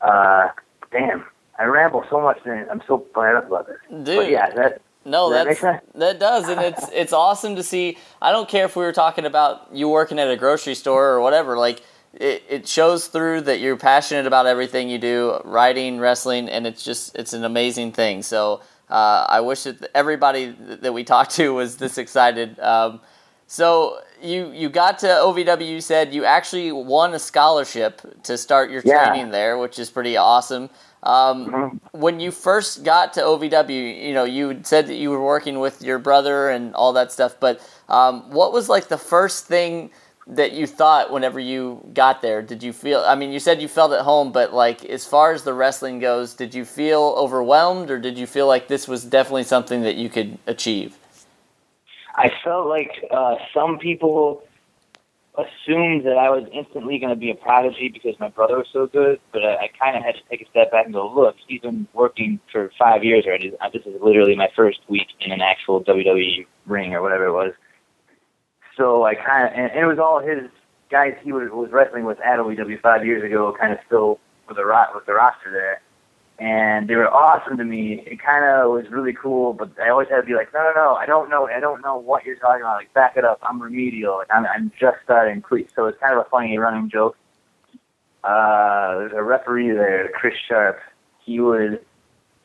Uh, 0.00 0.48
damn, 0.90 1.24
I 1.58 1.64
ramble 1.64 2.04
so 2.10 2.20
much, 2.20 2.38
and 2.44 2.68
I'm 2.70 2.82
so 2.86 3.06
fired 3.14 3.36
up 3.36 3.46
about 3.46 3.66
this. 3.66 3.76
Dude, 3.90 4.16
but 4.16 4.30
yeah, 4.30 4.50
that. 4.50 4.82
No, 5.06 5.30
that 5.30 5.44
that's 5.60 5.60
that 5.96 6.18
does, 6.18 6.48
and 6.48 6.60
it's 6.62 6.88
it's 6.90 7.12
awesome 7.12 7.56
to 7.56 7.62
see. 7.62 7.98
I 8.22 8.32
don't 8.32 8.48
care 8.48 8.64
if 8.64 8.74
we 8.74 8.84
were 8.84 8.92
talking 8.92 9.26
about 9.26 9.68
you 9.70 9.88
working 9.88 10.18
at 10.18 10.30
a 10.30 10.36
grocery 10.36 10.74
store 10.74 11.10
or 11.10 11.20
whatever. 11.20 11.58
Like 11.58 11.82
it, 12.14 12.42
it 12.48 12.68
shows 12.68 13.08
through 13.08 13.42
that 13.42 13.60
you're 13.60 13.76
passionate 13.76 14.26
about 14.26 14.46
everything 14.46 14.88
you 14.88 14.98
do, 14.98 15.38
writing, 15.44 15.98
wrestling, 15.98 16.48
and 16.48 16.66
it's 16.66 16.82
just 16.82 17.14
it's 17.16 17.32
an 17.32 17.44
amazing 17.44 17.92
thing. 17.92 18.22
So 18.22 18.62
uh, 18.90 19.26
I 19.28 19.40
wish 19.40 19.64
that 19.64 19.90
everybody 19.94 20.54
that 20.82 20.92
we 20.92 21.04
talked 21.04 21.32
to 21.32 21.54
was 21.54 21.76
this 21.76 21.98
excited. 21.98 22.58
Um, 22.60 23.00
so 23.46 24.00
you 24.22 24.50
you 24.52 24.68
got 24.68 24.98
to 25.00 25.06
OVW. 25.06 25.68
You 25.68 25.80
said 25.80 26.14
you 26.14 26.24
actually 26.24 26.72
won 26.72 27.14
a 27.14 27.18
scholarship 27.18 28.00
to 28.24 28.36
start 28.38 28.70
your 28.70 28.82
Yeah. 28.84 29.06
training 29.06 29.30
there, 29.30 29.58
which 29.58 29.78
is 29.78 29.90
pretty 29.90 30.16
awesome. 30.16 30.70
Um, 31.02 31.46
Mm-hmm. 31.46 31.76
When 32.00 32.18
you 32.18 32.30
first 32.32 32.82
got 32.82 33.12
to 33.14 33.20
OVW, 33.20 34.02
you 34.06 34.14
know 34.14 34.24
you 34.24 34.60
said 34.64 34.86
that 34.88 34.96
you 34.96 35.10
were 35.10 35.22
working 35.22 35.60
with 35.60 35.82
your 35.82 35.98
brother 35.98 36.48
and 36.48 36.74
all 36.74 36.92
that 36.94 37.12
stuff. 37.12 37.36
But 37.38 37.60
um, 37.88 38.30
what 38.30 38.52
was 38.52 38.68
like 38.68 38.88
the 38.88 38.98
first 38.98 39.46
thing 39.46 39.90
that 40.26 40.52
you 40.52 40.66
thought 40.66 41.12
whenever 41.12 41.38
you 41.38 41.86
got 41.92 42.22
there? 42.22 42.42
Did 42.42 42.62
you 42.62 42.72
feel? 42.72 43.00
I 43.00 43.14
mean, 43.14 43.30
you 43.30 43.38
said 43.38 43.60
you 43.60 43.68
felt 43.68 43.92
at 43.92 44.00
home, 44.02 44.32
but 44.32 44.54
like 44.54 44.84
as 44.84 45.06
far 45.06 45.32
as 45.32 45.44
the 45.44 45.54
wrestling 45.54 45.98
goes, 45.98 46.34
did 46.34 46.54
you 46.54 46.64
feel 46.64 47.14
overwhelmed, 47.16 47.90
or 47.90 47.98
did 47.98 48.18
you 48.18 48.26
feel 48.26 48.46
like 48.46 48.68
this 48.68 48.88
was 48.88 49.04
definitely 49.04 49.44
something 49.44 49.82
that 49.82 49.96
you 49.96 50.08
could 50.08 50.38
achieve? 50.46 50.96
I 52.16 52.30
felt 52.44 52.68
like 52.68 52.92
uh, 53.10 53.36
some 53.52 53.78
people 53.78 54.44
assumed 55.36 56.06
that 56.06 56.16
I 56.16 56.30
was 56.30 56.48
instantly 56.52 56.98
going 56.98 57.10
to 57.10 57.16
be 57.18 57.30
a 57.30 57.34
prodigy 57.34 57.88
because 57.88 58.18
my 58.20 58.28
brother 58.28 58.56
was 58.56 58.68
so 58.72 58.86
good, 58.86 59.20
but 59.32 59.44
I, 59.44 59.54
I 59.56 59.70
kind 59.78 59.96
of 59.96 60.04
had 60.04 60.14
to 60.14 60.20
take 60.30 60.42
a 60.42 60.48
step 60.50 60.70
back 60.70 60.84
and 60.84 60.94
go, 60.94 61.12
look, 61.12 61.34
he's 61.48 61.60
been 61.60 61.88
working 61.92 62.38
for 62.52 62.70
five 62.78 63.02
years 63.02 63.24
already. 63.26 63.52
Uh, 63.60 63.68
This 63.72 63.82
is 63.84 64.00
literally 64.00 64.36
my 64.36 64.48
first 64.54 64.78
week 64.88 65.08
in 65.20 65.32
an 65.32 65.40
actual 65.40 65.82
WWE 65.82 66.46
ring 66.66 66.94
or 66.94 67.02
whatever 67.02 67.26
it 67.26 67.32
was. 67.32 67.52
So 68.76 69.04
I 69.04 69.14
kind 69.14 69.46
of, 69.46 69.52
and, 69.54 69.70
and 69.70 69.80
it 69.80 69.86
was 69.86 69.98
all 69.98 70.20
his 70.20 70.50
guys 70.90 71.14
he 71.22 71.32
was, 71.32 71.50
was 71.50 71.70
wrestling 71.70 72.04
with 72.04 72.20
at 72.20 72.38
OVW 72.38 72.80
five 72.80 73.04
years 73.04 73.22
ago, 73.22 73.54
kind 73.58 73.72
of 73.72 73.78
still 73.86 74.18
with 74.48 74.56
the 74.56 74.64
ro- 74.64 74.92
with 74.94 75.06
the 75.06 75.14
roster 75.14 75.50
there 75.50 75.80
and 76.38 76.88
they 76.88 76.96
were 76.96 77.08
awesome 77.08 77.56
to 77.58 77.64
me. 77.64 78.02
It 78.06 78.20
kind 78.20 78.44
of 78.44 78.72
was 78.72 78.90
really 78.90 79.12
cool, 79.12 79.52
but 79.52 79.70
I 79.80 79.88
always 79.90 80.08
had 80.08 80.16
to 80.16 80.26
be 80.26 80.34
like, 80.34 80.52
no, 80.52 80.60
no, 80.60 80.72
no, 80.74 80.94
I 80.94 81.06
don't 81.06 81.30
know, 81.30 81.46
I 81.46 81.60
don't 81.60 81.82
know 81.82 81.96
what 81.96 82.24
you're 82.24 82.36
talking 82.36 82.62
about. 82.62 82.76
Like, 82.76 82.92
back 82.92 83.16
it 83.16 83.24
up. 83.24 83.38
I'm 83.42 83.62
remedial. 83.62 84.16
Like, 84.18 84.28
I'm, 84.32 84.46
I'm 84.46 84.72
just 84.78 84.96
starting. 85.04 85.42
Please. 85.42 85.68
So 85.76 85.86
it's 85.86 85.98
kind 86.00 86.18
of 86.18 86.26
a 86.26 86.28
funny 86.28 86.58
running 86.58 86.90
joke. 86.90 87.16
Uh, 88.24 88.98
there's 88.98 89.12
a 89.14 89.22
referee 89.22 89.70
there, 89.72 90.10
Chris 90.14 90.34
Sharp. 90.48 90.80
He 91.24 91.38
would 91.40 91.84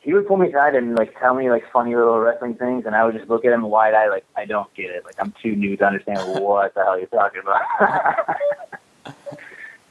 he 0.00 0.14
would 0.14 0.26
pull 0.26 0.38
me 0.38 0.48
aside 0.48 0.74
and 0.74 0.96
like 0.96 1.18
tell 1.20 1.34
me 1.34 1.50
like 1.50 1.62
funny 1.72 1.94
little 1.94 2.18
wrestling 2.18 2.54
things, 2.54 2.84
and 2.86 2.94
I 2.94 3.04
would 3.04 3.14
just 3.14 3.28
look 3.28 3.44
at 3.44 3.52
him 3.52 3.62
wide 3.62 3.94
eyed, 3.94 4.08
like 4.08 4.24
I 4.34 4.46
don't 4.46 4.72
get 4.74 4.90
it. 4.90 5.04
Like 5.04 5.16
I'm 5.18 5.34
too 5.42 5.54
new 5.54 5.76
to 5.76 5.84
understand 5.84 6.42
what 6.42 6.74
the 6.74 6.82
hell 6.82 6.98
you're 6.98 7.06
talking 7.08 7.42
about. 7.42 9.14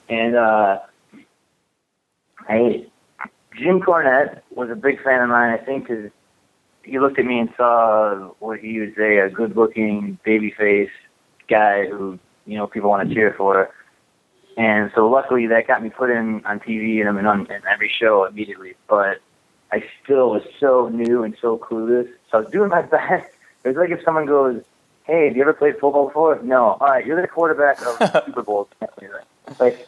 and 0.09 0.35
uh, 0.35 0.79
I 2.47 2.87
Jim 3.55 3.81
Cornette 3.81 4.41
was 4.51 4.69
a 4.71 4.75
big 4.75 5.03
fan 5.03 5.21
of 5.21 5.29
mine, 5.29 5.57
I 5.59 5.63
think, 5.63 5.87
because 5.87 6.09
he 6.83 6.97
looked 6.97 7.19
at 7.19 7.25
me 7.25 7.39
and 7.39 7.49
saw 7.55 8.31
what 8.39 8.59
he 8.59 8.79
would 8.79 8.95
say 8.95 9.17
a 9.17 9.29
good-looking 9.29 10.17
babyface 10.25 10.89
guy 11.47 11.85
who 11.85 12.17
you 12.45 12.57
know 12.57 12.65
people 12.65 12.89
want 12.89 13.07
to 13.07 13.13
cheer 13.13 13.35
for. 13.37 13.69
And 14.57 14.91
so 14.95 15.07
luckily 15.07 15.45
that 15.47 15.67
got 15.67 15.83
me 15.83 15.91
put 15.91 16.09
in 16.09 16.43
on 16.45 16.59
TV 16.59 16.99
and 16.99 17.07
I'm 17.07 17.17
in 17.19 17.27
on 17.27 17.41
in 17.41 17.61
every 17.71 17.91
show 17.99 18.25
immediately. 18.25 18.73
But 18.87 19.19
I 19.71 19.83
still 20.03 20.31
was 20.31 20.43
so 20.59 20.89
new 20.89 21.23
and 21.23 21.35
so 21.41 21.57
clueless. 21.57 22.09
So 22.31 22.39
I 22.39 22.41
was 22.41 22.51
doing 22.51 22.69
my 22.69 22.81
best. 22.97 23.29
It 23.63 23.69
was 23.69 23.77
like 23.77 23.89
if 23.89 24.03
someone 24.03 24.25
goes, 24.25 24.63
"Hey, 25.03 25.27
have 25.27 25.35
you 25.35 25.41
ever 25.41 25.53
played 25.53 25.73
football 25.79 26.07
before?" 26.07 26.39
No. 26.41 26.77
All 26.79 26.87
right, 26.87 27.05
you're 27.05 27.21
the 27.21 27.27
quarterback 27.27 27.79
of 27.85 27.99
the 27.99 28.23
Super 28.25 28.41
Bowl. 28.41 28.69
Like 29.59 29.87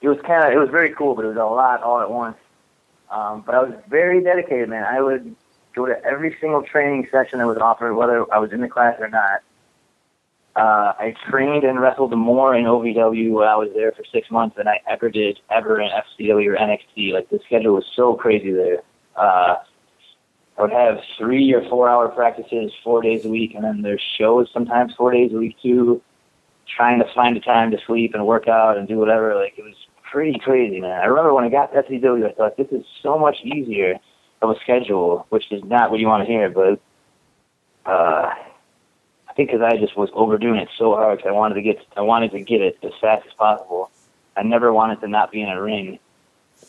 it 0.00 0.08
was 0.08 0.18
kind 0.20 0.44
of 0.44 0.52
it 0.52 0.58
was 0.58 0.70
very 0.70 0.90
cool, 0.92 1.14
but 1.14 1.24
it 1.24 1.28
was 1.28 1.36
a 1.36 1.44
lot 1.44 1.82
all 1.82 2.00
at 2.00 2.10
once. 2.10 2.36
Um, 3.10 3.42
but 3.46 3.54
I 3.54 3.62
was 3.62 3.72
very 3.88 4.22
dedicated, 4.22 4.68
man. 4.68 4.84
I 4.84 5.00
would 5.00 5.34
go 5.74 5.86
to 5.86 6.04
every 6.04 6.36
single 6.40 6.62
training 6.62 7.06
session 7.10 7.38
that 7.38 7.46
was 7.46 7.58
offered, 7.58 7.94
whether 7.94 8.32
I 8.32 8.38
was 8.38 8.52
in 8.52 8.60
the 8.60 8.68
class 8.68 8.96
or 8.98 9.08
not. 9.08 9.42
Uh, 10.56 10.94
I 10.98 11.14
trained 11.28 11.64
and 11.64 11.78
wrestled 11.78 12.16
more 12.16 12.54
in 12.54 12.64
OVW 12.64 13.30
when 13.30 13.46
I 13.46 13.56
was 13.56 13.68
there 13.74 13.92
for 13.92 14.04
six 14.10 14.30
months 14.30 14.56
than 14.56 14.66
I 14.66 14.80
ever 14.88 15.10
did 15.10 15.38
ever 15.50 15.78
in 15.80 15.90
FCW 15.90 16.46
or 16.46 16.56
NXT. 16.56 17.12
Like 17.12 17.28
the 17.28 17.38
schedule 17.44 17.74
was 17.74 17.84
so 17.94 18.14
crazy 18.14 18.52
there. 18.52 18.82
Uh, 19.16 19.56
I 20.58 20.62
would 20.62 20.72
have 20.72 21.00
three 21.18 21.52
or 21.52 21.62
four 21.68 21.88
hour 21.88 22.08
practices 22.08 22.72
four 22.82 23.02
days 23.02 23.24
a 23.24 23.28
week, 23.28 23.54
and 23.54 23.64
then 23.64 23.82
there's 23.82 24.02
shows 24.18 24.48
sometimes 24.52 24.94
four 24.94 25.12
days 25.12 25.32
a 25.32 25.36
week 25.36 25.56
too. 25.62 26.02
Trying 26.76 26.98
to 26.98 27.06
find 27.14 27.36
the 27.36 27.40
time 27.40 27.70
to 27.70 27.78
sleep 27.86 28.14
and 28.14 28.26
work 28.26 28.48
out 28.48 28.76
and 28.76 28.88
do 28.88 28.98
whatever. 28.98 29.34
Like 29.34 29.54
it 29.58 29.62
was 29.64 29.74
pretty 30.10 30.38
crazy, 30.38 30.80
man. 30.80 31.00
I 31.00 31.04
remember 31.06 31.32
when 31.34 31.44
I 31.44 31.48
got 31.48 31.72
to 31.72 31.82
FCW, 31.82 32.28
I 32.28 32.32
thought 32.32 32.56
this 32.56 32.68
is 32.72 32.84
so 33.02 33.18
much 33.18 33.36
easier 33.44 33.98
of 34.42 34.50
a 34.50 34.58
schedule, 34.60 35.26
which 35.30 35.50
is 35.52 35.62
not 35.64 35.90
what 35.90 36.00
you 36.00 36.06
want 36.06 36.26
to 36.26 36.32
hear, 36.32 36.50
but 36.50 36.80
uh, 37.86 38.32
I 39.28 39.32
think 39.36 39.50
because 39.50 39.62
I 39.62 39.76
just 39.76 39.96
was 39.96 40.10
overdoing 40.12 40.58
it 40.60 40.68
so 40.76 40.94
hard, 40.94 41.18
'cause 41.20 41.28
I 41.28 41.32
wanted 41.32 41.54
to 41.56 41.62
get, 41.62 41.78
I 41.96 42.00
wanted 42.00 42.32
to 42.32 42.40
get 42.40 42.60
it 42.60 42.78
as 42.82 42.92
fast 43.00 43.26
as 43.26 43.32
possible. 43.34 43.90
I 44.36 44.42
never 44.42 44.72
wanted 44.72 45.00
to 45.00 45.08
not 45.08 45.30
be 45.30 45.40
in 45.42 45.48
a 45.48 45.60
ring, 45.60 45.98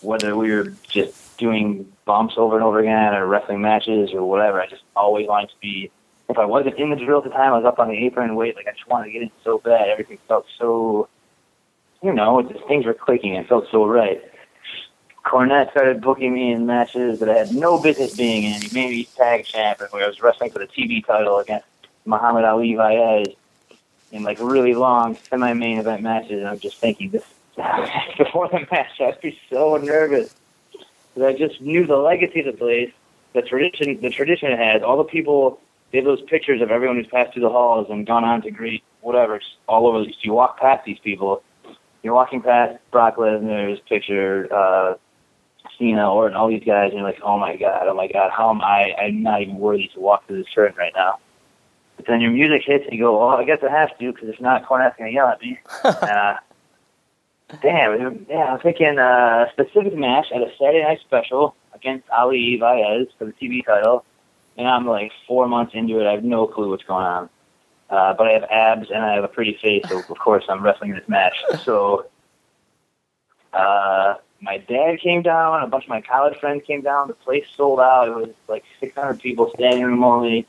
whether 0.02 0.36
we 0.36 0.52
were 0.52 0.74
just 0.88 1.27
doing 1.38 1.91
bumps 2.06 2.36
over 2.38 2.56
and 2.56 2.63
over 2.63 2.80
again 2.80 3.13
or 3.13 3.26
wrestling 3.28 3.62
matches 3.62 4.12
or 4.13 4.23
whatever. 4.23 4.62
I 4.62 4.67
just 4.67 4.84
always 4.95 5.28
wanted 5.28 5.50
to 5.50 5.56
be. 5.62 5.91
If 6.30 6.38
I 6.38 6.45
wasn't 6.45 6.76
in 6.78 6.89
the 6.89 6.97
drill 6.97 7.19
at 7.19 7.23
the 7.23 7.30
time, 7.30 7.54
I 7.54 7.58
was 7.58 7.65
up 7.65 7.80
on 7.80 7.88
the 7.88 8.06
apron 8.06 8.30
and 8.30 8.38
wait. 8.38 8.56
Like 8.56 8.67
I 8.67 8.71
just 8.71 8.88
wanted 8.88 9.06
to 9.06 9.12
get 9.12 9.21
in 9.21 9.32
so 9.43 9.60
bad. 9.60 9.88
Everything 9.88 10.17
felt 10.28 10.45
so, 10.58 11.08
you 12.04 12.13
know, 12.13 12.41
just 12.41 12.65
things 12.67 12.86
were 12.86 12.93
clicking. 12.93 13.36
It 13.36 13.47
felt 13.47 13.65
so 13.71 13.86
right. 13.86 14.21
Cornette 15.26 15.71
started 15.71 16.02
booking 16.02 16.34
me 16.34 16.52
in 16.52 16.65
matches 16.65 17.19
that 17.19 17.30
I 17.30 17.38
had 17.38 17.52
no 17.52 17.82
business 17.82 18.15
being 18.15 18.43
in. 18.43 18.62
He 18.62 18.69
made 18.73 18.89
me 18.91 19.08
tag 19.15 19.45
champ, 19.45 19.82
where 19.91 20.04
I 20.04 20.08
was 20.08 20.21
wrestling 20.21 20.52
for 20.52 20.60
the 20.60 20.67
TV 20.67 21.06
title 21.06 21.39
against 21.39 21.67
Muhammad 22.06 22.45
Ali 22.45 22.73
Vaez 22.73 23.36
in 24.12 24.23
like 24.23 24.39
really 24.39 24.73
long 24.73 25.17
semi-main 25.30 25.80
event 25.80 26.02
matches. 26.02 26.39
And 26.39 26.47
I'm 26.47 26.60
just 26.60 26.78
thinking 26.78 27.12
this 27.12 27.23
before 28.17 28.47
the 28.50 28.65
match, 28.71 29.02
I'd 29.02 29.19
be 29.21 29.38
so 29.50 29.78
nervous 29.78 30.34
because 31.18 31.34
I 31.34 31.38
just 31.38 31.62
knew 31.62 31.86
the 31.86 31.96
legacy 31.98 32.42
of 32.42 32.46
the 32.46 32.54
place, 32.54 32.92
the 33.34 33.42
tradition, 33.42 34.00
the 34.02 34.10
tradition 34.10 34.52
it 34.52 34.60
has. 34.60 34.84
All 34.84 34.98
the 34.98 35.04
people, 35.04 35.60
they 35.92 35.98
have 35.98 36.06
those 36.06 36.22
pictures 36.22 36.62
of 36.62 36.70
everyone 36.70 36.98
who's 36.98 37.08
passed 37.08 37.34
through 37.34 37.42
the 37.44 37.50
halls 37.50 37.88
and 37.90 38.06
gone 38.06 38.24
on 38.24 38.42
to 38.44 38.52
great 38.52 38.84
whatever. 39.02 39.40
All 39.68 39.88
over. 39.88 40.06
You 40.22 40.34
walk 40.34 40.60
past 40.60 40.86
these 40.86 41.00
people. 41.00 41.42
You're 42.04 42.14
walking 42.14 42.42
past 42.42 42.78
Brock 42.92 43.16
Lesnar's 43.16 43.80
picture. 43.88 44.48
uh 44.54 44.96
Cena, 45.78 46.12
Orton, 46.12 46.36
all 46.36 46.48
these 46.48 46.64
guys, 46.66 46.90
and 46.90 46.94
you're 46.94 47.04
like, 47.04 47.20
oh 47.22 47.38
my 47.38 47.56
god, 47.56 47.88
oh 47.88 47.94
my 47.94 48.08
god, 48.08 48.32
how 48.32 48.50
am 48.50 48.62
I? 48.62 48.96
I'm 49.00 49.22
not 49.22 49.42
even 49.42 49.58
worthy 49.58 49.92
to 49.94 50.00
walk 50.00 50.26
through 50.26 50.38
this 50.38 50.52
curtain 50.56 50.76
right 50.76 50.94
now. 50.96 51.20
But 51.98 52.08
then 52.08 52.20
your 52.20 52.32
music 52.32 52.64
hits, 52.66 52.86
and 52.86 52.94
you 52.94 53.04
go, 53.04 53.20
well, 53.20 53.38
I 53.38 53.44
guess 53.44 53.60
I 53.62 53.70
have 53.70 53.96
to, 54.00 54.12
because 54.12 54.30
if 54.30 54.42
not, 54.42 54.66
Cornette's 54.66 54.96
gonna 54.98 55.12
yell 55.12 55.28
at 55.28 55.42
me. 55.42 55.60
uh, 55.84 56.36
damn, 57.62 58.26
yeah, 58.30 58.54
I'm 58.54 58.60
thinking 58.60 58.98
a 58.98 59.48
specific 59.54 59.96
match 59.96 60.28
at 60.34 60.42
a 60.42 60.52
Saturday 60.60 60.84
night 60.84 61.00
special 61.02 61.56
against 61.74 62.10
Ali 62.10 62.58
Vaez 62.62 63.08
for 63.18 63.26
the 63.26 63.34
TV 63.34 63.66
title, 63.66 64.04
and 64.58 64.68
I'm 64.68 64.86
like 64.86 65.12
four 65.28 65.48
months 65.48 65.74
into 65.74 66.00
it. 66.00 66.08
I 66.08 66.14
have 66.14 66.24
no 66.24 66.48
clue 66.48 66.70
what's 66.70 66.84
going 66.84 67.06
on. 67.06 67.30
Uh, 67.90 68.14
but 68.14 68.28
I 68.28 68.34
have 68.34 68.44
abs 68.44 68.90
and 68.90 69.02
I 69.02 69.14
have 69.14 69.24
a 69.24 69.30
pretty 69.30 69.58
face, 69.62 69.84
so 69.88 70.00
of 70.00 70.20
course 70.20 70.44
I'm 70.50 70.62
wrestling 70.62 70.94
this 70.94 71.08
match. 71.08 71.36
So, 71.64 72.08
uh, 73.54 74.16
my 74.42 74.58
dad 74.58 75.00
came 75.00 75.22
down, 75.22 75.64
a 75.64 75.68
bunch 75.68 75.86
of 75.86 75.90
my 75.90 76.02
college 76.02 76.38
friends 76.38 76.64
came 76.68 76.82
down. 76.82 77.08
The 77.08 77.14
place 77.14 77.46
sold 77.56 77.80
out. 77.80 78.10
It 78.10 78.16
was 78.16 78.30
like 78.50 78.66
600 78.82 79.22
people 79.22 79.52
standing 79.56 79.84
room 79.84 80.04
only. 80.04 80.46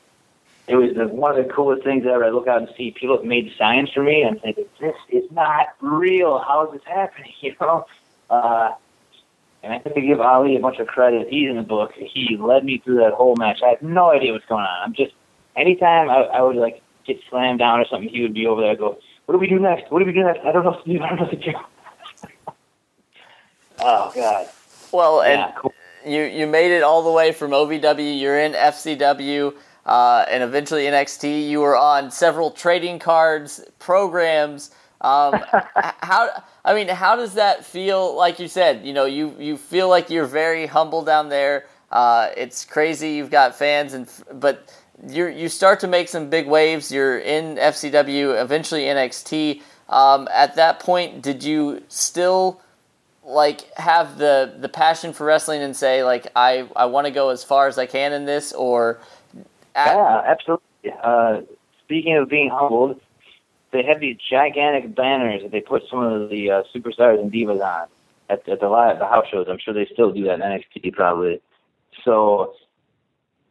It 0.69 0.75
was 0.75 0.95
the, 0.95 1.07
one 1.07 1.37
of 1.37 1.43
the 1.43 1.51
coolest 1.51 1.83
things 1.83 2.05
ever. 2.05 2.23
I 2.23 2.29
look 2.29 2.47
out 2.47 2.59
and 2.59 2.69
see 2.77 2.91
people 2.91 3.17
have 3.17 3.25
made 3.25 3.51
signs 3.57 3.89
for 3.91 4.03
me. 4.03 4.23
I'm 4.23 4.39
thinking, 4.39 4.65
this 4.79 4.95
is 5.09 5.23
not 5.31 5.69
real. 5.81 6.37
How 6.39 6.67
is 6.67 6.73
this 6.73 6.81
happening? 6.85 7.33
You 7.41 7.55
know. 7.59 7.85
Uh, 8.29 8.75
and 9.63 9.73
I 9.73 9.77
have 9.83 9.93
to 9.93 10.01
give 10.01 10.21
Ali 10.21 10.55
a 10.55 10.59
bunch 10.59 10.77
of 10.77 10.87
credit. 10.87 11.27
He's 11.29 11.49
in 11.49 11.55
the 11.55 11.63
book. 11.63 11.91
He 11.93 12.37
led 12.39 12.63
me 12.63 12.77
through 12.77 12.97
that 12.97 13.13
whole 13.13 13.35
match. 13.35 13.61
I 13.65 13.69
have 13.69 13.81
no 13.81 14.11
idea 14.11 14.31
what's 14.31 14.45
going 14.45 14.63
on. 14.63 14.83
I'm 14.83 14.93
just 14.93 15.13
anytime 15.55 16.09
I, 16.09 16.21
I 16.21 16.41
would 16.41 16.55
like 16.55 16.81
get 17.05 17.19
slammed 17.29 17.59
down 17.59 17.79
or 17.79 17.85
something, 17.85 18.07
he 18.07 18.21
would 18.21 18.33
be 18.33 18.45
over 18.45 18.61
there. 18.61 18.71
I 18.71 18.75
go, 18.75 18.99
what 19.25 19.33
do 19.33 19.39
we 19.39 19.47
do 19.47 19.59
next? 19.59 19.91
What 19.91 19.99
do 19.99 20.05
we 20.05 20.13
do 20.13 20.23
next? 20.23 20.39
I 20.45 20.51
don't 20.51 20.63
know 20.63 20.71
what 20.71 20.85
to 20.85 20.93
do. 20.93 20.99
I 21.03 21.09
don't 21.09 21.17
know 21.17 21.23
what 21.25 21.31
to 21.31 21.37
do. 21.37 21.53
Oh 23.81 24.11
God. 24.13 24.45
Well, 24.91 25.21
and 25.21 25.39
yeah, 25.39 25.53
cool. 25.55 25.73
you 26.05 26.23
you 26.23 26.45
made 26.47 26.75
it 26.75 26.83
all 26.83 27.01
the 27.01 27.11
way 27.11 27.31
from 27.31 27.51
OVW. 27.51 28.19
You're 28.19 28.37
in 28.37 28.51
FCW. 28.51 29.55
Uh, 29.85 30.25
and 30.29 30.43
eventually 30.43 30.83
NXT. 30.83 31.49
You 31.49 31.61
were 31.61 31.77
on 31.77 32.11
several 32.11 32.51
trading 32.51 32.99
cards 32.99 33.61
programs. 33.79 34.71
Um, 35.01 35.41
how 36.01 36.29
I 36.65 36.73
mean, 36.73 36.89
how 36.89 37.15
does 37.15 37.35
that 37.35 37.65
feel? 37.65 38.15
Like 38.15 38.39
you 38.39 38.47
said, 38.47 38.85
you 38.85 38.93
know, 38.93 39.05
you 39.05 39.35
you 39.39 39.57
feel 39.57 39.89
like 39.89 40.09
you're 40.09 40.25
very 40.25 40.65
humble 40.65 41.03
down 41.03 41.29
there. 41.29 41.65
Uh, 41.91 42.29
it's 42.37 42.65
crazy. 42.65 43.11
You've 43.11 43.31
got 43.31 43.55
fans, 43.55 43.93
and 43.93 44.07
but 44.33 44.71
you 45.07 45.27
you 45.27 45.49
start 45.49 45.79
to 45.81 45.87
make 45.87 46.09
some 46.09 46.29
big 46.29 46.47
waves. 46.47 46.91
You're 46.91 47.19
in 47.19 47.55
FCW, 47.55 48.41
eventually 48.41 48.83
NXT. 48.83 49.61
Um, 49.87 50.27
at 50.31 50.55
that 50.55 50.79
point, 50.79 51.21
did 51.21 51.43
you 51.43 51.83
still 51.87 52.61
like 53.23 53.73
have 53.75 54.17
the 54.17 54.55
the 54.59 54.69
passion 54.69 55.13
for 55.13 55.25
wrestling 55.25 55.61
and 55.61 55.75
say 55.75 56.03
like 56.03 56.27
I 56.35 56.67
I 56.75 56.85
want 56.85 57.05
to 57.05 57.11
go 57.11 57.29
as 57.29 57.43
far 57.43 57.67
as 57.67 57.77
I 57.77 57.85
can 57.85 58.11
in 58.11 58.25
this 58.25 58.51
or 58.53 58.99
at- 59.75 59.95
yeah 59.95 60.21
absolutely 60.25 60.65
uh, 61.03 61.41
speaking 61.83 62.17
of 62.17 62.29
being 62.29 62.49
humbled 62.49 62.99
they 63.71 63.83
have 63.83 63.99
these 63.99 64.17
gigantic 64.29 64.95
banners 64.95 65.41
that 65.43 65.51
they 65.51 65.61
put 65.61 65.83
some 65.89 65.99
of 65.99 66.29
the 66.29 66.49
uh, 66.49 66.63
superstars 66.73 67.19
and 67.19 67.31
divas 67.31 67.61
on 67.61 67.87
at, 68.29 68.47
at 68.47 68.59
the 68.59 68.67
live 68.67 68.99
the 68.99 69.07
house 69.07 69.25
shows 69.31 69.47
I'm 69.49 69.59
sure 69.59 69.73
they 69.73 69.87
still 69.91 70.11
do 70.11 70.23
that 70.25 70.35
in 70.35 70.41
NXT 70.41 70.93
probably 70.93 71.41
so 72.03 72.53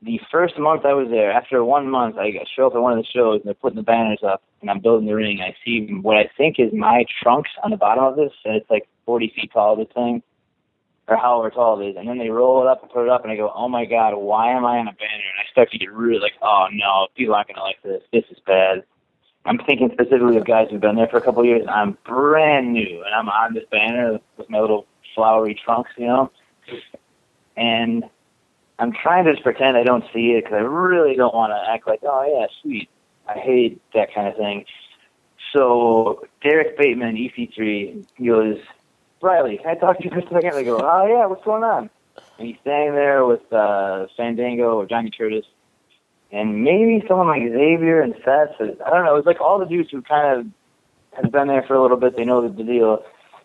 the 0.02 0.20
first 0.30 0.58
month 0.58 0.84
I 0.84 0.94
was 0.94 1.08
there, 1.10 1.32
after 1.32 1.64
one 1.64 1.90
month, 1.90 2.16
I 2.18 2.32
show 2.54 2.68
up 2.68 2.74
at 2.74 2.80
one 2.80 2.92
of 2.92 2.98
the 2.98 3.10
shows 3.10 3.40
and 3.40 3.44
they're 3.44 3.54
putting 3.54 3.76
the 3.76 3.82
banners 3.82 4.20
up, 4.22 4.42
and 4.60 4.70
I'm 4.70 4.80
building 4.80 5.06
the 5.06 5.14
ring. 5.14 5.40
I 5.40 5.56
see 5.64 5.88
what 6.02 6.16
I 6.16 6.30
think 6.36 6.56
is 6.58 6.72
my 6.72 7.04
trunks 7.22 7.50
on 7.64 7.70
the 7.70 7.76
bottom 7.76 8.04
of 8.04 8.16
this, 8.16 8.32
and 8.44 8.54
it's 8.54 8.70
like 8.70 8.86
40 9.06 9.32
feet 9.34 9.50
tall, 9.52 9.76
this 9.76 9.88
thing, 9.94 10.22
or 11.08 11.16
however 11.16 11.50
tall 11.50 11.80
it 11.80 11.90
is. 11.90 11.96
And 11.96 12.08
then 12.08 12.18
they 12.18 12.30
roll 12.30 12.62
it 12.62 12.68
up 12.68 12.82
and 12.82 12.92
put 12.92 13.04
it 13.04 13.10
up, 13.10 13.24
and 13.24 13.32
I 13.32 13.36
go, 13.36 13.50
oh 13.54 13.68
my 13.68 13.86
god, 13.86 14.14
why 14.16 14.52
am 14.52 14.64
I 14.64 14.78
on 14.78 14.88
a 14.88 14.92
banner? 14.92 15.32
I 15.48 15.52
start 15.52 15.70
to 15.72 15.90
really 15.90 16.20
like, 16.20 16.34
oh 16.42 16.66
no, 16.72 17.08
people 17.16 17.34
aren't 17.34 17.48
gonna 17.48 17.62
like 17.62 17.82
this. 17.82 18.02
This 18.12 18.24
is 18.30 18.38
bad. 18.46 18.82
I'm 19.44 19.58
thinking 19.58 19.90
specifically 19.92 20.36
of 20.36 20.44
guys 20.44 20.68
who've 20.70 20.80
been 20.80 20.96
there 20.96 21.08
for 21.08 21.16
a 21.16 21.22
couple 21.22 21.40
of 21.40 21.46
years. 21.46 21.66
I'm 21.68 21.96
brand 22.04 22.72
new, 22.72 23.02
and 23.04 23.14
I'm 23.14 23.28
on 23.28 23.54
this 23.54 23.64
banner 23.70 24.18
with 24.36 24.50
my 24.50 24.60
little 24.60 24.86
flowery 25.14 25.58
trunks, 25.64 25.90
you 25.96 26.06
know, 26.06 26.30
and 27.56 28.04
I'm 28.78 28.92
trying 28.92 29.24
to 29.24 29.32
just 29.32 29.42
pretend 29.42 29.76
I 29.76 29.84
don't 29.84 30.04
see 30.12 30.32
it 30.32 30.44
because 30.44 30.56
I 30.56 30.62
really 30.62 31.16
don't 31.16 31.34
want 31.34 31.52
to 31.52 31.70
act 31.70 31.86
like, 31.86 32.00
oh 32.02 32.38
yeah, 32.38 32.46
sweet. 32.62 32.88
I 33.28 33.38
hate 33.38 33.80
that 33.94 34.14
kind 34.14 34.28
of 34.28 34.36
thing. 34.36 34.64
So 35.52 36.24
Derek 36.42 36.76
Bateman, 36.76 37.16
EC3, 37.16 38.06
he 38.16 38.26
goes, 38.26 38.58
Briley, 39.20 39.58
can 39.58 39.68
I 39.68 39.74
talk 39.74 39.98
to 39.98 40.04
you 40.04 40.10
for 40.10 40.18
a 40.18 40.22
second? 40.22 40.54
I 40.54 40.62
go, 40.62 40.78
oh 40.78 41.06
yeah, 41.06 41.26
what's 41.26 41.44
going 41.44 41.64
on? 41.64 41.90
And 42.38 42.48
he's 42.48 42.56
standing 42.60 42.94
there 42.94 43.24
with 43.26 43.52
uh, 43.52 44.06
Fandango 44.16 44.78
or 44.78 44.86
Johnny 44.86 45.10
Curtis, 45.10 45.44
and 46.30 46.62
maybe 46.62 47.04
someone 47.08 47.28
like 47.28 47.42
Xavier 47.42 48.00
and 48.00 48.14
Seth. 48.24 48.54
I 48.60 48.90
don't 48.90 49.04
know. 49.04 49.14
It 49.14 49.18
was 49.18 49.26
like 49.26 49.40
all 49.40 49.58
the 49.58 49.66
dudes 49.66 49.90
who 49.90 50.02
kind 50.02 50.40
of 50.40 51.22
have 51.22 51.32
been 51.32 51.48
there 51.48 51.62
for 51.62 51.74
a 51.74 51.82
little 51.82 51.96
bit. 51.96 52.16
They 52.16 52.24
know 52.24 52.46
the 52.46 52.62
deal 52.62 53.02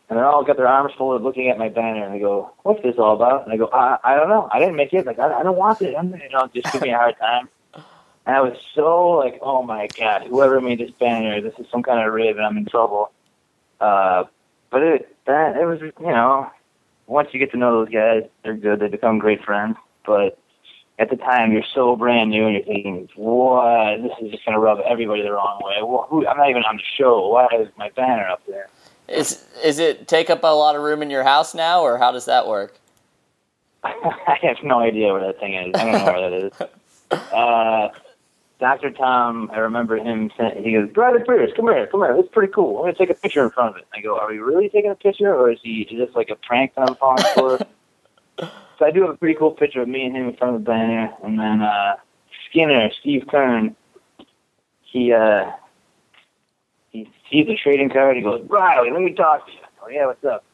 and 0.10 0.20
they're 0.20 0.28
all 0.28 0.44
got 0.44 0.58
their 0.58 0.68
arms 0.68 0.94
folded 0.98 1.24
looking 1.24 1.50
at 1.50 1.58
my 1.58 1.70
banner, 1.70 2.06
and 2.06 2.14
they 2.14 2.20
go, 2.20 2.52
"What's 2.64 2.84
this 2.84 2.98
all 2.98 3.16
about?" 3.16 3.46
And 3.46 3.54
I 3.54 3.58
go, 3.58 3.68
"I, 3.74 3.98
I 4.04 4.16
don't 4.16 4.30
know. 4.30 4.50
I 4.52 4.60
didn't 4.60 4.76
make 4.76 4.94
it. 4.94 5.06
Like, 5.06 5.18
I, 5.18 5.40
I 5.40 5.44
don't 5.44 5.58
want 5.58 5.82
it. 5.82 5.96
I'm, 5.98 6.14
you 6.14 6.30
know, 6.30 6.48
just 6.54 6.72
give 6.72 6.82
me 6.82 6.92
a 6.92 6.98
hard 6.98 7.18
time." 7.20 7.50
And 8.26 8.38
I 8.38 8.40
was 8.40 8.58
so 8.74 9.10
like, 9.10 9.38
"Oh 9.42 9.64
my 9.64 9.90
god, 10.00 10.28
whoever 10.28 10.62
made 10.62 10.80
this 10.80 10.92
banner, 10.92 11.42
this 11.42 11.56
is 11.60 11.66
some 11.70 11.84
kind 11.84 12.08
of 12.08 12.14
rib, 12.14 12.38
and 12.38 12.46
I'm 12.46 12.56
in 12.56 12.64
trouble." 12.66 13.12
Uh, 13.82 14.24
but 14.70 14.82
it 14.82 15.18
that 15.26 15.58
it 15.58 15.66
was, 15.66 15.82
you 15.82 15.94
know, 16.00 16.50
once 17.08 17.30
you 17.32 17.39
get 17.39 17.52
to 17.52 17.58
know 17.58 17.84
those 17.84 17.94
guys, 17.94 18.24
they're 18.44 18.56
good. 18.56 18.80
They 18.80 18.88
become 18.88 19.20
great 19.20 19.44
friends. 19.44 19.78
But 20.06 20.38
at 21.00 21.10
the 21.10 21.16
time, 21.16 21.52
you're 21.52 21.63
so 21.74 21.96
brand 21.96 22.30
new, 22.30 22.46
and 22.46 22.54
you're 22.54 22.63
thinking, 22.63 23.10
"What? 23.16 24.02
This 24.02 24.12
is 24.22 24.32
just 24.32 24.46
gonna 24.46 24.60
rub 24.60 24.80
everybody 24.86 25.22
the 25.22 25.32
wrong 25.32 25.60
way." 25.63 25.78
Well, 25.82 26.08
who, 26.10 26.26
I'm 26.28 26.38
not 26.38 26.50
even 26.50 26.63
on 26.63 26.78
the 26.78 26.84
show. 26.98 27.28
Why 27.28 27.48
is 27.60 27.68
my 27.78 27.89
banner 27.89 28.28
up 28.28 28.42
there? 28.48 28.68
Is 29.08 29.46
is 29.63 29.80
it 29.80 30.08
take 30.08 30.30
up 30.30 30.44
a 30.44 30.48
lot 30.48 30.76
of 30.76 30.82
room 30.82 31.02
in 31.02 31.10
your 31.10 31.24
house 31.24 31.54
now, 31.54 31.82
or 31.82 31.98
how 31.98 32.12
does 32.12 32.26
that 32.26 32.48
work? 32.48 32.78
I 33.84 34.38
have 34.42 34.58
no 34.63 34.80
idea 34.80 35.12
where 35.12 35.22
that 35.26 35.39
thing 35.39 35.56
is. 35.56 35.72
I 35.76 35.84
don't 35.84 36.06
know 36.06 36.06
where 36.06 36.30
that 36.30 36.46
is. 36.46 36.54
Uh, 37.32 37.89
Dr. 38.63 38.91
Tom, 38.91 39.52
I 39.52 39.58
remember 39.58 39.97
him 39.97 40.32
saying, 40.38 40.63
he 40.63 40.71
goes, 40.71 40.89
Briley 40.89 41.19
Pierce, 41.28 41.52
come 41.54 41.65
here, 41.65 41.86
come 41.86 41.99
here. 41.99 42.15
It's 42.15 42.30
pretty 42.32 42.49
cool. 42.54 42.78
I'm 42.78 42.84
going 42.84 42.93
to 42.93 42.97
take 42.97 43.10
a 43.10 43.13
picture 43.13 43.43
in 43.43 43.49
front 43.49 43.76
of 43.76 43.82
it. 43.82 43.88
I 43.93 43.99
go, 43.99 44.17
are 44.17 44.30
we 44.30 44.38
really 44.38 44.69
taking 44.69 44.89
a 44.89 44.95
picture, 44.95 45.36
or 45.36 45.52
is 45.52 45.60
he 45.62 45.82
is 45.82 45.99
this 45.99 46.15
like 46.15 46.30
a 46.30 46.38
prank 46.38 46.73
that 46.76 46.89
I'm 46.89 46.95
falling 46.95 47.26
for? 47.36 47.60
so 48.80 48.86
I 48.86 48.89
do 48.91 49.02
have 49.02 49.10
a 49.10 49.17
pretty 49.17 49.36
cool 49.38 49.52
picture 49.52 49.82
of 49.82 49.89
me 49.89 50.06
and 50.06 50.15
him 50.15 50.30
in 50.30 50.38
front 50.38 50.56
of 50.56 50.62
the 50.62 50.65
banner. 50.65 51.13
And 51.26 51.38
then 51.38 51.62
uh, 51.62 51.95
Skinner, 52.49 52.90
Steve 53.02 53.23
Keirn, 53.27 53.75
he 54.83 55.12
uh, 55.12 55.52
he 56.90 57.12
sees 57.29 57.48
the 57.48 57.58
trading 57.62 57.90
card. 57.90 58.15
He 58.15 58.23
goes, 58.23 58.48
Briley, 58.48 58.92
let 58.92 59.02
me 59.02 59.13
talk 59.13 59.46
to 59.46 59.52
you. 59.52 59.60
Oh 59.83 59.90
yeah, 59.90 60.06
what's 60.06 60.23
up? 60.23 60.46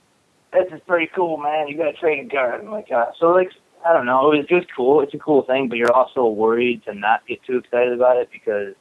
This 0.52 0.66
is 0.74 0.82
pretty 0.88 1.12
cool, 1.14 1.38
man. 1.38 1.68
You 1.68 1.78
got 1.78 1.90
a 1.90 1.94
trading 1.94 2.28
card. 2.28 2.62
I'm 2.62 2.72
like, 2.72 2.92
uh, 2.92 3.12
so 3.20 3.28
like, 3.28 3.52
I 3.86 3.94
don't 3.94 4.06
know. 4.06 4.32
It 4.32 4.38
was 4.38 4.48
just 4.48 4.68
cool. 4.76 5.02
It's 5.02 5.14
a 5.14 5.18
cool 5.18 5.44
thing, 5.44 5.70
but 5.70 5.78
you're 5.78 5.92
also 5.92 6.28
worried 6.28 6.84
to 6.86 6.94
not 6.94 7.26
get 7.28 7.44
too 7.44 7.58
excited 7.58 7.94
about 7.94 8.18
it 8.18 8.30
because 8.32 8.76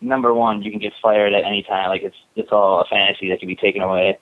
number 0.00 0.32
one, 0.32 0.62
you 0.62 0.70
can 0.70 0.80
get 0.80 0.92
fired 1.02 1.32
at 1.32 1.44
any 1.44 1.62
time. 1.62 1.88
Like 1.88 2.02
it's 2.02 2.16
it's 2.36 2.52
all 2.52 2.80
a 2.80 2.84
fantasy 2.84 3.28
that 3.30 3.40
can 3.40 3.48
be 3.48 3.56
taken 3.56 3.82
away. 3.82 4.18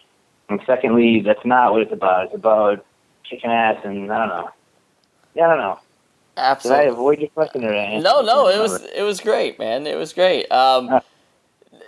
And 0.48 0.60
secondly, 0.66 1.20
that's 1.20 1.44
not 1.44 1.72
what 1.72 1.82
it's 1.82 1.92
about. 1.92 2.26
It's 2.26 2.34
about 2.34 2.84
kicking 3.28 3.50
ass 3.50 3.76
and 3.84 4.10
I 4.10 4.18
don't 4.18 4.28
know. 4.28 4.50
Yeah, 5.34 5.46
I 5.46 5.48
don't 5.48 5.58
know. 5.58 5.78
Absolutely. 6.38 6.84
Did 6.84 6.88
I 6.88 6.92
avoid 6.92 7.18
your 7.18 7.28
question 7.30 7.64
or 7.64 7.72
anything? 7.72 8.02
No, 8.02 8.22
no, 8.22 8.48
it 8.48 8.58
was 8.58 8.82
it 8.82 9.02
was 9.02 9.20
great, 9.20 9.58
man. 9.58 9.86
It 9.86 9.96
was 9.96 10.12
great. 10.12 10.50
Um, 10.50 10.88
uh, 10.88 11.00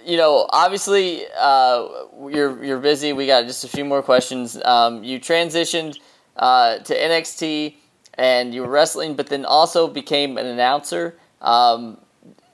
you 0.05 0.17
know, 0.17 0.49
obviously, 0.51 1.23
uh, 1.39 1.87
you're 2.29 2.63
you're 2.63 2.81
busy. 2.81 3.13
We 3.13 3.27
got 3.27 3.47
just 3.47 3.65
a 3.65 3.69
few 3.69 3.85
more 3.85 4.03
questions. 4.03 4.61
Um, 4.65 5.05
you 5.05 5.21
transitioned 5.21 5.99
uh, 6.37 6.79
to 6.79 6.95
NXT 6.95 7.77
and 8.15 8.55
you 8.55 8.63
were 8.63 8.71
wrestling, 8.71 9.15
but 9.15 9.29
then 9.29 9.45
also 9.45 9.89
became 9.89 10.39
an 10.39 10.47
announcer. 10.47 11.17
Um, 11.41 11.99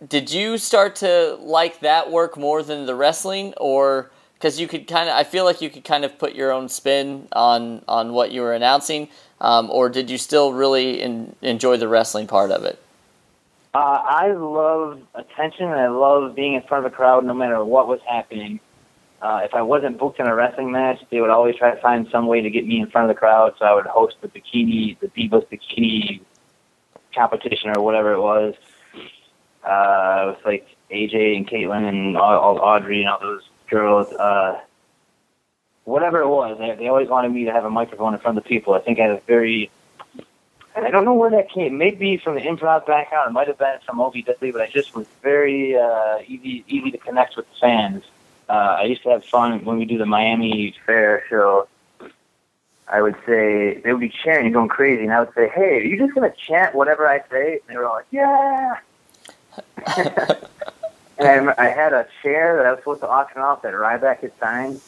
did 0.07 0.31
you 0.33 0.59
start 0.59 0.97
to 0.97 1.37
like 1.41 1.81
that 1.81 2.11
work 2.11 2.37
more 2.37 2.63
than 2.63 2.87
the 2.87 2.95
wrestling, 2.95 3.55
or 3.57 4.11
because 4.35 4.61
you 4.61 4.69
could 4.69 4.87
kind 4.87 5.09
of? 5.09 5.17
I 5.17 5.25
feel 5.25 5.45
like 5.45 5.61
you 5.61 5.71
could 5.71 5.85
kind 5.85 6.05
of 6.05 6.19
put 6.19 6.35
your 6.35 6.53
own 6.53 6.69
spin 6.69 7.29
on 7.33 7.83
on 7.89 8.13
what 8.13 8.31
you 8.31 8.43
were 8.43 8.53
announcing, 8.53 9.09
um, 9.41 9.71
or 9.71 9.89
did 9.89 10.11
you 10.11 10.19
still 10.19 10.53
really 10.53 11.01
in, 11.01 11.35
enjoy 11.43 11.77
the 11.77 11.89
wrestling 11.89 12.27
part 12.27 12.51
of 12.51 12.65
it? 12.65 12.79
Uh, 13.75 14.01
I 14.03 14.33
love 14.33 15.01
attention 15.15 15.67
and 15.67 15.79
I 15.79 15.89
love 15.89 16.35
being 16.35 16.55
in 16.55 16.63
front 16.63 16.87
of 16.87 16.93
a 16.93 16.97
crowd 16.97 17.27
no 17.27 17.35
matter 17.35 17.63
what 17.63 17.89
was 17.89 18.01
happening. 18.09 18.59
Uh, 19.27 19.41
if 19.43 19.55
I 19.55 19.62
wasn't 19.62 19.99
booked 19.99 20.20
in 20.20 20.29
a 20.29 20.35
wrestling 20.37 20.70
match, 20.70 21.01
they 21.11 21.20
would 21.20 21.31
always 21.31 21.57
try 21.57 21.74
to 21.74 21.81
find 21.81 22.07
some 22.12 22.29
way 22.29 22.43
to 22.43 22.49
get 22.49 22.64
me 22.64 22.81
in 22.81 22.89
front 22.89 23.11
of 23.11 23.16
the 23.16 23.18
crowd. 23.18 23.55
So 23.59 23.64
I 23.64 23.74
would 23.74 23.87
host 23.87 24.14
the 24.20 24.29
bikini, 24.29 24.97
the 25.01 25.09
Divas 25.09 25.45
bikini 25.49 26.20
competition 27.12 27.72
or 27.77 27.83
whatever 27.83 28.12
it 28.12 28.20
was. 28.20 28.55
Uh, 29.64 30.22
it 30.22 30.27
was 30.31 30.39
like 30.45 30.68
AJ 30.93 31.39
and 31.39 31.49
Kaitlyn 31.49 31.89
and 31.89 32.16
all, 32.16 32.39
all 32.39 32.59
Audrey 32.61 33.01
and 33.01 33.09
all 33.09 33.18
those 33.18 33.43
girls. 33.68 34.12
Uh, 34.12 34.61
whatever 35.83 36.20
it 36.20 36.29
was, 36.29 36.57
they, 36.61 36.77
they 36.77 36.87
always 36.87 37.09
wanted 37.09 37.33
me 37.33 37.47
to 37.47 37.53
have 37.53 37.64
a 37.64 37.70
microphone 37.70 38.14
in 38.14 38.20
front 38.20 38.39
of 38.39 38.45
the 38.45 38.49
people. 38.49 38.74
I 38.74 38.79
think 38.79 39.01
I 39.01 39.09
had 39.09 39.11
a 39.11 39.20
very 39.27 39.72
I 40.77 40.91
don't 40.91 41.05
know 41.05 41.14
where 41.14 41.31
that 41.31 41.51
came. 41.51 41.79
Maybe 41.79 42.16
from 42.18 42.37
the 42.37 42.43
improv 42.43 42.87
background. 42.87 43.31
It 43.31 43.33
might 43.33 43.49
have 43.49 43.59
been 43.59 43.79
from 43.85 43.99
OVW, 43.99 44.53
but 44.53 44.61
I 44.61 44.68
just 44.68 44.95
was 44.95 45.09
very 45.20 45.77
uh, 45.77 46.18
easy 46.29 46.64
easy 46.68 46.93
to 46.93 46.99
connect 46.99 47.37
with 47.37 47.47
the 47.51 47.59
fans. 47.59 48.05
Uh, 48.49 48.77
I 48.81 48.85
used 48.85 49.03
to 49.03 49.11
have 49.11 49.25
fun 49.25 49.65
when 49.65 49.79
we 49.79 49.85
do 49.85 49.99
the 49.99 50.07
Miami 50.07 50.75
Fair 50.85 51.25
show. 51.29 51.69
I 52.89 53.03
would 53.03 53.17
say 53.27 53.81
they 53.83 53.93
would 53.93 54.01
be 54.01 54.13
cheering 54.23 54.47
and 54.47 54.55
going 54.55 54.69
crazy, 54.69 55.03
and 55.03 55.13
I 55.13 55.21
would 55.21 55.35
say, 55.35 55.49
"Hey, 55.49 55.79
are 55.79 55.83
you 55.83 55.99
just 55.99 56.15
gonna 56.15 56.33
chant 56.47 56.75
whatever 56.75 57.09
I 57.09 57.21
say?" 57.31 57.55
And 57.55 57.63
they 57.69 57.77
were 57.77 57.87
all 57.87 57.97
like, 57.97 58.07
"Yeah." 58.13 58.77
and 61.19 61.51
I, 61.51 61.55
I 61.59 61.69
had 61.69 61.93
a 61.93 62.07
chair 62.23 62.57
that 62.57 62.67
I 62.67 62.71
was 62.71 62.79
supposed 62.81 63.01
to 63.01 63.09
auction 63.09 63.41
off 63.41 63.63
that 63.63 63.75
Ryback 63.75 64.21
had 64.21 64.33
signed 64.39 64.81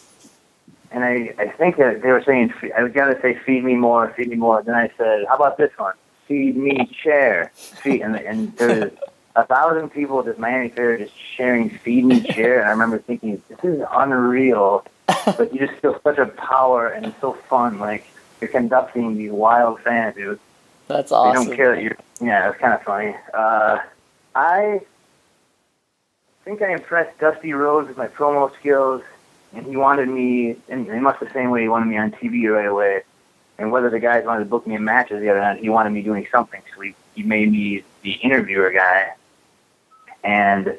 and 0.91 1.05
I, 1.05 1.35
I 1.39 1.49
think 1.49 1.77
that 1.77 2.03
they 2.03 2.11
were 2.11 2.23
saying, 2.25 2.53
I 2.77 2.83
was 2.83 2.93
to 2.93 3.19
say, 3.21 3.39
feed 3.45 3.65
me 3.65 3.75
more, 3.75 4.13
feed 4.17 4.29
me 4.29 4.37
more. 4.37 4.63
Then 4.63 4.75
I 4.75 4.91
said, 4.97 5.27
how 5.29 5.37
about 5.37 5.59
this 5.59 5.71
one? 5.77 5.95
Feed 6.27 6.57
me 6.57 6.91
chair. 7.03 7.53
Feed, 7.55 8.01
and, 8.01 8.17
and 8.17 8.57
there's 8.57 8.93
a 9.39 9.47
thousand 9.47 9.91
people 9.91 10.19
at 10.19 10.25
this 10.25 10.37
Miami 10.37 10.69
Fair 10.69 10.99
just 10.99 11.17
sharing 11.17 11.71
feed 11.71 12.05
me 12.05 12.21
chair. 12.35 12.59
And 12.59 12.69
I 12.69 12.73
remember 12.73 12.99
thinking, 12.99 13.41
this 13.49 13.59
is 13.63 13.83
unreal. 13.93 14.85
but 15.25 15.55
you 15.55 15.67
just 15.67 15.81
feel 15.81 15.99
such 16.03 16.19
a 16.19 16.27
power 16.27 16.89
and 16.89 17.07
it's 17.07 17.21
so 17.21 17.33
fun. 17.33 17.79
Like 17.79 18.05
you're 18.41 18.51
conducting 18.51 19.17
these 19.17 19.31
wild 19.31 19.81
fans, 19.81 20.17
dude. 20.17 20.41
That's 20.89 21.13
awesome. 21.13 21.45
They 21.45 21.47
don't 21.47 21.57
care 21.57 21.75
that 21.75 21.83
you're, 21.83 21.97
yeah, 22.21 22.51
it's 22.51 22.59
kind 22.59 22.75
of 22.75 22.83
funny. 22.83 23.15
Uh, 23.33 23.79
I 24.35 24.81
think 26.45 26.61
I 26.61 26.73
impressed 26.73 27.17
Dusty 27.19 27.53
Rhodes 27.53 27.89
with 27.89 27.97
my 27.97 28.09
promo 28.09 28.53
skills 28.57 29.03
and 29.55 29.67
he 29.67 29.77
wanted 29.77 30.09
me, 30.09 30.57
in, 30.69 30.91
in 30.91 31.03
much 31.03 31.21
the 31.21 31.31
same 31.31 31.51
way 31.51 31.63
he 31.63 31.69
wanted 31.69 31.87
me 31.87 31.97
on 31.97 32.11
TV 32.11 32.53
right 32.53 32.67
away. 32.67 33.03
And 33.57 33.71
whether 33.71 33.89
the 33.89 34.01
guys 34.01 34.25
wanted 34.25 34.41
to 34.41 34.51
book 34.51 34.67
me 34.67 34.75
in 34.75 34.85
matches 34.85 35.21
the 35.21 35.31
other 35.31 35.41
night, 35.41 35.61
he 35.61 35.69
wanted 35.69 35.91
me 35.91 36.03
doing 36.03 36.27
something. 36.31 36.61
So 36.75 36.81
he, 36.81 36.95
he 37.15 37.23
made 37.23 37.53
me 37.53 37.85
the 38.03 38.13
interviewer 38.13 38.73
guy. 38.73 39.15
And 40.25 40.77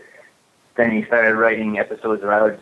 then 0.76 0.92
he 0.92 1.04
started 1.06 1.36
writing 1.36 1.80
episodes 1.80 2.22
where 2.22 2.34
I 2.34 2.44
would 2.44 2.60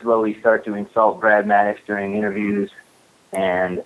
slowly 0.00 0.38
start 0.40 0.64
to 0.66 0.74
insult 0.74 1.20
Brad 1.20 1.46
Maddox 1.46 1.80
during 1.86 2.16
interviews. 2.16 2.70
And 3.32 3.82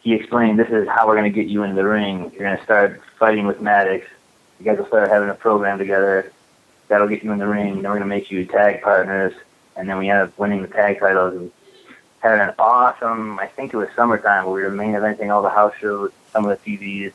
he 0.00 0.14
explained, 0.14 0.58
this 0.58 0.68
is 0.68 0.86
how 0.88 1.06
we're 1.06 1.16
going 1.16 1.32
to 1.32 1.42
get 1.42 1.48
you 1.48 1.62
into 1.62 1.76
the 1.76 1.86
ring. 1.86 2.30
You're 2.32 2.48
going 2.48 2.58
to 2.58 2.64
start 2.64 3.00
fighting 3.18 3.46
with 3.46 3.60
Maddox. 3.60 4.06
You 4.58 4.64
guys 4.66 4.78
will 4.78 4.86
start 4.86 5.08
having 5.08 5.30
a 5.30 5.34
program 5.34 5.78
together. 5.78 6.32
That'll 6.88 7.08
get 7.08 7.24
you 7.24 7.32
in 7.32 7.38
the 7.38 7.48
ring. 7.48 7.82
Then 7.82 7.84
we're 7.84 7.98
going 7.98 8.00
to 8.00 8.06
make 8.06 8.30
you 8.30 8.44
tag 8.44 8.82
partners 8.82 9.34
and 9.76 9.88
then 9.88 9.98
we 9.98 10.08
ended 10.08 10.28
up 10.28 10.38
winning 10.38 10.62
the 10.62 10.68
tag 10.68 11.00
titles 11.00 11.34
and 11.34 11.52
had 12.20 12.40
an 12.40 12.54
awesome. 12.58 13.38
I 13.38 13.46
think 13.46 13.74
it 13.74 13.76
was 13.76 13.88
summertime 13.96 14.44
where 14.44 14.54
we 14.54 14.62
were 14.62 14.70
main 14.70 14.92
eventing 14.92 15.30
all 15.30 15.42
the 15.42 15.50
house 15.50 15.74
shows, 15.80 16.12
some 16.32 16.46
of 16.46 16.62
the 16.62 16.78
TVs, 16.78 17.12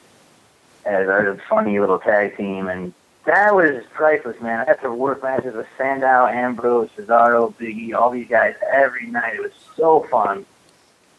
as 0.86 1.08
our 1.08 1.36
funny 1.50 1.80
little 1.80 2.00
tag 2.00 2.38
team, 2.38 2.68
and 2.68 2.94
that 3.26 3.54
was 3.54 3.84
priceless, 3.94 4.40
man. 4.42 4.60
I 4.60 4.66
had 4.66 4.82
to 4.82 4.92
work 4.92 5.22
matches 5.22 5.56
with 5.56 5.68
Sandow, 5.78 6.26
Ambrose, 6.28 6.90
Cesaro, 6.98 7.54
Biggie, 7.56 7.94
all 7.94 8.10
these 8.10 8.28
guys 8.28 8.56
every 8.72 9.08
night. 9.08 9.36
It 9.36 9.42
was 9.42 9.52
so 9.76 10.08
fun. 10.10 10.46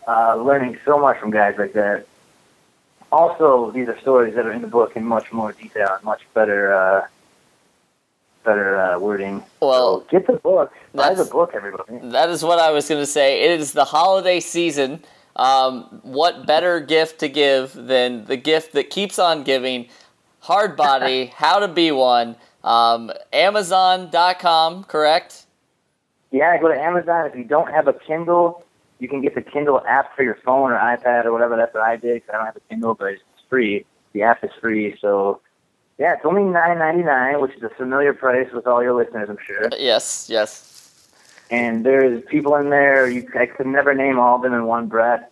Uh, 0.09 0.36
learning 0.36 0.78
so 0.84 0.98
much 0.98 1.18
from 1.18 1.30
guys 1.30 1.57
like 1.59 1.72
that. 1.74 2.07
Also, 3.12 3.70
these 3.70 3.88
are 3.88 3.98
stories 4.01 4.34
that 4.34 4.46
are 4.46 4.53
in 4.53 4.62
the 4.62 4.68
book 4.68 4.96
in 4.96 5.05
much 5.05 5.32
more 5.32 5.53
detail 5.53 5.88
and 5.94 6.05
much 6.05 6.22
better 6.32 6.72
uh, 6.72 7.07
better 8.44 8.78
uh, 8.80 8.98
wording. 8.98 9.42
Well, 9.61 10.01
so 10.01 10.07
get 10.11 10.26
the 10.26 10.34
book. 10.34 10.72
Buy 10.94 11.14
the 11.14 11.24
book, 11.24 11.53
everybody. 11.55 11.98
That 12.11 12.30
is 12.30 12.42
what 12.42 12.59
I 12.59 12.70
was 12.70 12.88
going 12.88 13.01
to 13.01 13.07
say. 13.07 13.42
It 13.42 13.61
is 13.61 13.72
the 13.72 13.84
holiday 13.84 14.40
season. 14.40 15.05
Um, 15.36 16.01
what 16.03 16.46
better 16.46 16.80
gift 16.80 17.20
to 17.20 17.28
give 17.28 17.72
than 17.72 18.24
the 18.24 18.36
gift 18.36 18.72
that 18.72 18.90
keeps 18.90 19.18
on 19.18 19.42
giving? 19.42 19.88
Hardbody, 20.43 21.30
How 21.34 21.59
to 21.59 21.68
Be 21.68 21.93
One. 21.93 22.36
Um, 22.62 23.11
Amazon.com, 23.32 24.84
correct? 24.84 25.47
Yeah, 26.30 26.57
go 26.61 26.68
to 26.68 26.78
Amazon. 26.78 27.26
If 27.26 27.34
you 27.34 27.45
don't 27.45 27.70
have 27.70 27.88
a 27.88 27.93
Kindle, 27.93 28.64
you 28.99 29.09
can 29.09 29.20
get 29.20 29.34
the 29.34 29.43
Kindle 29.43 29.82
app 29.86 30.14
for 30.14 30.22
your 30.22 30.38
phone 30.45 30.70
or 30.70 30.78
iPad 30.78 31.24
or 31.24 31.32
whatever. 31.32 31.57
That's 31.57 31.74
what 31.74 31.82
I 31.82 31.97
did. 31.97 32.26
Cause 32.26 32.34
I 32.34 32.36
don't 32.36 32.47
have 32.47 32.57
a 32.57 32.61
Kindle, 32.68 32.95
but 32.95 33.14
it's 33.14 33.22
free. 33.49 33.84
The 34.12 34.22
app 34.22 34.45
is 34.45 34.51
free, 34.61 34.97
so 35.01 35.41
yeah, 35.99 36.14
it's 36.14 36.24
only 36.24 36.43
nine 36.43 36.78
ninety 36.78 37.03
nine, 37.03 37.41
which 37.41 37.55
is 37.55 37.62
a 37.62 37.68
familiar 37.68 38.12
price 38.12 38.49
with 38.53 38.66
all 38.66 38.82
your 38.82 38.95
listeners, 38.95 39.28
I'm 39.28 39.38
sure. 39.47 39.68
Yes, 39.78 40.28
yes. 40.30 41.09
And 41.51 41.84
there's 41.84 42.22
people 42.24 42.55
in 42.57 42.70
there. 42.70 43.09
You, 43.09 43.28
I 43.38 43.47
could 43.47 43.66
never 43.66 43.93
name 43.93 44.18
all 44.18 44.36
of 44.36 44.43
them 44.43 44.55
in 44.55 44.64
one 44.66 44.86
breath. 44.86 45.22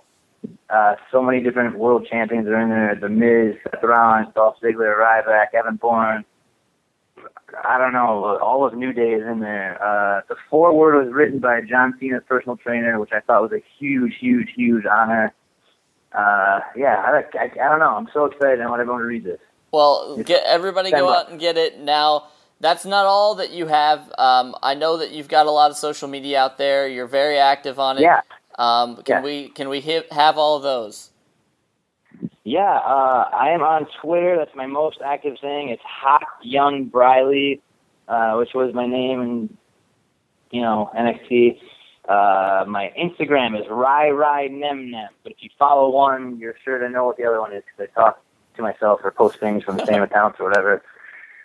Uh, 0.71 0.97
so 1.11 1.23
many 1.23 1.43
different 1.43 1.79
world 1.79 2.07
champions 2.11 2.47
are 2.47 2.61
in 2.61 2.69
there. 2.69 2.95
The 2.95 3.09
Miz, 3.09 3.57
Seth 3.65 3.83
Rollins, 3.83 4.29
Dolph 4.35 4.57
Ziggler, 4.63 4.97
Ryback, 4.99 5.55
Evan 5.55 5.77
Bourne. 5.77 6.25
I 7.65 7.79
don't 7.79 7.93
know. 7.93 8.39
All 8.43 8.67
of 8.67 8.75
New 8.75 8.93
Day 8.93 9.13
is 9.13 9.27
in 9.27 9.41
there. 9.41 9.83
Uh, 9.83 10.21
the 10.29 10.37
foreword 10.51 11.05
was 11.07 11.15
written 11.15 11.39
by 11.39 11.63
John 11.63 11.95
Cena's 11.99 12.23
personal 12.29 12.57
trainer, 12.57 13.01
which 13.01 13.13
I 13.13 13.21
thought 13.21 13.43
was 13.43 13.53
a 13.53 13.65
huge, 13.79 14.15
huge, 14.21 14.51
huge 14.55 14.85
honor. 14.85 15.33
Uh, 16.13 16.61
yeah, 16.77 16.97
I, 16.97 17.39
I, 17.39 17.45
I 17.45 17.69
don't 17.69 17.79
know. 17.79 17.97
I'm 17.97 18.09
so 18.13 18.27
excited. 18.27 18.61
I 18.61 18.69
want 18.69 18.81
everyone 18.81 19.01
to 19.01 19.07
read 19.07 19.25
this. 19.25 19.41
Well, 19.73 20.19
get 20.23 20.45
everybody 20.47 20.91
go 20.91 21.13
out 21.13 21.31
and 21.31 21.39
get 21.39 21.57
it 21.57 21.81
now. 21.81 22.29
That's 22.61 22.85
not 22.85 23.07
all 23.07 23.37
that 23.37 23.51
you 23.51 23.67
have. 23.67 24.01
Um, 24.19 24.55
I 24.63 24.75
know 24.75 24.97
that 24.97 25.13
you've 25.13 25.29
got 25.29 25.47
a 25.47 25.51
lot 25.51 25.71
of 25.71 25.77
social 25.77 26.09
media 26.09 26.41
out 26.41 26.59
there. 26.59 26.89
You're 26.89 27.07
very 27.07 27.39
active 27.39 27.79
on 27.79 27.99
it. 27.99 28.03
Yeah. 28.03 28.21
Um, 28.59 28.97
can 28.97 29.05
yeah. 29.19 29.23
we 29.23 29.49
can 29.51 29.69
we 29.69 29.81
hit, 29.81 30.13
have 30.13 30.37
all 30.37 30.57
of 30.57 30.63
those? 30.63 31.11
Yeah, 32.43 32.79
uh, 32.79 33.29
I 33.33 33.51
am 33.51 33.63
on 33.63 33.87
Twitter. 34.03 34.37
That's 34.37 34.55
my 34.57 34.67
most 34.67 34.99
active 35.05 35.37
thing. 35.41 35.69
It's 35.69 35.83
Hot 35.85 36.25
Young 36.43 36.87
Briley, 36.87 37.63
uh, 38.09 38.35
which 38.35 38.55
was 38.55 38.75
my 38.75 38.87
name 38.87 39.21
in, 39.21 39.57
you 40.51 40.63
know, 40.63 40.91
NXT. 40.97 41.61
Uh, 42.09 42.65
my 42.67 42.93
Instagram 42.99 43.61
is 43.61 43.67
Rai 43.71 44.11
Rai 44.11 44.49
Nem 44.49 44.91
Nem. 44.91 45.09
But 45.23 45.33
if 45.33 45.39
you 45.41 45.51
follow 45.59 45.91
one, 45.91 46.39
you're 46.39 46.57
sure 46.65 46.79
to 46.79 46.89
know 46.89 47.05
what 47.05 47.17
the 47.17 47.25
other 47.25 47.41
one 47.41 47.53
is 47.53 47.63
because 47.65 47.93
I 47.95 48.01
talk 48.01 48.23
to 48.57 48.63
myself 48.63 49.01
or 49.05 49.11
post 49.11 49.39
things 49.39 49.63
from 49.63 49.77
the 49.77 49.87
same 49.87 50.03
accounts 50.09 50.41
or 50.41 50.49
whatever. 50.49 50.83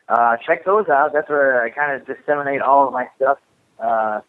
Uh, 0.07 0.37
check 0.37 0.65
those 0.65 0.87
out. 0.89 1.11
That's 1.13 1.29
where 1.29 1.63
I 1.63 1.69
kind 1.69 2.01
of 2.01 2.07
disseminate 2.07 2.61
all 2.61 2.87
of 2.87 2.93
my 2.93 3.07
stuff. 3.17 3.37
Uh, 3.77 4.21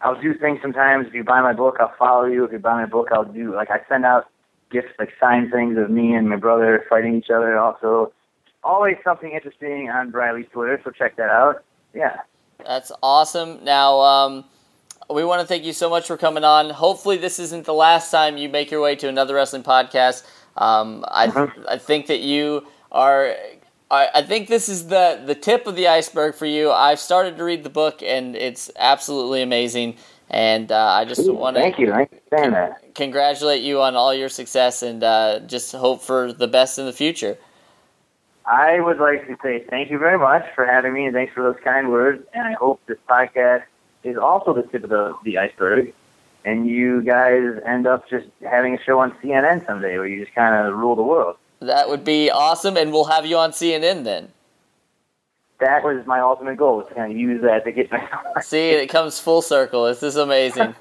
I'll 0.00 0.20
do 0.20 0.34
things 0.34 0.60
sometimes. 0.62 1.06
If 1.08 1.14
you 1.14 1.24
buy 1.24 1.40
my 1.40 1.52
book, 1.52 1.76
I'll 1.80 1.94
follow 1.98 2.24
you. 2.26 2.44
If 2.44 2.52
you 2.52 2.58
buy 2.58 2.74
my 2.74 2.86
book, 2.86 3.08
I'll 3.12 3.24
do 3.24 3.54
like 3.54 3.70
I 3.70 3.80
send 3.88 4.04
out 4.04 4.28
gifts, 4.70 4.92
like 4.98 5.10
signed 5.20 5.50
things 5.50 5.76
of 5.78 5.90
me 5.90 6.14
and 6.14 6.28
my 6.28 6.36
brother 6.36 6.84
fighting 6.88 7.16
each 7.16 7.30
other. 7.30 7.58
Also, 7.58 8.12
always 8.62 8.96
something 9.02 9.32
interesting 9.32 9.90
on 9.90 10.10
Briley's 10.10 10.46
Twitter. 10.52 10.80
So 10.84 10.90
check 10.90 11.16
that 11.16 11.30
out. 11.30 11.64
Yeah, 11.94 12.20
that's 12.64 12.92
awesome. 13.02 13.64
Now. 13.64 14.00
Um 14.00 14.44
we 15.10 15.24
want 15.24 15.40
to 15.40 15.46
thank 15.46 15.64
you 15.64 15.72
so 15.72 15.88
much 15.88 16.06
for 16.06 16.16
coming 16.16 16.44
on. 16.44 16.70
Hopefully, 16.70 17.16
this 17.16 17.38
isn't 17.38 17.64
the 17.64 17.72
last 17.72 18.10
time 18.10 18.36
you 18.36 18.48
make 18.48 18.70
your 18.70 18.82
way 18.82 18.94
to 18.96 19.08
another 19.08 19.34
wrestling 19.34 19.62
podcast. 19.62 20.22
Um, 20.56 21.04
I 21.08 21.28
Mm-hmm. 21.28 21.62
I 21.68 21.78
think 21.78 22.06
that 22.08 22.20
you 22.20 22.66
are. 22.92 23.34
I, 23.90 24.08
I 24.16 24.22
think 24.22 24.48
this 24.48 24.68
is 24.68 24.88
the 24.88 25.22
the 25.24 25.34
tip 25.34 25.66
of 25.66 25.76
the 25.76 25.88
iceberg 25.88 26.34
for 26.34 26.46
you. 26.46 26.70
I've 26.70 27.00
started 27.00 27.36
to 27.38 27.44
read 27.44 27.64
the 27.64 27.70
book 27.70 28.02
and 28.02 28.36
it's 28.36 28.70
absolutely 28.76 29.42
amazing. 29.42 29.96
And 30.30 30.70
uh, 30.70 30.76
I 30.76 31.06
just 31.06 31.30
want 31.32 31.56
to 31.56 31.62
thank 31.62 31.78
you. 31.78 31.86
For 31.86 32.06
saying 32.36 32.50
that. 32.50 32.94
congratulate 32.94 33.62
you 33.62 33.80
on 33.80 33.96
all 33.96 34.12
your 34.12 34.28
success 34.28 34.82
and 34.82 35.02
uh, 35.02 35.40
just 35.40 35.72
hope 35.72 36.02
for 36.02 36.34
the 36.34 36.46
best 36.46 36.78
in 36.78 36.84
the 36.84 36.92
future. 36.92 37.38
I 38.44 38.80
would 38.80 38.98
like 38.98 39.26
to 39.26 39.36
say 39.42 39.64
thank 39.68 39.90
you 39.90 39.98
very 39.98 40.18
much 40.18 40.44
for 40.54 40.66
having 40.66 40.92
me 40.92 41.06
and 41.06 41.14
thanks 41.14 41.32
for 41.32 41.42
those 41.42 41.60
kind 41.62 41.90
words. 41.90 42.26
And 42.34 42.46
I 42.46 42.52
hope 42.52 42.80
this 42.86 42.98
podcast 43.08 43.64
is 44.04 44.16
also 44.16 44.52
the 44.52 44.62
tip 44.62 44.84
of 44.84 44.90
the, 44.90 45.16
the 45.24 45.38
iceberg. 45.38 45.92
and 46.44 46.66
you 46.66 47.02
guys 47.02 47.60
end 47.66 47.86
up 47.86 48.08
just 48.08 48.26
having 48.42 48.74
a 48.74 48.82
show 48.82 49.00
on 49.00 49.12
CNN 49.22 49.66
someday 49.66 49.98
where 49.98 50.06
you 50.06 50.24
just 50.24 50.34
kind 50.34 50.54
of 50.54 50.74
rule 50.76 50.96
the 50.96 51.02
world. 51.02 51.36
That 51.60 51.88
would 51.88 52.04
be 52.04 52.30
awesome, 52.30 52.76
and 52.76 52.92
we'll 52.92 53.06
have 53.06 53.26
you 53.26 53.36
on 53.36 53.50
CNN 53.50 54.04
then. 54.04 54.28
That 55.58 55.82
was 55.82 56.06
my 56.06 56.20
ultimate 56.20 56.56
goal, 56.56 56.76
was 56.78 56.86
to 56.88 56.94
kind 56.94 57.10
of 57.10 57.18
use 57.18 57.42
that 57.42 57.64
to 57.64 57.72
get 57.72 57.90
my. 57.90 58.08
See, 58.42 58.70
it 58.70 58.86
comes 58.86 59.18
full 59.18 59.42
circle. 59.42 59.86
This 59.86 60.04
is 60.04 60.14
amazing. 60.14 60.72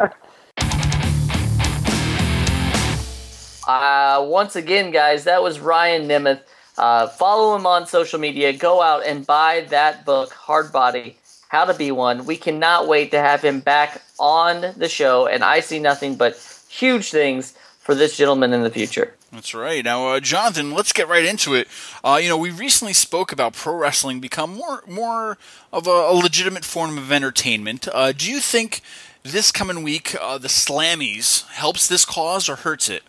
uh, 3.67 4.23
once 4.28 4.55
again, 4.55 4.91
guys, 4.91 5.23
that 5.23 5.41
was 5.41 5.59
Ryan 5.59 6.07
Nemeth. 6.07 6.41
Uh, 6.78 7.07
follow 7.07 7.55
him 7.55 7.65
on 7.65 7.88
social 7.88 8.19
media. 8.19 8.53
Go 8.53 8.84
out 8.84 9.03
and 9.03 9.25
buy 9.25 9.65
that 9.69 10.05
book, 10.05 10.30
Hardbody 10.30 11.15
How 11.49 11.65
to 11.65 11.73
Be 11.73 11.91
One. 11.91 12.28
We 12.28 12.38
cannot 12.38 12.88
wait 12.88 13.09
to 13.11 13.19
have 13.19 13.41
him 13.41 13.61
back 13.61 14.03
on 14.19 14.73
the 14.78 14.88
show, 14.88 15.25
and 15.25 15.43
I 15.43 15.61
see 15.61 15.80
nothing 15.80 16.13
but 16.15 16.38
huge 16.69 17.09
things 17.09 17.57
for 17.80 17.95
this 17.95 18.15
gentleman 18.15 18.53
in 18.53 18.61
the 18.61 18.69
future. 18.69 19.16
That's 19.32 19.53
right. 19.53 19.84
Now, 19.84 20.07
uh, 20.07 20.19
Jonathan, 20.21 20.71
let's 20.71 20.93
get 20.93 21.09
right 21.09 21.25
into 21.25 21.53
it. 21.53 21.67
Uh, 22.03 22.19
you 22.21 22.30
know, 22.30 22.38
we 22.38 22.49
recently 22.49 22.93
spoke 22.93 23.32
about 23.34 23.53
pro 23.53 23.75
wrestling 23.75 24.19
become 24.21 24.53
more 24.53 24.84
more 24.88 25.38
of 25.73 25.86
a, 25.86 25.89
a 25.89 26.13
legitimate 26.13 26.63
form 26.63 26.97
of 26.97 27.11
entertainment. 27.11 27.88
Uh, 27.93 28.13
do 28.13 28.32
you 28.32 28.39
think 28.39 28.82
this 29.23 29.51
coming 29.51 29.84
week, 29.84 30.15
uh, 30.19 30.38
the 30.38 30.47
Slammies 30.47 31.45
helps 31.49 31.88
this 31.88 32.05
cause 32.05 32.47
or 32.47 32.55
hurts 32.55 32.89
it? 32.89 33.03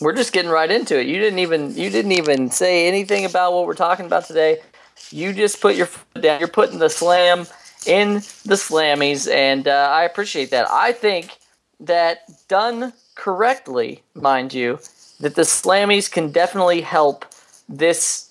We're 0.00 0.14
just 0.14 0.32
getting 0.32 0.50
right 0.50 0.70
into 0.70 0.98
it. 0.98 1.06
You 1.06 1.18
didn't 1.18 1.38
even 1.38 1.74
you 1.74 1.88
didn't 1.88 2.12
even 2.12 2.50
say 2.50 2.86
anything 2.86 3.24
about 3.24 3.54
what 3.54 3.66
we're 3.66 3.74
talking 3.74 4.06
about 4.06 4.26
today. 4.26 4.58
You 5.10 5.32
just 5.32 5.60
put 5.60 5.74
your 5.74 5.86
foot 5.86 6.22
down. 6.22 6.40
You're 6.40 6.48
putting 6.48 6.78
the 6.78 6.90
slam 6.90 7.46
in 7.86 8.14
the 8.44 8.56
Slammies, 8.56 9.30
and 9.30 9.66
uh, 9.66 9.88
I 9.90 10.04
appreciate 10.04 10.50
that. 10.50 10.70
I 10.70 10.92
think 10.92 11.38
that 11.80 12.30
done 12.48 12.92
correctly, 13.14 14.02
mind 14.14 14.52
you, 14.52 14.78
that 15.20 15.34
the 15.34 15.42
Slammies 15.42 16.10
can 16.10 16.32
definitely 16.32 16.80
help 16.80 17.24
this 17.68 18.30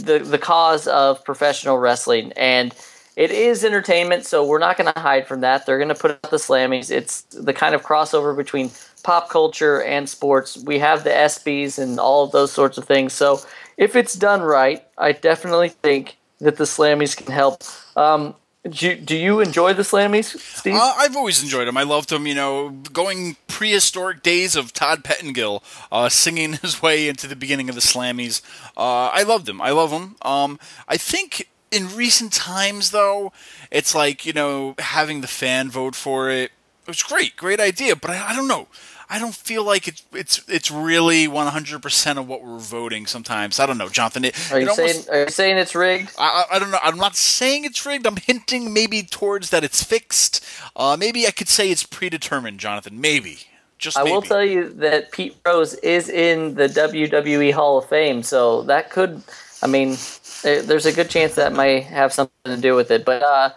the 0.00 0.18
the 0.18 0.38
cause 0.38 0.86
of 0.86 1.24
professional 1.24 1.78
wrestling. 1.78 2.32
And 2.32 2.74
it 3.14 3.30
is 3.30 3.64
entertainment 3.64 4.24
so 4.24 4.44
we're 4.44 4.58
not 4.58 4.78
going 4.78 4.92
to 4.92 4.98
hide 4.98 5.26
from 5.26 5.40
that. 5.42 5.66
They're 5.66 5.78
going 5.78 5.88
to 5.88 5.94
put 5.94 6.12
out 6.12 6.30
the 6.30 6.38
slammies. 6.38 6.90
It's 6.90 7.22
the 7.22 7.52
kind 7.52 7.74
of 7.74 7.82
crossover 7.82 8.34
between 8.34 8.70
pop 9.02 9.28
culture 9.28 9.82
and 9.82 10.08
sports. 10.08 10.56
We 10.64 10.78
have 10.78 11.04
the 11.04 11.10
ESPYs 11.10 11.78
and 11.78 12.00
all 12.00 12.24
of 12.24 12.32
those 12.32 12.52
sorts 12.52 12.78
of 12.78 12.84
things. 12.84 13.12
So 13.12 13.40
if 13.76 13.96
it's 13.96 14.14
done 14.14 14.42
right 14.42 14.84
i 14.98 15.12
definitely 15.12 15.70
think 15.70 16.16
that 16.40 16.56
the 16.56 16.64
slammies 16.64 17.16
can 17.16 17.32
help. 17.32 17.62
Um, 17.96 18.34
do 18.68 18.88
you, 18.88 18.94
do 18.96 19.16
you 19.16 19.40
enjoy 19.40 19.74
the 19.74 19.82
Slammies, 19.82 20.38
Steve? 20.38 20.74
Uh, 20.74 20.94
I've 20.96 21.16
always 21.16 21.42
enjoyed 21.42 21.66
them. 21.66 21.76
I 21.76 21.82
loved 21.82 22.10
them. 22.10 22.28
You 22.28 22.36
know, 22.36 22.70
going 22.70 23.36
prehistoric 23.48 24.22
days 24.22 24.54
of 24.54 24.72
Todd 24.72 25.02
Pettengill 25.02 25.64
uh, 25.90 26.08
singing 26.08 26.52
his 26.62 26.80
way 26.80 27.08
into 27.08 27.26
the 27.26 27.34
beginning 27.34 27.68
of 27.68 27.74
the 27.74 27.80
Slammies. 27.80 28.40
Uh, 28.76 29.10
I 29.12 29.24
loved 29.24 29.46
them. 29.46 29.60
I 29.60 29.70
love 29.70 29.90
them. 29.90 30.14
Um, 30.22 30.60
I 30.86 30.96
think 30.96 31.48
in 31.72 31.94
recent 31.96 32.32
times, 32.32 32.92
though, 32.92 33.32
it's 33.72 33.96
like 33.96 34.24
you 34.24 34.32
know 34.32 34.76
having 34.78 35.22
the 35.22 35.28
fan 35.28 35.68
vote 35.68 35.96
for 35.96 36.30
it. 36.30 36.52
It 36.82 36.88
was 36.88 37.02
great, 37.02 37.36
great 37.36 37.60
idea, 37.60 37.96
but 37.96 38.10
I, 38.10 38.30
I 38.30 38.36
don't 38.36 38.48
know. 38.48 38.68
I 39.12 39.18
don't 39.18 39.34
feel 39.34 39.62
like 39.62 39.88
it's 39.88 40.02
it's 40.14 40.42
it's 40.48 40.70
really 40.70 41.28
100% 41.28 42.16
of 42.16 42.26
what 42.26 42.42
we're 42.42 42.56
voting 42.56 43.04
sometimes. 43.04 43.60
I 43.60 43.66
don't 43.66 43.76
know, 43.76 43.90
Jonathan. 43.90 44.24
It, 44.24 44.50
are, 44.50 44.58
you 44.58 44.74
saying, 44.74 45.04
are 45.10 45.20
you 45.24 45.28
saying 45.28 45.58
it's 45.58 45.74
rigged? 45.74 46.14
I, 46.18 46.46
I, 46.50 46.58
don't 46.58 46.70
know. 46.70 46.78
I'm 46.82 46.96
not 46.96 47.14
saying 47.14 47.66
it's 47.66 47.84
rigged. 47.84 48.06
I'm 48.06 48.16
hinting 48.16 48.72
maybe 48.72 49.02
towards 49.02 49.50
that 49.50 49.64
it's 49.64 49.82
fixed. 49.82 50.42
Uh, 50.74 50.96
maybe 50.98 51.26
I 51.26 51.30
could 51.30 51.48
say 51.48 51.70
it's 51.70 51.84
predetermined, 51.84 52.58
Jonathan. 52.58 53.02
Maybe. 53.02 53.40
Just 53.76 53.98
I 53.98 54.04
maybe. 54.04 54.14
will 54.14 54.22
tell 54.22 54.42
you 54.42 54.70
that 54.70 55.12
Pete 55.12 55.36
Rose 55.44 55.74
is 55.74 56.08
in 56.08 56.54
the 56.54 56.68
WWE 56.68 57.52
Hall 57.52 57.76
of 57.76 57.86
Fame, 57.90 58.22
so 58.22 58.62
that 58.62 58.88
could, 58.88 59.22
I 59.62 59.66
mean, 59.66 59.98
there's 60.42 60.86
a 60.86 60.92
good 60.92 61.10
chance 61.10 61.34
that 61.34 61.52
may 61.52 61.80
have 61.80 62.14
something 62.14 62.32
to 62.46 62.56
do 62.56 62.74
with 62.74 62.90
it. 62.90 63.04
But 63.04 63.22
uh, 63.22 63.50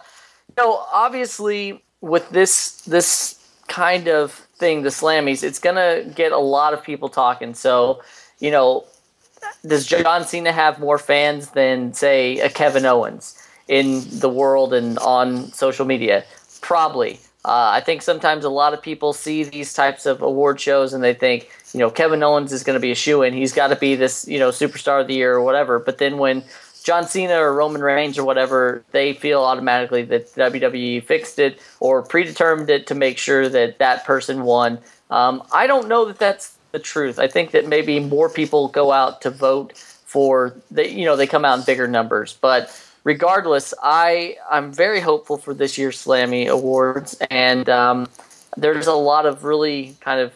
you 0.48 0.62
know, 0.62 0.84
obviously, 0.92 1.82
with 2.02 2.28
this 2.28 2.82
this 2.82 3.42
kind 3.68 4.06
of 4.08 4.45
thing, 4.58 4.82
the 4.82 4.88
Slammies, 4.90 5.42
it's 5.42 5.58
gonna 5.58 6.04
get 6.14 6.32
a 6.32 6.38
lot 6.38 6.74
of 6.74 6.82
people 6.82 7.08
talking. 7.08 7.54
So, 7.54 8.02
you 8.38 8.50
know, 8.50 8.84
does 9.66 9.86
John 9.86 10.24
Cena 10.24 10.52
have 10.52 10.78
more 10.78 10.98
fans 10.98 11.50
than 11.50 11.92
say 11.92 12.38
a 12.40 12.48
Kevin 12.48 12.84
Owens 12.84 13.40
in 13.68 14.02
the 14.18 14.28
world 14.28 14.72
and 14.74 14.98
on 14.98 15.52
social 15.52 15.86
media? 15.86 16.24
Probably. 16.60 17.20
Uh, 17.44 17.70
I 17.74 17.80
think 17.80 18.02
sometimes 18.02 18.44
a 18.44 18.50
lot 18.50 18.74
of 18.74 18.82
people 18.82 19.12
see 19.12 19.44
these 19.44 19.72
types 19.72 20.04
of 20.04 20.20
award 20.20 20.60
shows 20.60 20.92
and 20.92 21.04
they 21.04 21.14
think, 21.14 21.48
you 21.72 21.78
know, 21.78 21.90
Kevin 21.90 22.20
Owens 22.22 22.52
is 22.52 22.64
going 22.64 22.74
to 22.74 22.80
be 22.80 22.90
a 22.90 22.96
shoe 22.96 23.22
in. 23.22 23.32
He's 23.32 23.52
got 23.52 23.68
to 23.68 23.76
be 23.76 23.94
this, 23.94 24.26
you 24.26 24.40
know, 24.40 24.48
superstar 24.48 25.00
of 25.00 25.06
the 25.06 25.14
year 25.14 25.34
or 25.34 25.42
whatever. 25.42 25.78
But 25.78 25.98
then 25.98 26.18
when 26.18 26.42
John 26.86 27.08
Cena 27.08 27.40
or 27.40 27.52
Roman 27.52 27.82
Reigns 27.82 28.16
or 28.16 28.24
whatever, 28.24 28.84
they 28.92 29.12
feel 29.12 29.42
automatically 29.42 30.04
that 30.04 30.32
WWE 30.34 31.02
fixed 31.02 31.40
it 31.40 31.58
or 31.80 32.00
predetermined 32.00 32.70
it 32.70 32.86
to 32.86 32.94
make 32.94 33.18
sure 33.18 33.48
that 33.48 33.78
that 33.78 34.04
person 34.04 34.44
won. 34.44 34.78
Um, 35.10 35.42
I 35.52 35.66
don't 35.66 35.88
know 35.88 36.04
that 36.04 36.20
that's 36.20 36.56
the 36.70 36.78
truth. 36.78 37.18
I 37.18 37.26
think 37.26 37.50
that 37.50 37.66
maybe 37.66 37.98
more 37.98 38.30
people 38.30 38.68
go 38.68 38.92
out 38.92 39.20
to 39.22 39.30
vote 39.30 39.76
for 39.76 40.54
they, 40.70 40.88
you 40.88 41.04
know, 41.04 41.16
they 41.16 41.26
come 41.26 41.44
out 41.44 41.58
in 41.58 41.64
bigger 41.64 41.88
numbers. 41.88 42.38
But 42.40 42.70
regardless, 43.02 43.74
I 43.82 44.36
I'm 44.48 44.72
very 44.72 45.00
hopeful 45.00 45.38
for 45.38 45.54
this 45.54 45.76
year's 45.76 45.98
Slammy 45.98 46.46
Awards, 46.46 47.20
and 47.32 47.68
um, 47.68 48.06
there's 48.56 48.86
a 48.86 48.94
lot 48.94 49.26
of 49.26 49.42
really 49.42 49.96
kind 49.98 50.20
of 50.20 50.32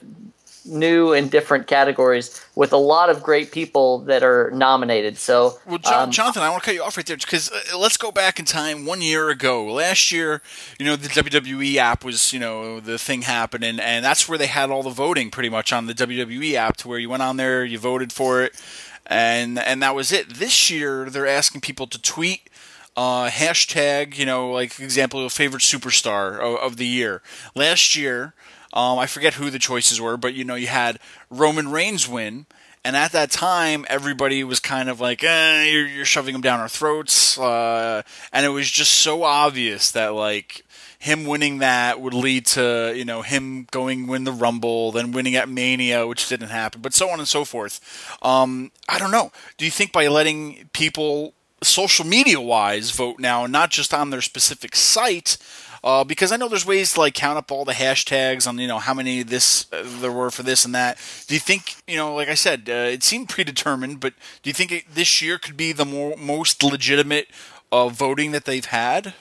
new 0.64 1.12
and 1.12 1.30
different 1.30 1.66
categories 1.66 2.44
with 2.54 2.72
a 2.72 2.76
lot 2.76 3.11
of 3.11 3.22
great 3.22 3.52
people 3.52 4.00
that 4.00 4.22
are 4.22 4.50
nominated. 4.52 5.16
So, 5.16 5.58
well, 5.66 5.78
John, 5.78 6.04
um, 6.04 6.11
Jonathan, 6.11 6.42
I 6.42 6.50
want 6.50 6.62
to 6.62 6.66
cut 6.66 6.74
you 6.74 6.82
off 6.82 6.96
right 6.96 7.06
there 7.06 7.16
because 7.16 7.50
uh, 7.50 7.78
let's 7.78 7.96
go 7.96 8.12
back 8.12 8.38
in 8.38 8.44
time 8.44 8.86
one 8.86 9.00
year 9.00 9.30
ago. 9.30 9.64
Last 9.72 10.12
year, 10.12 10.42
you 10.78 10.86
know, 10.86 10.96
the 10.96 11.08
WWE 11.08 11.76
app 11.76 12.04
was, 12.04 12.32
you 12.32 12.40
know, 12.40 12.80
the 12.80 12.98
thing 12.98 13.22
happening, 13.22 13.80
and 13.80 14.04
that's 14.04 14.28
where 14.28 14.38
they 14.38 14.46
had 14.46 14.70
all 14.70 14.82
the 14.82 14.90
voting 14.90 15.30
pretty 15.30 15.48
much 15.48 15.72
on 15.72 15.86
the 15.86 15.94
WWE 15.94 16.54
app, 16.54 16.76
to 16.78 16.88
where 16.88 16.98
you 16.98 17.08
went 17.08 17.22
on 17.22 17.36
there, 17.36 17.64
you 17.64 17.78
voted 17.78 18.12
for 18.12 18.42
it, 18.42 18.61
and 19.06 19.58
and 19.58 19.82
that 19.82 19.94
was 19.94 20.12
it. 20.12 20.34
This 20.34 20.70
year, 20.70 21.08
they're 21.08 21.26
asking 21.26 21.61
people 21.61 21.86
to 21.88 22.00
tweet. 22.00 22.48
Uh, 22.96 23.30
hashtag, 23.30 24.18
you 24.18 24.26
know, 24.26 24.50
like 24.50 24.78
example, 24.80 25.26
favorite 25.30 25.62
superstar 25.62 26.38
of, 26.38 26.56
of 26.56 26.76
the 26.76 26.86
year. 26.86 27.22
Last 27.54 27.94
year, 27.96 28.34
um, 28.72 28.98
I 28.98 29.06
forget 29.06 29.34
who 29.34 29.50
the 29.50 29.58
choices 29.58 30.00
were, 30.00 30.16
but 30.16 30.34
you 30.34 30.44
know, 30.44 30.54
you 30.54 30.68
had 30.68 30.98
Roman 31.30 31.70
Reigns 31.70 32.08
win, 32.08 32.46
and 32.84 32.96
at 32.96 33.12
that 33.12 33.30
time, 33.30 33.84
everybody 33.88 34.42
was 34.44 34.60
kind 34.60 34.88
of 34.88 35.00
like, 35.00 35.22
eh, 35.22 35.64
you're, 35.64 35.86
you're 35.86 36.04
shoving 36.04 36.32
them 36.32 36.42
down 36.42 36.60
our 36.60 36.68
throats," 36.68 37.38
uh, 37.38 38.02
and 38.32 38.46
it 38.46 38.50
was 38.50 38.70
just 38.70 38.92
so 38.92 39.24
obvious 39.24 39.90
that 39.90 40.14
like 40.14 40.64
him 41.00 41.24
winning 41.24 41.58
that 41.58 41.98
would 42.00 42.12
lead 42.12 42.44
to 42.44 42.92
you 42.94 43.04
know 43.04 43.22
him 43.22 43.66
going 43.70 44.06
win 44.06 44.24
the 44.24 44.32
Rumble, 44.32 44.92
then 44.92 45.12
winning 45.12 45.34
at 45.34 45.48
Mania, 45.48 46.06
which 46.06 46.28
didn't 46.28 46.50
happen, 46.50 46.80
but 46.80 46.94
so 46.94 47.10
on 47.10 47.18
and 47.18 47.28
so 47.28 47.44
forth. 47.44 47.80
Um, 48.22 48.70
I 48.88 48.98
don't 48.98 49.10
know. 49.10 49.32
Do 49.56 49.64
you 49.64 49.70
think 49.70 49.92
by 49.92 50.06
letting 50.08 50.68
people 50.72 51.34
social 51.62 52.06
media 52.06 52.40
wise 52.40 52.90
vote 52.90 53.18
now, 53.18 53.46
not 53.46 53.70
just 53.70 53.92
on 53.92 54.10
their 54.10 54.22
specific 54.22 54.76
site? 54.76 55.36
Uh, 55.82 56.04
because 56.04 56.30
I 56.30 56.36
know 56.36 56.48
there's 56.48 56.66
ways 56.66 56.92
to 56.94 57.00
like 57.00 57.14
count 57.14 57.38
up 57.38 57.50
all 57.50 57.64
the 57.64 57.72
hashtags 57.72 58.46
on 58.46 58.58
you 58.58 58.66
know 58.66 58.78
how 58.78 58.92
many 58.92 59.22
this 59.22 59.66
uh, 59.72 59.82
there 60.00 60.12
were 60.12 60.30
for 60.30 60.42
this 60.42 60.64
and 60.64 60.74
that. 60.74 60.98
Do 61.26 61.34
you 61.34 61.40
think 61.40 61.76
you 61.86 61.96
know, 61.96 62.14
like 62.14 62.28
I 62.28 62.34
said, 62.34 62.68
uh, 62.68 62.72
it 62.72 63.02
seemed 63.02 63.28
predetermined, 63.28 64.00
but 64.00 64.14
do 64.42 64.50
you 64.50 64.54
think 64.54 64.72
it, 64.72 64.84
this 64.92 65.22
year 65.22 65.38
could 65.38 65.56
be 65.56 65.72
the 65.72 65.86
more, 65.86 66.16
most 66.16 66.62
legitimate 66.62 67.28
uh, 67.72 67.88
voting 67.88 68.32
that 68.32 68.44
they've 68.44 68.64
had? 68.64 69.14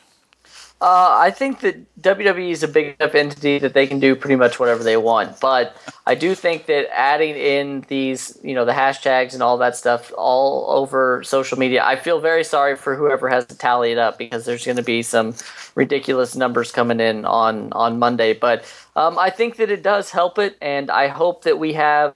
Uh, 0.82 1.18
I 1.20 1.30
think 1.32 1.60
that 1.60 1.76
WWE 2.02 2.52
is 2.52 2.64
a 2.64 2.68
big 2.68 2.96
enough 2.98 3.14
entity 3.14 3.60
that 3.60 3.74
they 3.74 3.86
can 3.86 4.00
do 4.00 4.16
pretty 4.16 4.38
much 4.38 4.62
whatever 4.62 4.82
they 4.82 4.96
want. 4.96 5.38
But 5.42 5.76
I 6.08 6.16
do 6.16 6.34
think 6.34 6.68
that 6.68 6.88
adding 6.98 7.36
in 7.36 7.86
these, 7.90 8.40
you 8.44 8.56
know, 8.56 8.64
the 8.64 8.72
hashtags 8.72 9.34
and 9.34 9.44
all 9.44 9.58
that 9.58 9.76
stuff 9.76 10.14
all 10.18 10.72
over 10.72 11.22
social 11.24 11.60
media, 11.60 11.84
I 11.84 11.98
feel 11.98 12.22
very 12.22 12.46
sorry 12.46 12.78
for 12.78 12.96
whoever 12.96 13.28
has 13.28 13.46
to 13.48 13.58
tally 13.58 13.92
it 13.92 13.98
up 13.98 14.18
because 14.18 14.46
there's 14.46 14.64
going 14.64 14.78
to 14.78 14.84
be 14.84 15.02
some 15.02 15.36
ridiculous 15.76 16.38
numbers 16.38 16.72
coming 16.72 17.02
in 17.02 17.26
on 17.26 17.74
on 17.74 18.00
Monday. 18.00 18.32
But 18.34 18.64
um, 18.96 19.20
I 19.20 19.32
think 19.32 19.58
that 19.58 19.70
it 19.70 19.84
does 19.84 20.12
help 20.12 20.40
it, 20.40 20.58
and 20.62 20.90
I 20.90 21.08
hope 21.08 21.44
that 21.44 21.60
we 21.60 21.74
have 21.74 22.16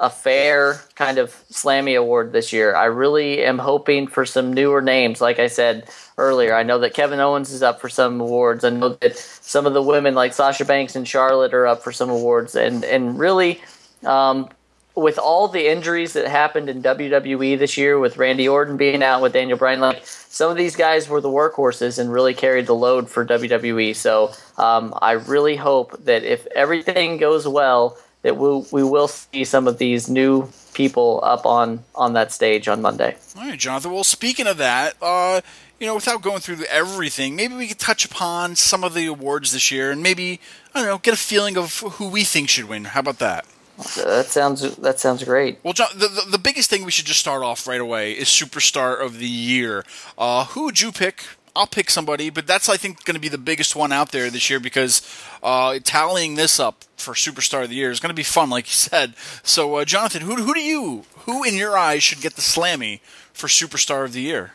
a 0.00 0.08
fair 0.08 0.80
kind 0.94 1.18
of 1.18 1.30
Slammy 1.52 1.96
award 1.96 2.32
this 2.32 2.54
year. 2.54 2.74
I 2.74 2.86
really 2.86 3.44
am 3.44 3.58
hoping 3.58 4.06
for 4.06 4.24
some 4.24 4.50
newer 4.50 4.80
names. 4.80 5.20
Like 5.20 5.38
I 5.38 5.46
said 5.46 5.90
earlier, 6.16 6.54
I 6.54 6.62
know 6.62 6.78
that 6.78 6.94
Kevin 6.94 7.20
Owens 7.20 7.52
is 7.52 7.62
up 7.62 7.82
for 7.82 7.90
some 7.90 8.18
awards. 8.18 8.64
I 8.64 8.70
know 8.70 8.94
that 8.94 9.16
some 9.16 9.66
of 9.66 9.74
the 9.74 9.82
women 9.82 10.14
like 10.14 10.32
Sasha 10.32 10.64
Banks 10.64 10.96
and 10.96 11.06
Charlotte 11.06 11.52
are 11.52 11.66
up 11.66 11.84
for 11.84 11.92
some 11.92 12.08
awards, 12.08 12.54
and 12.54 12.82
and 12.82 13.18
really, 13.18 13.60
um, 14.06 14.48
with 14.94 15.18
all 15.18 15.48
the 15.48 15.70
injuries 15.70 16.14
that 16.14 16.26
happened 16.26 16.70
in 16.70 16.82
WWE 16.82 17.58
this 17.58 17.76
year, 17.76 17.98
with 17.98 18.16
Randy 18.16 18.48
Orton 18.48 18.78
being 18.78 19.02
out, 19.02 19.20
with 19.20 19.34
Daniel 19.34 19.58
Bryan, 19.58 19.80
like 19.80 20.00
some 20.06 20.50
of 20.50 20.56
these 20.56 20.76
guys 20.76 21.10
were 21.10 21.20
the 21.20 21.28
workhorses 21.28 21.98
and 21.98 22.10
really 22.10 22.32
carried 22.32 22.66
the 22.66 22.74
load 22.74 23.10
for 23.10 23.26
WWE. 23.26 23.94
So 23.94 24.32
um, 24.56 24.94
I 25.02 25.12
really 25.12 25.56
hope 25.56 26.04
that 26.04 26.24
if 26.24 26.46
everything 26.54 27.18
goes 27.18 27.46
well, 27.46 27.98
that 28.22 28.36
we 28.36 28.64
we 28.70 28.82
will 28.82 29.08
see 29.08 29.44
some 29.44 29.66
of 29.66 29.78
these 29.78 30.08
new 30.08 30.48
people 30.74 31.20
up 31.22 31.46
on 31.46 31.82
on 31.94 32.12
that 32.14 32.32
stage 32.32 32.68
on 32.68 32.82
Monday. 32.82 33.16
All 33.36 33.42
right, 33.42 33.58
Jonathan. 33.58 33.92
Well, 33.92 34.04
speaking 34.04 34.46
of 34.46 34.56
that, 34.58 34.94
uh, 35.00 35.40
you 35.78 35.86
know, 35.86 35.94
without 35.94 36.22
going 36.22 36.40
through 36.40 36.64
everything, 36.68 37.34
maybe 37.36 37.54
we 37.54 37.66
could 37.66 37.78
touch 37.78 38.04
upon 38.04 38.56
some 38.56 38.84
of 38.84 38.94
the 38.94 39.06
awards 39.06 39.52
this 39.52 39.70
year, 39.70 39.90
and 39.90 40.02
maybe 40.02 40.40
I 40.74 40.80
don't 40.80 40.88
know, 40.88 40.98
get 40.98 41.14
a 41.14 41.18
feeling 41.18 41.56
of 41.56 41.80
who 41.80 42.08
we 42.08 42.24
think 42.24 42.48
should 42.48 42.66
win. 42.66 42.84
How 42.84 43.00
about 43.00 43.18
that? 43.18 43.46
That 43.96 44.26
sounds 44.26 44.76
that 44.76 45.00
sounds 45.00 45.24
great. 45.24 45.58
Well, 45.62 45.72
John, 45.72 45.88
the, 45.94 46.08
the, 46.08 46.32
the 46.32 46.38
biggest 46.38 46.68
thing 46.68 46.84
we 46.84 46.90
should 46.90 47.06
just 47.06 47.20
start 47.20 47.42
off 47.42 47.66
right 47.66 47.80
away 47.80 48.12
is 48.12 48.28
superstar 48.28 49.00
of 49.00 49.18
the 49.18 49.28
year. 49.28 49.84
Uh, 50.18 50.44
who 50.44 50.64
would 50.64 50.80
you 50.82 50.92
pick? 50.92 51.24
I'll 51.54 51.66
pick 51.66 51.90
somebody, 51.90 52.30
but 52.30 52.46
that's 52.46 52.68
I 52.68 52.76
think 52.76 53.04
going 53.04 53.14
to 53.14 53.20
be 53.20 53.28
the 53.28 53.38
biggest 53.38 53.74
one 53.74 53.92
out 53.92 54.12
there 54.12 54.30
this 54.30 54.48
year 54.50 54.60
because 54.60 55.02
uh, 55.42 55.78
tallying 55.82 56.36
this 56.36 56.60
up 56.60 56.84
for 56.96 57.14
superstar 57.14 57.64
of 57.64 57.70
the 57.70 57.76
year 57.76 57.90
is 57.90 58.00
going 58.00 58.10
to 58.10 58.14
be 58.14 58.22
fun, 58.22 58.50
like 58.50 58.66
you 58.66 58.72
said. 58.72 59.14
So, 59.42 59.76
uh, 59.76 59.84
Jonathan, 59.84 60.22
who 60.22 60.36
who 60.36 60.54
do 60.54 60.60
you 60.60 61.04
who 61.20 61.42
in 61.44 61.54
your 61.54 61.76
eyes 61.76 62.02
should 62.02 62.20
get 62.20 62.36
the 62.36 62.42
Slammy 62.42 63.00
for 63.32 63.46
superstar 63.46 64.04
of 64.04 64.12
the 64.12 64.22
year? 64.22 64.52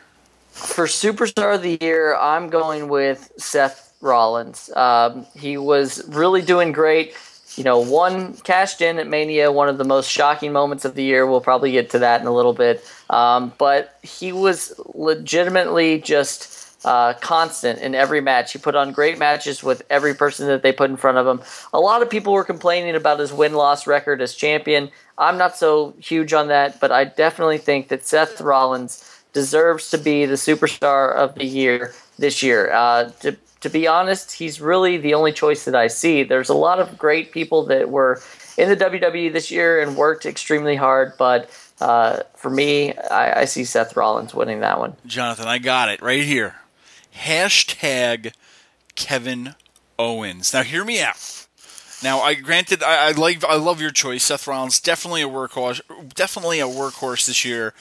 For 0.50 0.86
superstar 0.86 1.54
of 1.54 1.62
the 1.62 1.76
year, 1.80 2.16
I'm 2.16 2.48
going 2.48 2.88
with 2.88 3.30
Seth 3.36 3.94
Rollins. 4.00 4.70
Um, 4.74 5.26
he 5.34 5.58
was 5.58 6.06
really 6.08 6.40
doing 6.40 6.72
great 6.72 7.14
you 7.56 7.64
know, 7.64 7.78
one 7.78 8.34
cashed 8.34 8.82
in 8.82 8.98
at 8.98 9.08
Mania, 9.08 9.50
one 9.50 9.68
of 9.68 9.78
the 9.78 9.84
most 9.84 10.10
shocking 10.10 10.52
moments 10.52 10.84
of 10.84 10.94
the 10.94 11.02
year. 11.02 11.26
We'll 11.26 11.40
probably 11.40 11.72
get 11.72 11.90
to 11.90 12.00
that 12.00 12.20
in 12.20 12.26
a 12.26 12.32
little 12.32 12.52
bit. 12.52 12.84
Um, 13.08 13.52
but 13.56 13.98
he 14.02 14.32
was 14.32 14.78
legitimately 14.94 16.00
just 16.00 16.55
uh, 16.86 17.14
constant 17.14 17.80
in 17.80 17.96
every 17.96 18.20
match. 18.20 18.52
He 18.52 18.58
put 18.58 18.76
on 18.76 18.92
great 18.92 19.18
matches 19.18 19.62
with 19.62 19.82
every 19.90 20.14
person 20.14 20.46
that 20.46 20.62
they 20.62 20.72
put 20.72 20.88
in 20.88 20.96
front 20.96 21.18
of 21.18 21.26
him. 21.26 21.42
A 21.72 21.80
lot 21.80 22.00
of 22.00 22.08
people 22.08 22.32
were 22.32 22.44
complaining 22.44 22.94
about 22.94 23.18
his 23.18 23.32
win 23.32 23.54
loss 23.54 23.88
record 23.88 24.22
as 24.22 24.34
champion. 24.34 24.90
I'm 25.18 25.36
not 25.36 25.56
so 25.56 25.94
huge 25.98 26.32
on 26.32 26.46
that, 26.48 26.80
but 26.80 26.92
I 26.92 27.04
definitely 27.04 27.58
think 27.58 27.88
that 27.88 28.06
Seth 28.06 28.40
Rollins 28.40 29.20
deserves 29.32 29.90
to 29.90 29.98
be 29.98 30.26
the 30.26 30.36
superstar 30.36 31.12
of 31.12 31.34
the 31.34 31.44
year 31.44 31.92
this 32.18 32.42
year. 32.42 32.72
Uh, 32.72 33.10
to 33.20 33.36
to 33.62 33.70
be 33.70 33.88
honest, 33.88 34.32
he's 34.32 34.60
really 34.60 34.96
the 34.96 35.14
only 35.14 35.32
choice 35.32 35.64
that 35.64 35.74
I 35.74 35.88
see. 35.88 36.22
There's 36.22 36.50
a 36.50 36.54
lot 36.54 36.78
of 36.78 36.96
great 36.96 37.32
people 37.32 37.64
that 37.66 37.90
were 37.90 38.22
in 38.56 38.68
the 38.68 38.76
WWE 38.76 39.32
this 39.32 39.50
year 39.50 39.80
and 39.80 39.96
worked 39.96 40.24
extremely 40.24 40.76
hard, 40.76 41.14
but 41.18 41.50
uh, 41.80 42.20
for 42.36 42.50
me, 42.50 42.94
I, 42.94 43.40
I, 43.40 43.44
see 43.44 43.64
Seth 43.64 43.96
Rollins 43.96 44.34
winning 44.34 44.60
that 44.60 44.78
one. 44.78 44.96
Jonathan, 45.04 45.46
I 45.46 45.58
got 45.58 45.88
it 45.88 46.00
right 46.00 46.22
here. 46.22 46.54
Hashtag 47.16 48.32
Kevin 48.94 49.54
Owens. 49.98 50.52
Now, 50.52 50.62
hear 50.62 50.84
me 50.84 51.00
out. 51.00 51.46
Now, 52.02 52.20
I 52.20 52.34
granted, 52.34 52.82
I, 52.82 53.08
I 53.08 53.12
like, 53.12 53.42
I 53.44 53.56
love 53.56 53.80
your 53.80 53.90
choice, 53.90 54.24
Seth 54.24 54.46
Rollins. 54.46 54.80
Definitely 54.80 55.22
a 55.22 55.28
workhorse. 55.28 55.80
Definitely 56.14 56.60
a 56.60 56.66
workhorse 56.66 57.26
this 57.26 57.44
year. 57.44 57.74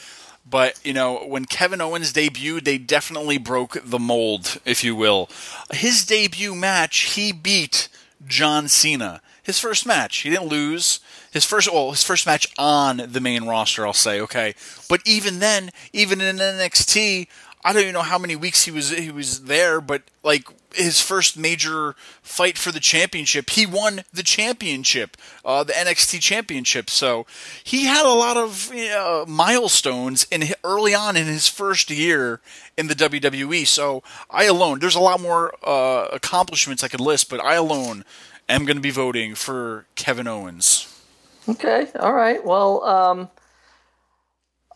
But, 0.48 0.80
you 0.86 0.94
know, 0.94 1.26
when 1.26 1.46
Kevin 1.46 1.82
Owens 1.82 2.14
debuted, 2.14 2.66
they 2.66 2.78
definitely 2.78 3.38
broke 3.38 3.78
the 3.84 4.00
mold, 4.00 4.60
if 4.64 4.84
you 4.84 4.96
will. 4.96 5.30
His 5.72 6.06
debut 6.06 6.56
match, 6.56 7.16
he 7.16 7.32
beat 7.32 7.90
John 8.26 8.68
Cena. 8.68 9.22
His 9.42 9.60
first 9.60 9.86
match. 9.86 10.18
He 10.18 10.30
didn't 10.30 10.48
lose. 10.48 11.00
His 11.32 11.46
first 11.46 11.72
well, 11.72 11.92
his 11.92 12.04
first 12.04 12.26
match 12.26 12.48
on 12.58 12.98
the 13.08 13.20
main 13.20 13.46
roster, 13.46 13.86
I'll 13.86 13.94
say, 13.94 14.22
okay. 14.22 14.56
But 14.88 15.02
even 15.06 15.40
then, 15.40 15.72
even 15.94 16.22
in 16.22 16.38
NXT, 16.38 17.28
I 17.66 17.74
don't 17.74 17.82
even 17.82 17.94
know 17.96 18.04
how 18.04 18.20
many 18.20 18.36
weeks 18.36 18.66
he 18.66 18.72
was 18.72 18.92
he 18.92 19.10
was 19.10 19.46
there, 19.46 19.82
but 19.82 20.04
like 20.22 20.48
his 20.72 21.02
first 21.02 21.36
major 21.36 21.96
fight 22.22 22.60
for 22.60 22.72
the 22.72 22.80
championship, 22.80 23.50
he 23.50 23.66
won 23.66 24.04
the 24.14 24.22
championship, 24.22 25.18
uh, 25.44 25.64
the 25.64 25.74
NXT 25.74 26.22
championship. 26.22 26.92
So 26.92 27.26
he 27.64 27.86
had 27.86 28.06
a 28.06 28.14
lot 28.14 28.38
of 28.38 28.72
milestones 29.28 30.28
in 30.30 30.44
early 30.64 30.94
on 30.94 31.18
in 31.18 31.26
his 31.26 31.48
first 31.48 31.90
year 31.90 32.40
in 32.78 32.86
the 32.86 32.94
WWE. 32.94 33.66
So 33.66 34.04
I 34.30 34.44
alone, 34.44 34.78
there's 34.78 34.94
a 34.94 35.00
lot 35.00 35.20
more 35.20 35.56
uh, 35.68 36.10
accomplishments 36.14 36.84
I 36.84 36.88
could 36.88 37.02
list, 37.02 37.32
but 37.32 37.44
I 37.44 37.56
alone 37.56 38.06
am 38.48 38.66
going 38.66 38.78
to 38.78 38.82
be 38.82 38.92
voting 38.92 39.34
for 39.34 39.88
Kevin 39.96 40.28
Owens. 40.28 40.92
Okay, 41.50 41.88
all 42.00 42.14
right. 42.14 42.46
Well, 42.46 42.84
um, 42.84 43.30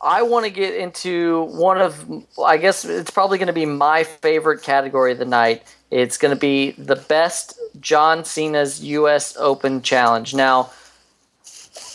I 0.02 0.22
want 0.22 0.45
to 0.45 0.52
get 0.52 0.76
into 0.76 1.43
one 1.43 1.80
of, 1.80 2.26
I 2.41 2.58
guess 2.58 2.86
it's 2.86 3.12
probably 3.12 3.38
going 3.38 3.47
to 3.47 3.54
be 3.54 3.66
my 3.66 4.04
favorite 4.04 4.64
category 4.64 5.12
of 5.12 5.18
the 5.18 5.26
night. 5.26 5.64
It's 5.91 6.18
going 6.18 6.34
to 6.34 6.39
be 6.39 6.72
the 6.72 6.95
best 6.95 7.60
John 7.82 8.24
Cena's 8.24 8.82
U.S. 8.84 9.36
Open 9.38 9.82
Challenge. 9.82 10.34
Now, 10.34 10.72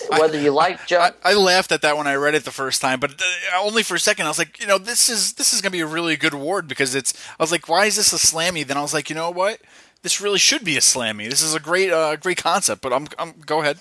whether 0.09 0.39
you 0.39 0.51
like 0.51 0.87
John, 0.87 1.13
I, 1.25 1.33
I, 1.33 1.35
laughed 1.35 1.73
at 1.73 1.83
that 1.83 1.97
when 1.97 2.07
I 2.07 2.15
read 2.15 2.35
it 2.35 2.45
the 2.45 2.51
first 2.51 2.83
time, 2.83 3.01
but 3.01 3.13
uh, 3.13 3.63
only 3.63 3.83
for 3.83 3.95
a 3.95 3.99
second. 3.99 4.27
I 4.27 4.29
was 4.29 4.39
like, 4.39 4.61
you 4.61 4.67
know, 4.67 4.79
this 4.79 5.09
is 5.09 5.35
this 5.35 5.53
is 5.53 5.61
going 5.61 5.71
to 5.71 5.77
be 5.77 5.81
a 5.81 5.87
really 5.87 6.17
good 6.17 6.35
award 6.35 6.69
because 6.69 6.95
it's. 6.95 7.15
I 7.39 7.43
was 7.43 7.51
like, 7.51 7.69
why 7.69 7.87
is 7.87 7.97
this 7.97 8.13
a 8.13 8.17
slammy? 8.17 8.67
Then 8.67 8.77
I 8.77 8.83
was 8.83 8.93
like, 8.93 9.09
you 9.09 9.17
know 9.17 9.31
what, 9.31 9.61
this 10.03 10.21
really 10.21 10.39
should 10.39 10.65
be 10.65 10.77
a 10.77 10.81
slammy. 10.81 11.29
This 11.29 11.43
is 11.43 11.55
a 11.55 11.61
great 11.61 11.91
uh, 11.91 12.17
great 12.17 12.37
concept. 12.37 12.83
But 12.83 12.93
I'm, 12.93 13.07
I'm 13.19 13.35
go 13.47 13.63
ahead. 13.63 13.79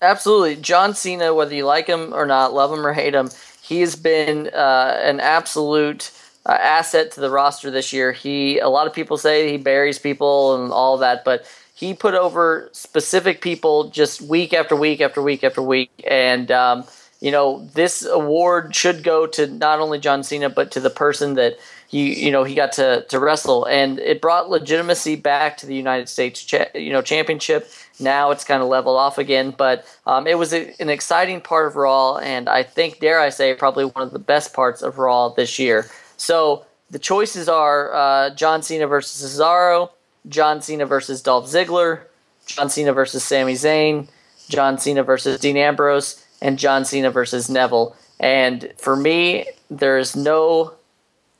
Absolutely, 0.00 0.56
John 0.56 0.94
Cena. 0.94 1.34
Whether 1.34 1.54
you 1.54 1.64
like 1.64 1.86
him 1.86 2.12
or 2.14 2.26
not, 2.26 2.54
love 2.54 2.72
him 2.72 2.86
or 2.86 2.92
hate 2.92 3.14
him, 3.14 3.30
he 3.66 3.80
has 3.80 3.96
been 3.96 4.48
uh, 4.48 5.00
an 5.02 5.18
absolute 5.18 6.12
uh, 6.46 6.52
asset 6.52 7.10
to 7.12 7.20
the 7.20 7.30
roster 7.30 7.70
this 7.70 7.92
year. 7.92 8.12
He 8.12 8.60
a 8.60 8.68
lot 8.68 8.86
of 8.86 8.92
people 8.92 9.16
say 9.16 9.50
he 9.50 9.56
buries 9.56 9.98
people 9.98 10.54
and 10.54 10.72
all 10.72 10.98
that, 10.98 11.24
but 11.24 11.44
he 11.74 11.92
put 11.92 12.14
over 12.14 12.68
specific 12.72 13.40
people 13.40 13.90
just 13.90 14.22
week 14.22 14.54
after 14.54 14.76
week 14.76 15.00
after 15.00 15.20
week 15.20 15.42
after 15.42 15.60
week, 15.60 15.90
and 16.06 16.50
um, 16.52 16.84
you 17.26 17.32
know 17.32 17.68
this 17.74 18.04
award 18.04 18.72
should 18.72 19.02
go 19.02 19.26
to 19.26 19.48
not 19.48 19.80
only 19.80 19.98
John 19.98 20.22
Cena 20.22 20.48
but 20.48 20.70
to 20.70 20.78
the 20.78 20.90
person 20.90 21.34
that 21.34 21.58
he 21.88 22.24
you 22.24 22.30
know 22.30 22.44
he 22.44 22.54
got 22.54 22.70
to 22.74 23.04
to 23.08 23.18
wrestle, 23.18 23.64
and 23.64 23.98
it 23.98 24.20
brought 24.20 24.48
legitimacy 24.48 25.16
back 25.16 25.56
to 25.56 25.66
the 25.66 25.74
United 25.74 26.08
States 26.08 26.44
cha- 26.44 26.70
you 26.72 26.92
know 26.92 27.02
championship. 27.02 27.68
Now 27.98 28.30
it's 28.30 28.44
kind 28.44 28.62
of 28.62 28.68
leveled 28.68 28.96
off 28.96 29.18
again, 29.18 29.52
but 29.58 29.84
um, 30.06 30.28
it 30.28 30.38
was 30.38 30.54
a, 30.54 30.72
an 30.80 30.88
exciting 30.88 31.40
part 31.40 31.66
of 31.66 31.74
Raw, 31.74 32.18
and 32.18 32.48
I 32.48 32.62
think, 32.62 33.00
dare 33.00 33.18
I 33.18 33.30
say, 33.30 33.54
probably 33.54 33.86
one 33.86 34.04
of 34.04 34.12
the 34.12 34.20
best 34.20 34.54
parts 34.54 34.80
of 34.80 34.98
Raw 34.98 35.30
this 35.30 35.58
year. 35.58 35.90
So 36.16 36.64
the 36.90 37.00
choices 37.00 37.48
are 37.48 37.92
uh, 37.92 38.30
John 38.36 38.62
Cena 38.62 38.86
versus 38.86 39.36
Cesaro, 39.36 39.90
John 40.28 40.62
Cena 40.62 40.86
versus 40.86 41.22
Dolph 41.22 41.46
Ziggler, 41.46 42.02
John 42.46 42.70
Cena 42.70 42.92
versus 42.92 43.24
Sami 43.24 43.54
Zayn, 43.54 44.06
John 44.48 44.78
Cena 44.78 45.02
versus 45.02 45.40
Dean 45.40 45.56
Ambrose, 45.56 46.22
and 46.40 46.58
John 46.58 46.84
Cena 46.84 47.10
versus 47.10 47.48
Neville. 47.48 47.96
And 48.18 48.72
for 48.78 48.96
me, 48.96 49.46
there's 49.70 50.16
no 50.16 50.74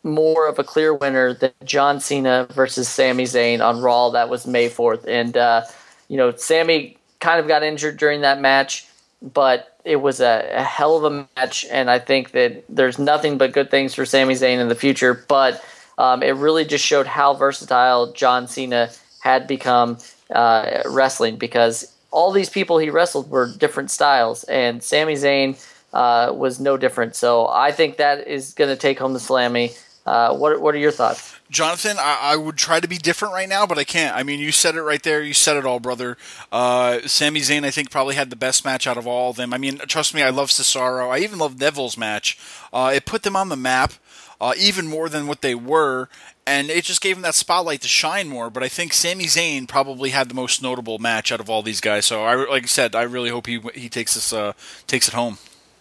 more 0.03 0.49
of 0.49 0.59
a 0.59 0.65
clear 0.65 0.95
winner 0.95 1.35
than 1.35 1.53
John 1.65 2.01
Cena 2.01 2.47
versus 2.53 2.89
Sami 2.89 3.25
Zayn 3.25 3.61
on 3.61 3.81
Raw. 3.81 4.11
That 4.11 4.29
was 4.29 4.47
May 4.47 4.69
4th. 4.69 5.07
And 5.07 5.37
uh, 5.37 5.63
you 6.09 6.17
know, 6.17 6.35
Sami 6.35 6.97
kind 7.21 7.41
of 7.41 7.49
got 7.49 7.63
injured 7.63 7.97
during 7.97 8.21
that 8.21 8.41
match, 8.41 8.87
but 9.23 9.77
it 9.85 9.97
was 9.97 10.21
a, 10.21 10.51
a, 10.53 10.63
hell 10.63 10.97
of 10.97 11.05
a 11.05 11.29
match, 11.37 11.65
and 11.71 11.91
I 11.91 11.99
think 11.99 12.33
that 12.33 12.65
there's 12.69 12.99
nothing 12.99 13.39
but 13.39 13.53
good 13.53 13.71
things 13.71 13.95
for 13.95 14.05
Sami 14.05 14.35
Zayn 14.35 14.59
in 14.59 14.69
the 14.69 14.75
future. 14.75 15.25
But 15.29 15.65
um, 15.99 16.23
it 16.23 16.33
really 16.33 16.65
just 16.65 16.85
showed 16.85 17.07
how 17.07 17.35
versatile 17.35 18.13
John 18.13 18.49
Cena 18.49 18.91
had 19.21 19.47
become 19.47 19.99
uh, 20.31 20.83
wrestling 20.87 21.37
because 21.37 21.93
all 22.11 22.33
these 22.33 22.51
people 22.51 22.79
he 22.79 22.91
wrestled 22.91 23.31
were 23.31 23.53
different 23.57 23.91
styles, 23.91 24.45
and 24.45 24.83
Sami 24.83 25.15
Zayn 25.15 25.57
uh, 25.93 26.33
was 26.33 26.61
no 26.61 26.77
different. 26.77 27.17
So 27.17 27.49
I 27.49 27.73
think 27.73 27.97
that 27.97 28.27
is 28.27 28.55
going 28.55 28.71
to 28.71 28.77
take 28.77 28.99
home 28.99 29.13
the 29.13 29.19
Slammy. 29.19 29.79
Uh, 30.05 30.37
what 30.37 30.61
What 30.61 30.75
are 30.75 30.79
your 30.79 30.93
thoughts? 30.93 31.35
Jonathan, 31.51 31.97
I, 31.99 32.19
I, 32.23 32.37
would 32.37 32.57
try 32.57 32.81
to 32.81 32.89
be 32.89 32.97
different 32.97 33.33
right 33.33 33.49
now, 33.49 33.67
but 33.67 33.79
I 33.79 33.85
can't. 33.85 34.17
I 34.17 34.25
mean, 34.25 34.41
you 34.41 34.51
said 34.51 34.75
it 34.75 34.83
right 34.83 35.03
there. 35.03 35.23
You 35.23 35.33
said 35.33 35.57
it 35.57 35.65
all, 35.65 35.79
brother. 35.79 36.17
Uh, 36.51 37.01
Sami 37.07 37.41
Zayn, 37.41 37.65
I 37.65 37.71
think, 37.71 37.91
probably 37.91 38.17
had 38.17 38.31
the 38.31 38.37
best 38.37 38.65
match 38.65 38.87
out 38.89 38.97
of 38.97 39.07
all 39.07 39.31
of 39.31 39.37
them. 39.37 39.55
I 39.55 39.59
mean, 39.59 39.79
trust 39.79 40.13
me, 40.13 40.23
I 40.23 40.31
love 40.31 40.51
Cesaro. 40.51 41.09
I 41.09 41.19
even 41.19 41.39
love 41.39 41.59
Neville's 41.59 41.97
match. 41.97 42.39
Uh, 42.73 42.93
it 42.95 43.05
put 43.05 43.23
them 43.23 43.37
on 43.37 43.49
the 43.49 43.57
map 43.57 43.93
uh, 44.41 44.55
even 44.59 44.87
more 44.87 45.09
than 45.09 45.27
what 45.27 45.43
they 45.43 45.55
were, 45.55 46.09
and 46.47 46.71
it 46.71 46.85
just 46.85 47.01
gave 47.01 47.17
him 47.17 47.23
that 47.23 47.35
spotlight 47.35 47.83
to 47.83 47.89
shine 47.89 48.29
more. 48.29 48.51
But 48.51 48.63
I 48.63 48.69
think 48.69 48.93
Sami 48.93 49.25
Zayn 49.25 49.67
probably 49.67 50.11
had 50.11 50.29
the 50.29 50.35
most 50.35 50.63
notable 50.63 50.99
match 50.99 51.33
out 51.33 51.41
of 51.41 51.51
all 51.51 51.63
these 51.63 51.81
guys. 51.81 52.07
So, 52.07 52.25
I, 52.25 52.35
like 52.35 52.65
I 52.65 52.67
said, 52.67 52.95
I 52.95 53.03
really 53.03 53.31
hope 53.31 53.47
he 53.47 53.61
he 53.75 53.89
takes 53.89 54.15
this 54.15 54.33
uh, 54.33 54.53
takes 54.87 55.09
it 55.09 55.15
home. 55.15 55.39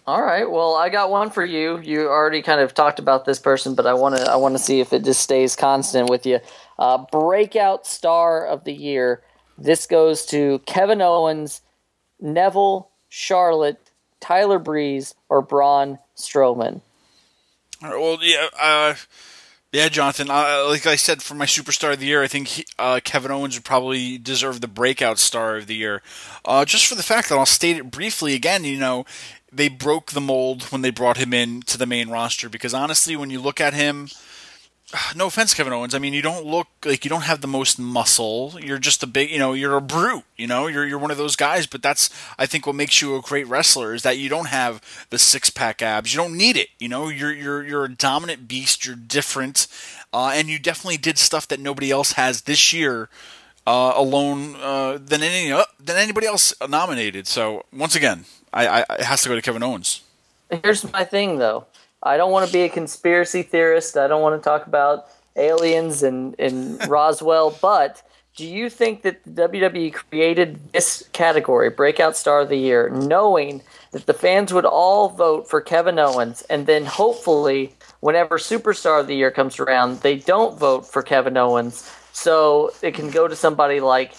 All 0.08 0.22
right. 0.22 0.50
Well, 0.50 0.76
I 0.76 0.90
got 0.90 1.10
one 1.10 1.32
for 1.32 1.44
you. 1.44 1.80
You 1.80 2.08
already 2.08 2.44
kind 2.44 2.62
of 2.62 2.74
talked 2.76 3.00
about 3.00 3.26
this 3.26 3.40
person, 3.40 3.74
but 3.74 3.88
I 3.88 3.94
want 3.94 4.18
to 4.18 4.30
I 4.30 4.36
want 4.36 4.56
to 4.56 4.60
see 4.64 4.80
if 4.80 4.94
it 4.94 5.04
just 5.04 5.22
stays 5.22 5.56
constant 5.56 6.10
with 6.10 6.26
you. 6.26 6.40
Uh, 6.78 7.06
breakout 7.12 7.88
star 7.88 8.46
of 8.46 8.64
the 8.66 8.74
year. 8.74 9.22
This 9.58 9.88
goes 9.88 10.26
to 10.28 10.60
Kevin 10.66 11.02
Owens, 11.02 11.62
Neville, 12.20 12.90
Charlotte, 13.10 13.80
Tyler 14.20 14.60
Breeze, 14.60 15.16
or 15.30 15.42
Braun 15.42 15.98
Strowman? 16.18 16.82
All 17.84 17.90
right, 17.90 18.00
Well, 18.00 18.18
yeah, 18.22 18.48
uh, 18.60 18.96
yeah, 19.72 19.90
Jonathan. 19.90 20.30
Uh, 20.30 20.66
like 20.68 20.86
I 20.86 20.96
said, 20.96 21.22
for 21.22 21.36
my 21.36 21.46
superstar 21.46 21.94
of 21.94 22.00
the 22.00 22.06
year, 22.06 22.24
I 22.24 22.28
think 22.28 22.48
he, 22.48 22.66
uh, 22.80 23.00
Kevin 23.04 23.32
Owens 23.32 23.56
would 23.56 23.66
probably 23.66 24.18
deserve 24.18 24.62
the 24.62 24.68
breakout 24.68 25.20
star 25.20 25.58
of 25.58 25.68
the 25.68 25.76
year, 25.76 26.02
uh, 26.46 26.66
just 26.66 26.88
for 26.88 26.96
the 26.96 27.04
fact 27.04 27.30
that 27.30 27.38
I'll 27.38 27.46
state 27.46 27.78
it 27.78 27.92
briefly 27.92 28.34
again. 28.34 28.64
You 28.64 28.80
know, 28.80 29.06
they 29.52 29.68
broke 29.68 30.12
the 30.12 30.22
mold 30.22 30.64
when 30.64 30.82
they 30.82 30.92
brought 30.92 31.18
him 31.18 31.34
in 31.34 31.62
to 31.64 31.78
the 31.78 31.86
main 31.86 32.10
roster 32.10 32.50
because 32.50 32.74
honestly, 32.74 33.16
when 33.16 33.30
you 33.30 33.42
look 33.42 33.60
at 33.60 33.74
him 33.74 34.10
no 35.16 35.28
offense, 35.28 35.54
Kevin 35.54 35.74
Owens. 35.74 35.96
I 35.96 36.00
mean, 36.00 36.14
you 36.14 36.22
don't 36.22 36.46
look 36.46 36.68
like 36.84 37.04
you 37.04 37.10
don't 37.10 37.24
have 37.24 37.42
the 37.42 37.48
most 37.48 37.80
muscle. 37.80 38.54
You're 38.62 38.78
just 38.78 39.04
a 39.04 39.08
big, 39.08 39.30
you 39.32 39.40
know, 39.40 39.54
you're 39.54 39.76
a 39.76 39.82
brute. 39.82 40.24
You 40.38 40.48
know, 40.48 40.68
you're 40.68 40.86
you're 40.86 41.00
one 41.00 41.12
of 41.12 41.18
those 41.18 41.36
guys. 41.36 41.66
But 41.66 41.82
that's 41.82 42.10
I 42.38 42.46
think 42.46 42.66
what 42.66 42.76
makes 42.76 43.02
you 43.02 43.16
a 43.16 43.22
great 43.22 43.48
wrestler 43.48 43.94
is 43.94 44.04
that 44.04 44.18
you 44.18 44.30
don't 44.30 44.48
have 44.48 44.82
the 45.10 45.20
six 45.20 45.50
pack 45.50 45.82
abs. 45.82 46.14
You 46.14 46.20
don't 46.20 46.38
need 46.38 46.58
it. 46.58 46.70
You 46.80 46.90
know, 46.90 47.10
you're 47.10 47.34
you're 47.34 47.64
you're 47.64 47.86
a 47.86 47.94
dominant 47.94 48.48
beast. 48.48 48.86
You're 48.86 48.96
different, 48.96 49.68
uh, 50.14 50.32
and 50.34 50.48
you 50.48 50.60
definitely 50.60 50.98
did 50.98 51.18
stuff 51.18 51.48
that 51.48 51.60
nobody 51.60 51.92
else 51.92 52.14
has 52.14 52.42
this 52.42 52.74
year. 52.74 53.10
Uh, 53.68 53.94
alone 53.96 54.56
uh, 54.58 55.00
than 55.04 55.24
any 55.24 55.52
uh, 55.52 55.64
than 55.80 55.98
anybody 55.98 56.28
else 56.28 56.54
nominated. 56.70 57.26
So 57.26 57.66
once 57.74 57.96
again, 57.96 58.26
I, 58.54 58.68
I 58.68 58.80
it 59.00 59.06
has 59.06 59.24
to 59.24 59.30
go 59.30 59.34
to 59.34 59.42
Kevin 59.42 59.64
Owens. 59.64 60.02
Here's 60.64 60.84
my 60.94 61.04
thing, 61.04 61.40
though. 61.40 61.66
I 62.06 62.18
don't 62.18 62.32
want 62.32 62.46
to 62.48 62.54
be 62.54 62.62
a 62.62 62.70
conspiracy 62.70 63.42
theorist. 63.42 63.98
I 63.98 64.08
don't 64.08 64.22
want 64.22 64.42
to 64.42 64.48
talk 64.48 64.68
about 64.68 65.08
aliens 65.36 66.04
and, 66.04 66.36
and 66.40 66.88
Roswell, 66.88 67.58
but 67.62 68.04
do 68.36 68.46
you 68.46 68.70
think 68.70 69.02
that 69.02 69.24
the 69.24 69.48
WWE 69.48 69.94
created 69.94 70.60
this 70.74 71.08
category, 71.14 71.70
Breakout 71.70 72.16
Star 72.16 72.42
of 72.42 72.50
the 72.50 72.58
Year, 72.58 72.90
knowing 72.90 73.62
that 73.92 74.06
the 74.06 74.14
fans 74.14 74.54
would 74.54 74.66
all 74.66 75.10
vote 75.10 75.50
for 75.50 75.62
Kevin 75.62 75.98
Owens, 75.98 76.42
and 76.44 76.68
then 76.68 76.86
hopefully, 76.86 77.74
whenever 78.02 78.38
Superstar 78.38 79.00
of 79.00 79.08
the 79.08 79.16
Year 79.16 79.32
comes 79.32 79.58
around, 79.58 80.02
they 80.02 80.18
don't 80.18 80.60
vote 80.60 80.86
for 80.86 81.02
Kevin 81.02 81.38
Owens, 81.38 81.90
so 82.12 82.72
it 82.82 82.94
can 82.94 83.10
go 83.10 83.28
to 83.28 83.36
somebody 83.36 83.80
like 83.80 84.14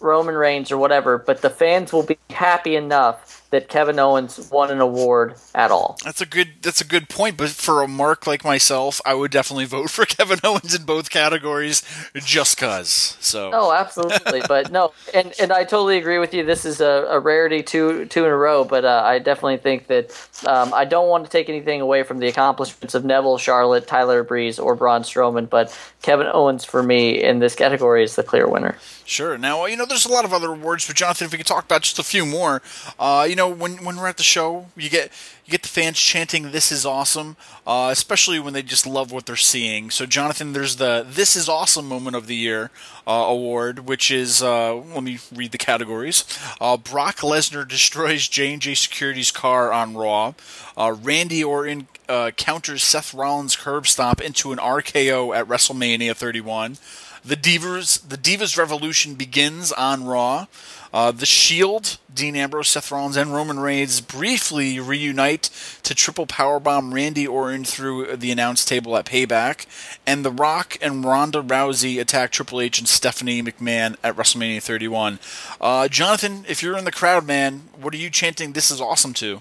Roman 0.00 0.34
Reigns 0.34 0.70
or 0.70 0.76
whatever, 0.76 1.16
but 1.16 1.40
the 1.40 1.50
fans 1.50 1.92
will 1.92 2.02
be 2.02 2.18
happy 2.30 2.76
enough 2.76 3.41
that 3.52 3.68
Kevin 3.68 3.98
Owens 3.98 4.50
won 4.50 4.70
an 4.70 4.80
award 4.80 5.36
at 5.54 5.70
all. 5.70 5.98
That's 6.04 6.20
a 6.22 6.26
good 6.26 6.48
that's 6.62 6.80
a 6.80 6.86
good 6.86 7.08
point, 7.08 7.36
but 7.36 7.50
for 7.50 7.82
a 7.82 7.86
mark 7.88 8.26
like 8.26 8.44
myself, 8.44 9.00
I 9.06 9.12
would 9.14 9.30
definitely 9.30 9.66
vote 9.66 9.90
for 9.90 10.04
Kevin 10.06 10.40
Owens 10.42 10.74
in 10.74 10.84
both 10.84 11.10
categories 11.10 11.82
just 12.16 12.56
cuz. 12.56 12.88
So 13.20 13.50
Oh, 13.52 13.70
absolutely. 13.72 14.42
but 14.48 14.72
no, 14.72 14.92
and 15.14 15.32
and 15.38 15.52
I 15.52 15.64
totally 15.64 15.98
agree 15.98 16.18
with 16.18 16.32
you. 16.34 16.44
This 16.44 16.64
is 16.64 16.80
a, 16.80 17.06
a 17.10 17.20
rarity 17.20 17.62
two 17.62 18.06
two 18.06 18.24
in 18.24 18.30
a 18.32 18.36
row, 18.36 18.64
but 18.64 18.84
uh, 18.86 19.02
I 19.04 19.18
definitely 19.18 19.58
think 19.58 19.86
that 19.88 20.10
um, 20.46 20.72
I 20.72 20.84
don't 20.86 21.08
want 21.08 21.24
to 21.26 21.30
take 21.30 21.48
anything 21.50 21.80
away 21.82 22.02
from 22.02 22.18
the 22.18 22.28
accomplishments 22.28 22.94
of 22.94 23.04
Neville, 23.04 23.36
Charlotte, 23.38 23.86
Tyler 23.86 24.24
Breeze, 24.24 24.58
or 24.58 24.74
Braun 24.74 25.02
Strowman, 25.02 25.48
but 25.48 25.78
Kevin 26.00 26.26
Owens 26.32 26.64
for 26.64 26.82
me 26.82 27.22
in 27.22 27.38
this 27.38 27.54
category 27.54 28.02
is 28.02 28.16
the 28.16 28.22
clear 28.22 28.48
winner. 28.48 28.76
Sure. 29.04 29.36
Now, 29.36 29.66
you 29.66 29.76
know, 29.76 29.84
there's 29.84 30.06
a 30.06 30.12
lot 30.12 30.24
of 30.24 30.32
other 30.32 30.52
awards, 30.52 30.86
but 30.86 30.96
Jonathan, 30.96 31.26
if 31.26 31.32
we 31.32 31.38
could 31.38 31.46
talk 31.46 31.64
about 31.64 31.82
just 31.82 31.98
a 31.98 32.04
few 32.04 32.24
more, 32.24 32.62
uh, 32.98 33.26
you 33.28 33.34
know, 33.34 33.48
when 33.48 33.84
when 33.84 33.96
we're 33.96 34.06
at 34.06 34.16
the 34.16 34.22
show, 34.22 34.66
you 34.76 34.88
get 34.88 35.10
you 35.44 35.50
get 35.50 35.62
the 35.62 35.68
fans 35.68 35.98
chanting 35.98 36.52
"This 36.52 36.70
is 36.70 36.86
awesome," 36.86 37.36
uh, 37.66 37.88
especially 37.90 38.38
when 38.38 38.52
they 38.54 38.62
just 38.62 38.86
love 38.86 39.10
what 39.10 39.26
they're 39.26 39.36
seeing. 39.36 39.90
So, 39.90 40.06
Jonathan, 40.06 40.52
there's 40.52 40.76
the 40.76 41.04
"This 41.08 41.34
is 41.36 41.48
awesome" 41.48 41.88
moment 41.88 42.14
of 42.14 42.28
the 42.28 42.36
year 42.36 42.70
uh, 43.06 43.10
award, 43.10 43.88
which 43.88 44.10
is 44.10 44.40
uh, 44.42 44.74
let 44.76 45.02
me 45.02 45.18
read 45.34 45.50
the 45.50 45.58
categories. 45.58 46.24
Uh, 46.60 46.76
Brock 46.76 47.18
Lesnar 47.18 47.66
destroys 47.66 48.28
J 48.28 48.52
and 48.52 48.62
J 48.62 48.74
Security's 48.74 49.32
car 49.32 49.72
on 49.72 49.94
Raw. 49.94 50.34
Uh, 50.76 50.94
Randy 51.02 51.42
Orton 51.42 51.88
counters 52.36 52.82
Seth 52.82 53.14
Rollins' 53.14 53.56
curb 53.56 53.86
stomp 53.86 54.20
into 54.20 54.52
an 54.52 54.58
RKO 54.58 55.34
at 55.34 55.48
WrestleMania 55.48 56.14
31. 56.14 56.76
The 57.24 57.36
Divas, 57.36 58.08
the 58.08 58.18
Divas 58.18 58.58
Revolution 58.58 59.14
begins 59.14 59.70
on 59.70 60.04
Raw. 60.04 60.46
Uh, 60.92 61.10
the 61.12 61.24
Shield, 61.24 61.98
Dean 62.12 62.34
Ambrose, 62.36 62.68
Seth 62.68 62.90
Rollins, 62.90 63.16
and 63.16 63.32
Roman 63.32 63.60
Reigns 63.60 64.00
briefly 64.00 64.78
reunite 64.80 65.48
to 65.84 65.94
triple 65.94 66.26
powerbomb 66.26 66.92
Randy 66.92 67.26
Orton 67.26 67.64
through 67.64 68.16
the 68.16 68.30
announce 68.30 68.64
table 68.64 68.96
at 68.96 69.06
Payback, 69.06 69.66
and 70.06 70.24
The 70.24 70.32
Rock 70.32 70.76
and 70.82 71.04
Ronda 71.04 71.40
Rousey 71.42 71.98
attack 71.98 72.32
Triple 72.32 72.60
H 72.60 72.78
and 72.78 72.88
Stephanie 72.88 73.42
McMahon 73.42 73.96
at 74.02 74.16
WrestleMania 74.16 74.62
31. 74.62 75.18
Uh, 75.60 75.88
Jonathan, 75.88 76.44
if 76.48 76.62
you're 76.62 76.76
in 76.76 76.84
the 76.84 76.92
crowd, 76.92 77.24
man, 77.24 77.62
what 77.80 77.94
are 77.94 77.98
you 77.98 78.10
chanting? 78.10 78.52
This 78.52 78.70
is 78.70 78.80
awesome 78.80 79.14
to. 79.14 79.40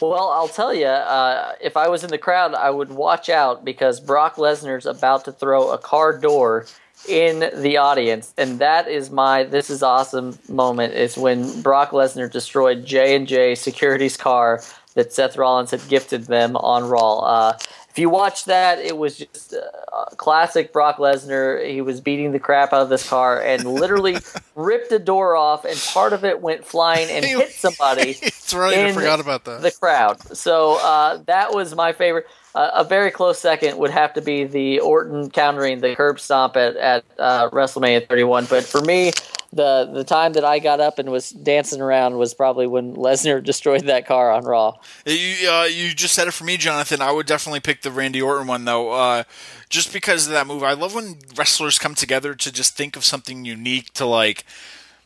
Well, 0.00 0.30
I'll 0.30 0.48
tell 0.48 0.74
you, 0.74 0.86
uh, 0.86 1.52
if 1.60 1.76
I 1.76 1.88
was 1.88 2.02
in 2.02 2.10
the 2.10 2.18
crowd, 2.18 2.54
I 2.54 2.70
would 2.70 2.90
watch 2.90 3.28
out 3.28 3.64
because 3.64 4.00
Brock 4.00 4.36
Lesnar's 4.36 4.86
about 4.86 5.26
to 5.26 5.32
throw 5.32 5.70
a 5.70 5.78
car 5.78 6.18
door 6.18 6.66
in 7.08 7.50
the 7.62 7.76
audience, 7.76 8.32
and 8.36 8.58
that 8.58 8.88
is 8.88 9.10
my 9.10 9.44
"this 9.44 9.70
is 9.70 9.82
awesome" 9.82 10.38
moment. 10.48 10.94
Is 10.94 11.16
when 11.16 11.62
Brock 11.62 11.90
Lesnar 11.90 12.30
destroyed 12.30 12.84
J 12.84 13.16
and 13.16 13.26
J 13.26 13.54
Security's 13.54 14.16
car 14.16 14.62
that 14.94 15.12
Seth 15.12 15.36
Rollins 15.36 15.70
had 15.70 15.86
gifted 15.88 16.24
them 16.24 16.56
on 16.56 16.88
Raw. 16.88 17.18
Uh, 17.18 17.58
if 17.94 17.98
you 18.00 18.10
watch 18.10 18.46
that, 18.46 18.80
it 18.80 18.98
was 18.98 19.18
just 19.18 19.54
uh, 19.54 20.06
classic 20.16 20.72
Brock 20.72 20.96
Lesnar. 20.96 21.64
He 21.64 21.80
was 21.80 22.00
beating 22.00 22.32
the 22.32 22.40
crap 22.40 22.72
out 22.72 22.82
of 22.82 22.88
this 22.88 23.08
car 23.08 23.40
and 23.40 23.64
literally 23.64 24.16
ripped 24.56 24.90
a 24.90 24.98
door 24.98 25.36
off, 25.36 25.64
and 25.64 25.78
part 25.78 26.12
of 26.12 26.24
it 26.24 26.40
went 26.40 26.66
flying 26.66 27.08
and 27.08 27.24
hit 27.24 27.52
somebody. 27.52 28.14
That's 28.20 28.52
right. 28.52 28.76
I 28.76 28.92
forgot 28.92 29.20
about 29.20 29.44
that. 29.44 29.62
The 29.62 29.70
crowd. 29.70 30.20
So 30.36 30.76
uh, 30.82 31.18
that 31.26 31.54
was 31.54 31.76
my 31.76 31.92
favorite. 31.92 32.26
Uh, 32.52 32.70
a 32.74 32.82
very 32.82 33.12
close 33.12 33.38
second 33.38 33.78
would 33.78 33.92
have 33.92 34.12
to 34.14 34.20
be 34.20 34.42
the 34.42 34.80
Orton 34.80 35.30
countering 35.30 35.80
the 35.80 35.94
curb 35.94 36.18
stomp 36.18 36.56
at 36.56 36.74
at 36.74 37.04
uh, 37.16 37.48
WrestleMania 37.50 38.08
31. 38.08 38.46
But 38.46 38.64
for 38.64 38.80
me, 38.80 39.12
the 39.54 39.90
the 39.92 40.04
time 40.04 40.32
that 40.34 40.44
I 40.44 40.58
got 40.58 40.80
up 40.80 40.98
and 40.98 41.10
was 41.10 41.30
dancing 41.30 41.80
around 41.80 42.18
was 42.18 42.34
probably 42.34 42.66
when 42.66 42.94
Lesnar 42.94 43.42
destroyed 43.44 43.84
that 43.84 44.06
car 44.06 44.32
on 44.32 44.44
Raw. 44.44 44.76
You 45.06 45.48
uh, 45.48 45.64
you 45.64 45.94
just 45.94 46.14
said 46.14 46.28
it 46.28 46.32
for 46.32 46.44
me, 46.44 46.56
Jonathan. 46.56 47.00
I 47.00 47.12
would 47.12 47.26
definitely 47.26 47.60
pick 47.60 47.82
the 47.82 47.90
Randy 47.90 48.20
Orton 48.20 48.46
one 48.46 48.64
though, 48.64 48.90
uh, 48.92 49.24
just 49.68 49.92
because 49.92 50.26
of 50.26 50.32
that 50.32 50.46
move. 50.46 50.62
I 50.62 50.72
love 50.72 50.94
when 50.94 51.18
wrestlers 51.36 51.78
come 51.78 51.94
together 51.94 52.34
to 52.34 52.52
just 52.52 52.76
think 52.76 52.96
of 52.96 53.04
something 53.04 53.44
unique 53.44 53.92
to 53.94 54.06
like 54.06 54.44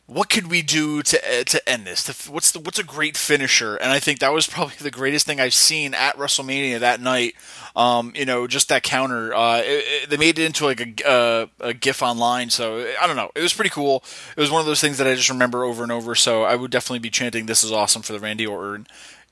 what 0.09 0.27
could 0.27 0.47
we 0.47 0.63
do 0.63 1.03
to 1.03 1.17
uh, 1.19 1.43
to 1.43 1.69
end 1.69 1.85
this? 1.85 2.27
What's 2.27 2.51
the 2.51 2.59
what's 2.59 2.79
a 2.79 2.83
great 2.83 3.15
finisher? 3.15 3.75
And 3.75 3.91
I 3.91 3.99
think 3.99 4.19
that 4.19 4.33
was 4.33 4.47
probably 4.47 4.75
the 4.79 4.89
greatest 4.89 5.27
thing 5.27 5.39
I've 5.39 5.53
seen 5.53 5.93
at 5.93 6.17
WrestleMania 6.17 6.79
that 6.79 6.99
night. 6.99 7.35
Um, 7.75 8.11
you 8.15 8.25
know, 8.25 8.47
just 8.47 8.69
that 8.69 8.81
counter. 8.81 9.33
Uh, 9.33 9.59
it, 9.59 9.85
it, 9.85 10.09
they 10.09 10.17
made 10.17 10.39
it 10.39 10.45
into 10.45 10.65
like 10.65 10.81
a, 10.81 11.07
uh, 11.07 11.45
a 11.59 11.73
GIF 11.75 12.01
online, 12.01 12.49
so 12.49 12.85
I 12.99 13.05
don't 13.05 13.15
know. 13.15 13.29
It 13.35 13.41
was 13.41 13.53
pretty 13.53 13.69
cool. 13.69 14.03
It 14.35 14.41
was 14.41 14.49
one 14.49 14.59
of 14.59 14.65
those 14.65 14.81
things 14.81 14.97
that 14.97 15.05
I 15.05 15.13
just 15.13 15.29
remember 15.29 15.63
over 15.63 15.83
and 15.83 15.91
over. 15.91 16.15
So 16.15 16.43
I 16.43 16.55
would 16.55 16.71
definitely 16.71 16.99
be 16.99 17.11
chanting, 17.11 17.45
"This 17.45 17.63
is 17.63 17.71
awesome" 17.71 18.01
for 18.01 18.13
the 18.13 18.19
Randy 18.19 18.47
Orton 18.47 18.87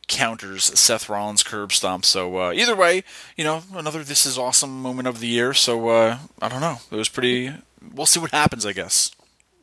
counters 0.07 0.79
Seth 0.79 1.09
Rollins 1.09 1.43
curb 1.43 1.73
stomp. 1.73 2.05
So 2.05 2.37
uh, 2.37 2.53
either 2.53 2.75
way, 2.75 3.03
you 3.35 3.43
know, 3.43 3.63
another 3.73 4.03
"This 4.03 4.27
is 4.27 4.37
awesome" 4.37 4.79
moment 4.83 5.07
of 5.07 5.21
the 5.21 5.27
year. 5.27 5.55
So 5.55 5.89
uh, 5.89 6.19
I 6.39 6.49
don't 6.49 6.61
know. 6.61 6.77
It 6.91 6.95
was 6.95 7.09
pretty. 7.09 7.51
We'll 7.93 8.05
see 8.05 8.19
what 8.19 8.31
happens, 8.31 8.63
I 8.63 8.73
guess. 8.73 9.11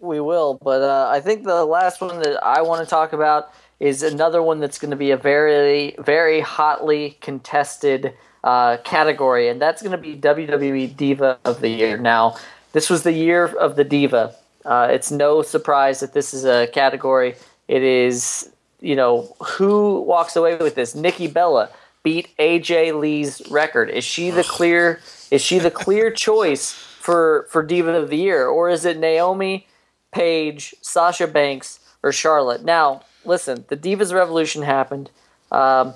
We 0.05 0.21
will, 0.21 0.59
but 0.63 0.83
uh, 0.83 1.09
I 1.11 1.21
think 1.21 1.45
the 1.45 1.65
last 1.65 2.03
one 2.03 2.21
that 2.21 2.45
I 2.45 2.61
want 2.61 2.85
to 2.85 2.91
talk 2.91 3.15
about 3.15 3.51
is 3.81 4.03
another 4.03 4.43
one 4.43 4.61
that's 4.61 4.79
going 4.79 4.91
to 4.91 4.99
be 4.99 5.11
a 5.13 5.17
very, 5.17 5.97
very 5.99 6.41
hotly 6.41 7.17
contested 7.23 8.13
uh, 8.45 8.77
category, 8.85 9.49
and 9.49 9.61
that's 9.61 9.81
going 9.81 9.93
to 9.93 9.99
be 9.99 10.15
WWE 10.15 10.95
Diva 10.95 11.39
of 11.47 11.63
the 11.63 11.71
Year. 11.71 11.97
Now, 11.97 12.37
this 12.73 12.91
was 12.91 13.03
the 13.03 13.13
year 13.13 13.47
of 13.47 13.77
the 13.77 13.85
Diva. 13.85 14.35
Uh, 14.67 14.89
it's 14.91 15.11
no 15.11 15.41
surprise 15.41 16.01
that 16.01 16.13
this 16.13 16.35
is 16.35 16.45
a 16.45 16.67
category. 16.67 17.35
It 17.67 17.83
is, 17.83 18.51
you 18.81 18.97
know, 18.97 19.35
who 19.43 20.03
walks 20.03 20.37
away 20.37 20.57
with 20.57 20.75
this? 20.75 20.95
Nikki 20.95 21.29
Bella 21.29 21.71
beat 22.03 22.29
AJ 22.39 23.01
Lee's 23.01 23.41
record. 23.51 23.89
Is 23.89 24.05
she 24.05 24.31
the 24.31 24.45
clear? 24.45 25.01
Is 25.31 25.41
she 25.41 25.59
the 25.59 25.71
clear 25.71 26.11
choice 26.11 26.73
for 26.73 27.47
for 27.49 27.63
Diva 27.63 27.95
of 27.95 28.11
the 28.11 28.19
Year, 28.19 28.47
or 28.47 28.69
is 28.69 28.85
it 28.85 28.99
Naomi? 28.99 29.67
Paige, 30.15 30.77
Sasha 30.81 31.27
Banks, 31.27 31.81
or 32.01 32.13
Charlotte. 32.13 32.63
Now, 32.63 33.03
listen, 33.25 33.65
the 33.67 33.77
Divas 33.77 34.15
Revolution 34.15 34.63
happened. 34.63 35.11
Um, 35.51 35.95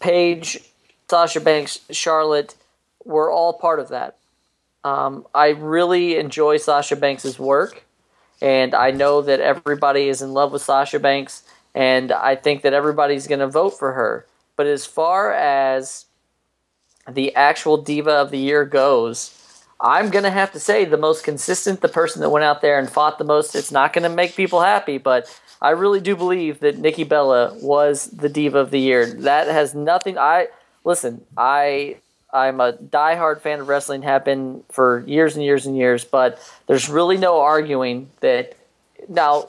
Paige, 0.00 0.58
Sasha 1.10 1.40
Banks, 1.40 1.80
Charlotte 1.90 2.54
were 3.04 3.30
all 3.30 3.52
part 3.52 3.80
of 3.80 3.90
that. 3.90 4.16
Um, 4.82 5.26
I 5.34 5.48
really 5.48 6.16
enjoy 6.16 6.56
Sasha 6.56 6.96
Banks' 6.96 7.38
work, 7.38 7.84
and 8.40 8.74
I 8.74 8.90
know 8.92 9.20
that 9.20 9.40
everybody 9.40 10.08
is 10.08 10.22
in 10.22 10.32
love 10.32 10.50
with 10.50 10.62
Sasha 10.62 10.98
Banks, 10.98 11.42
and 11.74 12.12
I 12.12 12.34
think 12.34 12.62
that 12.62 12.72
everybody's 12.72 13.26
going 13.26 13.40
to 13.40 13.46
vote 13.46 13.78
for 13.78 13.92
her. 13.92 14.26
But 14.56 14.66
as 14.66 14.86
far 14.86 15.34
as 15.34 16.06
the 17.06 17.34
actual 17.34 17.76
Diva 17.76 18.12
of 18.12 18.30
the 18.30 18.38
Year 18.38 18.64
goes, 18.64 19.38
I'm 19.82 20.10
going 20.10 20.22
to 20.22 20.30
have 20.30 20.52
to 20.52 20.60
say 20.60 20.84
the 20.84 20.96
most 20.96 21.24
consistent, 21.24 21.80
the 21.80 21.88
person 21.88 22.22
that 22.22 22.30
went 22.30 22.44
out 22.44 22.62
there 22.62 22.78
and 22.78 22.88
fought 22.88 23.18
the 23.18 23.24
most. 23.24 23.56
It's 23.56 23.72
not 23.72 23.92
going 23.92 24.04
to 24.04 24.08
make 24.08 24.36
people 24.36 24.60
happy, 24.60 24.96
but 24.96 25.26
I 25.60 25.70
really 25.70 26.00
do 26.00 26.14
believe 26.14 26.60
that 26.60 26.78
Nikki 26.78 27.02
Bella 27.02 27.54
was 27.60 28.06
the 28.06 28.28
diva 28.28 28.60
of 28.60 28.70
the 28.70 28.78
year. 28.78 29.06
That 29.06 29.48
has 29.48 29.74
nothing. 29.74 30.16
I 30.18 30.48
listen. 30.84 31.24
I 31.36 31.96
I'm 32.32 32.60
a 32.60 32.74
diehard 32.74 33.40
fan 33.40 33.58
of 33.58 33.68
wrestling. 33.68 34.02
Have 34.02 34.24
been 34.24 34.62
for 34.70 35.00
years 35.06 35.34
and 35.34 35.44
years 35.44 35.66
and 35.66 35.76
years. 35.76 36.04
But 36.04 36.38
there's 36.68 36.88
really 36.88 37.16
no 37.16 37.40
arguing 37.40 38.08
that 38.20 38.56
now 39.08 39.48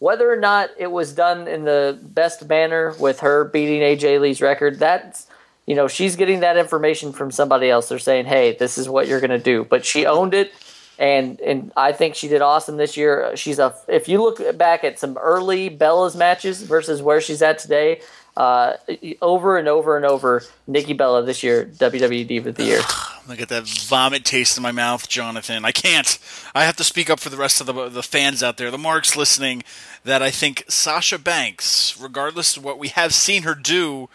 whether 0.00 0.30
or 0.30 0.36
not 0.36 0.70
it 0.76 0.90
was 0.90 1.12
done 1.12 1.46
in 1.46 1.64
the 1.64 1.98
best 2.02 2.48
manner 2.48 2.94
with 2.98 3.20
her 3.20 3.44
beating 3.44 3.80
AJ 3.80 4.20
Lee's 4.20 4.42
record. 4.42 4.80
That's 4.80 5.27
you 5.68 5.76
know 5.76 5.86
she's 5.86 6.16
getting 6.16 6.40
that 6.40 6.56
information 6.56 7.12
from 7.12 7.30
somebody 7.30 7.68
else. 7.68 7.88
They're 7.88 7.98
saying, 7.98 8.24
hey, 8.24 8.56
this 8.56 8.78
is 8.78 8.88
what 8.88 9.06
you're 9.06 9.20
going 9.20 9.30
to 9.30 9.38
do. 9.38 9.64
But 9.64 9.84
she 9.84 10.06
owned 10.06 10.34
it 10.34 10.52
and 10.98 11.40
and 11.40 11.72
I 11.76 11.92
think 11.92 12.14
she 12.14 12.28
did 12.28 12.42
awesome 12.42 12.76
this 12.76 12.96
year. 12.96 13.36
She's 13.36 13.58
a 13.58 13.74
if 13.86 14.08
you 14.08 14.20
look 14.20 14.58
back 14.58 14.84
at 14.84 14.98
some 14.98 15.16
early 15.16 15.68
Bella's 15.68 16.16
matches 16.16 16.62
versus 16.62 17.00
where 17.00 17.20
she's 17.20 17.40
at 17.40 17.58
today, 17.58 18.00
uh, 18.36 18.74
over 19.22 19.56
and 19.58 19.68
over 19.68 19.96
and 19.96 20.04
over, 20.04 20.42
Nikki 20.66 20.94
Bella 20.94 21.22
this 21.22 21.42
year 21.42 21.66
WWE 21.66 22.26
Diva 22.26 22.48
of 22.48 22.56
the 22.56 22.64
Year. 22.64 22.80
I 23.28 23.36
get 23.36 23.48
that 23.50 23.68
vomit 23.68 24.24
taste 24.24 24.56
in 24.56 24.62
my 24.62 24.72
mouth, 24.72 25.08
Jonathan. 25.08 25.64
I 25.64 25.70
can't. 25.70 26.18
I 26.54 26.64
have 26.64 26.76
to 26.76 26.84
speak 26.84 27.10
up 27.10 27.20
for 27.20 27.28
the 27.28 27.36
rest 27.36 27.60
of 27.60 27.66
the 27.66 27.88
the 27.88 28.02
fans 28.02 28.42
out 28.42 28.56
there, 28.56 28.70
the 28.70 28.78
marks 28.78 29.16
listening. 29.16 29.62
That 30.04 30.22
I 30.22 30.30
think 30.30 30.64
Sasha 30.68 31.18
Banks, 31.18 31.98
regardless 32.00 32.56
of 32.56 32.64
what 32.64 32.78
we 32.78 32.88
have 32.88 33.14
seen 33.14 33.44
her 33.44 33.54
do 33.54 34.08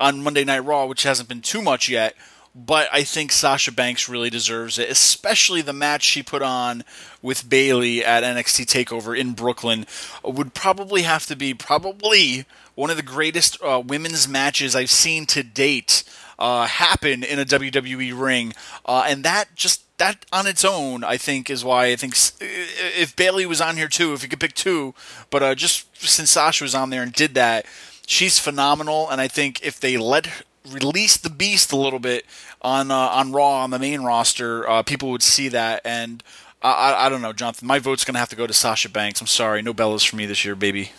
on 0.00 0.22
Monday 0.22 0.44
Night 0.44 0.64
Raw, 0.64 0.86
which 0.86 1.04
hasn't 1.04 1.28
been 1.28 1.42
too 1.42 1.62
much 1.62 1.88
yet 1.88 2.16
but 2.54 2.88
I 2.92 3.04
think 3.04 3.30
Sasha 3.30 3.70
Banks 3.70 4.08
really 4.08 4.30
deserves 4.30 4.78
it, 4.78 4.90
especially 4.90 5.62
the 5.62 5.72
match 5.72 6.02
she 6.02 6.22
put 6.22 6.42
on 6.42 6.84
with 7.22 7.48
Bayley 7.48 8.04
at 8.04 8.24
NXT 8.24 8.66
Takeover 8.66 9.16
in 9.16 9.32
Brooklyn 9.32 9.86
would 10.24 10.52
probably 10.52 11.02
have 11.02 11.26
to 11.26 11.36
be 11.36 11.54
probably 11.54 12.44
one 12.74 12.90
of 12.90 12.96
the 12.96 13.02
greatest 13.02 13.62
uh, 13.62 13.80
women's 13.84 14.26
matches 14.26 14.74
I've 14.74 14.90
seen 14.90 15.26
to 15.26 15.42
date 15.42 16.02
uh, 16.38 16.66
happen 16.66 17.22
in 17.22 17.38
a 17.38 17.44
WWE 17.44 18.18
ring, 18.18 18.54
uh, 18.86 19.04
and 19.06 19.22
that 19.24 19.54
just 19.54 19.84
that 19.98 20.24
on 20.32 20.46
its 20.46 20.64
own, 20.64 21.04
I 21.04 21.18
think, 21.18 21.50
is 21.50 21.62
why 21.62 21.86
I 21.86 21.96
think 21.96 22.14
if 22.40 23.14
Bayley 23.14 23.44
was 23.44 23.60
on 23.60 23.76
here 23.76 23.88
too, 23.88 24.14
if 24.14 24.22
you 24.22 24.28
could 24.30 24.40
pick 24.40 24.54
two, 24.54 24.94
but 25.28 25.42
uh, 25.42 25.54
just 25.54 25.94
since 26.02 26.30
Sasha 26.30 26.64
was 26.64 26.74
on 26.74 26.88
there 26.88 27.02
and 27.02 27.12
did 27.12 27.34
that, 27.34 27.66
she's 28.10 28.38
phenomenal, 28.38 29.08
and 29.08 29.20
I 29.20 29.28
think 29.28 29.62
if 29.62 29.78
they 29.78 29.96
let 29.96 30.44
release 30.68 31.16
the 31.16 31.30
beast 31.30 31.72
a 31.72 31.76
little 31.76 31.98
bit 31.98 32.26
on 32.60 32.90
uh, 32.90 32.94
on 32.94 33.32
Raw 33.32 33.62
on 33.62 33.70
the 33.70 33.78
main 33.78 34.02
roster, 34.02 34.68
uh, 34.68 34.82
people 34.82 35.10
would 35.10 35.22
see 35.22 35.48
that. 35.48 35.80
And 35.84 36.22
I, 36.60 36.72
I, 36.72 37.06
I 37.06 37.08
don't 37.08 37.22
know, 37.22 37.32
Jonathan. 37.32 37.66
My 37.66 37.78
vote's 37.78 38.04
gonna 38.04 38.18
have 38.18 38.28
to 38.30 38.36
go 38.36 38.46
to 38.46 38.52
Sasha 38.52 38.88
Banks. 38.88 39.20
I'm 39.20 39.26
sorry, 39.26 39.62
no 39.62 39.72
Bellas 39.72 40.06
for 40.08 40.16
me 40.16 40.26
this 40.26 40.44
year, 40.44 40.54
baby. 40.54 40.92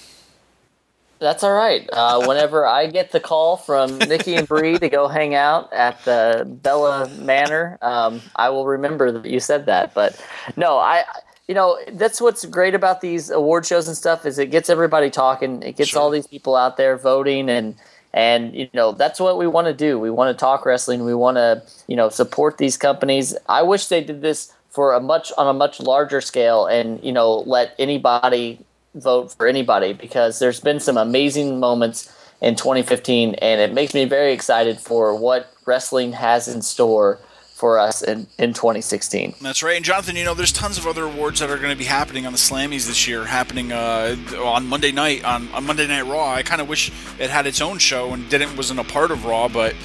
That's 1.20 1.44
all 1.44 1.54
right. 1.54 1.88
Uh, 1.92 2.26
whenever 2.28 2.66
I 2.66 2.88
get 2.88 3.12
the 3.12 3.20
call 3.20 3.58
from 3.58 4.00
Nikki 4.00 4.36
and 4.36 4.48
Brie 4.48 4.80
to 4.80 4.90
go 4.90 5.08
hang 5.08 5.36
out 5.36 5.72
at 5.72 6.04
the 6.06 6.48
Bella 6.48 7.10
Manor, 7.10 7.78
um, 7.82 8.22
I 8.36 8.50
will 8.50 8.66
remember 8.66 9.12
that 9.12 9.30
you 9.30 9.40
said 9.40 9.68
that. 9.68 9.94
But 9.94 10.20
no, 10.56 10.78
I 10.78 11.04
you 11.52 11.56
know 11.56 11.78
that's 11.92 12.22
what's 12.22 12.46
great 12.46 12.74
about 12.74 13.02
these 13.02 13.30
award 13.30 13.66
shows 13.66 13.86
and 13.86 13.98
stuff 13.98 14.26
is 14.26 14.40
it 14.40 14.52
gets 14.52 14.70
everybody 14.70 15.10
talking. 15.10 15.62
It 15.62 15.76
gets 15.76 15.90
sure. 15.90 16.02
all 16.02 16.10
these 16.10 16.26
people 16.26 16.56
out 16.56 16.78
there 16.78 16.96
voting 16.96 17.50
and 17.50 17.76
and 18.14 18.56
you 18.56 18.70
know 18.74 18.94
that's 18.94 19.20
what 19.20 19.38
we 19.38 19.48
want 19.48 19.68
to 19.68 19.74
do. 19.74 20.00
We 20.00 20.10
want 20.10 20.34
to 20.34 20.40
talk 20.40 20.66
wrestling. 20.66 21.04
We 21.04 21.14
want 21.14 21.36
to 21.36 21.62
you 21.88 21.98
know 21.98 22.08
support 22.08 22.58
these 22.58 22.78
companies. 22.78 23.36
I 23.50 23.64
wish 23.64 23.88
they 23.88 24.02
did 24.02 24.22
this 24.22 24.54
for 24.70 24.94
a 24.94 25.02
much 25.02 25.34
on 25.38 25.46
a 25.46 25.52
much 25.52 25.82
larger 25.82 26.22
scale 26.22 26.68
and 26.68 27.04
you 27.04 27.12
know 27.12 27.40
let 27.40 27.76
anybody 27.78 28.60
vote 28.96 29.34
for 29.34 29.46
anybody 29.46 29.92
because 29.92 30.40
there's 30.40 30.62
been 30.62 30.80
some 30.80 30.96
amazing 30.96 31.60
moments 31.60 32.16
in 32.40 32.56
2015 32.56 33.36
and 33.36 33.60
it 33.60 33.74
makes 33.74 33.94
me 33.94 34.06
very 34.06 34.32
excited 34.32 34.80
for 34.80 35.14
what 35.14 35.54
wrestling 35.66 36.14
has 36.14 36.48
in 36.48 36.62
store 36.62 37.20
for 37.62 37.78
us 37.78 38.02
in, 38.02 38.26
in 38.40 38.54
2016. 38.54 39.36
That's 39.40 39.62
right. 39.62 39.76
And 39.76 39.86
Jonathan, 39.86 40.16
you 40.16 40.26
know, 40.26 40.34
there's 40.34 40.52
tons 40.52 40.80
of 40.80 40.88
other 40.88 41.04
awards 41.04 41.42
that 41.42 41.52
are 41.52 41.58
going 41.58 41.70
to 41.70 41.78
be 41.78 41.86
happening 41.86 42.26
on 42.26 42.32
the 42.32 42.40
Slammies 42.40 42.88
this 42.88 43.08
year, 43.08 43.24
happening 43.24 43.72
uh, 43.72 44.18
on 44.44 44.66
Monday 44.68 44.92
night 44.92 45.24
on, 45.24 45.48
on 45.50 45.68
Monday 45.68 45.86
Night 45.86 46.08
Raw. 46.08 46.34
I 46.34 46.42
kind 46.42 46.60
of 46.60 46.68
wish 46.68 46.92
it 47.20 47.30
had 47.30 47.46
its 47.46 47.62
own 47.62 47.78
show 47.78 48.14
and 48.14 48.28
didn't 48.32 48.58
wasn't 48.58 48.80
a 48.80 48.84
part 48.84 49.12
of 49.12 49.26
Raw, 49.26 49.48
but 49.48 49.76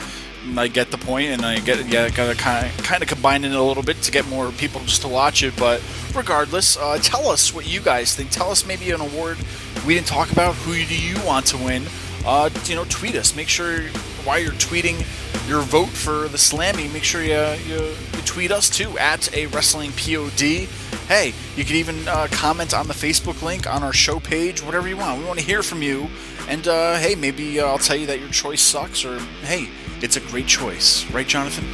I 0.56 0.68
get 0.68 0.90
the 0.90 0.96
point, 0.96 1.26
and 1.26 1.44
I 1.44 1.58
get 1.58 1.86
yeah, 1.86 2.08
got 2.08 2.28
to 2.28 2.34
kind 2.34 2.66
of 2.66 2.82
kind 2.82 3.02
of 3.02 3.10
combine 3.10 3.44
it 3.44 3.52
a 3.52 3.62
little 3.62 3.82
bit 3.82 4.00
to 4.02 4.10
get 4.10 4.26
more 4.26 4.50
people 4.52 4.80
just 4.80 5.02
to 5.02 5.08
watch 5.08 5.42
it. 5.42 5.54
But 5.58 5.82
regardless, 6.14 6.78
uh, 6.78 6.96
tell 7.02 7.28
us 7.28 7.52
what 7.52 7.68
you 7.68 7.80
guys 7.80 8.16
think. 8.16 8.30
Tell 8.30 8.50
us 8.50 8.64
maybe 8.64 8.90
an 8.90 9.02
award 9.02 9.36
we 9.86 9.94
didn't 9.94 10.06
talk 10.06 10.32
about. 10.32 10.54
Who 10.54 10.72
do 10.72 10.98
you 10.98 11.22
want 11.26 11.44
to 11.48 11.58
win? 11.58 11.84
Uh, 12.24 12.48
you 12.64 12.74
know, 12.74 12.86
tweet 12.88 13.16
us. 13.16 13.36
Make 13.36 13.48
sure 13.48 13.82
while 14.26 14.40
you're 14.40 14.52
tweeting 14.52 14.98
your 15.48 15.62
vote 15.62 15.88
for 15.88 16.26
the 16.28 16.36
Slammy, 16.36 16.92
make 16.92 17.04
sure 17.04 17.22
you, 17.22 17.40
you, 17.64 17.80
you 17.84 18.22
tweet 18.24 18.50
us 18.50 18.68
too 18.68 18.98
at 18.98 19.32
a 19.34 19.46
wrestling 19.46 19.92
pod. 19.92 20.40
Hey, 21.06 21.32
you 21.54 21.64
can 21.64 21.76
even 21.76 22.08
uh, 22.08 22.26
comment 22.32 22.74
on 22.74 22.88
the 22.88 22.94
Facebook 22.94 23.42
link 23.42 23.72
on 23.72 23.84
our 23.84 23.92
show 23.92 24.18
page, 24.18 24.62
whatever 24.62 24.88
you 24.88 24.96
want. 24.96 25.20
We 25.20 25.24
want 25.24 25.38
to 25.38 25.44
hear 25.44 25.62
from 25.62 25.80
you. 25.80 26.08
And 26.48 26.66
uh, 26.66 26.96
hey, 26.96 27.14
maybe 27.14 27.60
uh, 27.60 27.66
I'll 27.66 27.78
tell 27.78 27.96
you 27.96 28.06
that 28.06 28.18
your 28.18 28.28
choice 28.30 28.60
sucks, 28.60 29.04
or 29.04 29.20
hey, 29.42 29.68
it's 30.02 30.16
a 30.16 30.20
great 30.20 30.48
choice, 30.48 31.08
right, 31.12 31.26
Jonathan? 31.26 31.64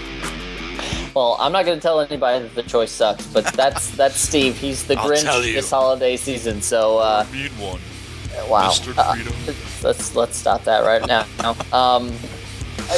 Well, 1.15 1.37
I'm 1.41 1.53
not 1.53 1.65
going 1.65 1.79
to 1.79 1.83
tell 1.83 2.01
anybody 2.01 2.43
that 2.43 2.55
the 2.55 2.63
choice 2.63 2.91
sucks, 2.91 3.27
but 3.27 3.47
that's 3.47 3.91
that's 3.97 4.17
Steve. 4.17 4.59
He's 4.59 4.87
the 4.87 4.97
Grinch 4.97 5.43
this 5.55 5.71
holiday 5.71 6.17
season. 6.17 6.61
So 6.61 6.99
uh, 6.99 7.27
need 7.33 7.51
one. 7.53 7.81
Wow. 8.49 8.73
Uh, 8.97 9.17
let's 9.83 10.15
let's 10.15 10.37
stop 10.37 10.65
that 10.65 10.85
right 10.85 11.07
now. 11.07 11.27
Um, 11.73 12.13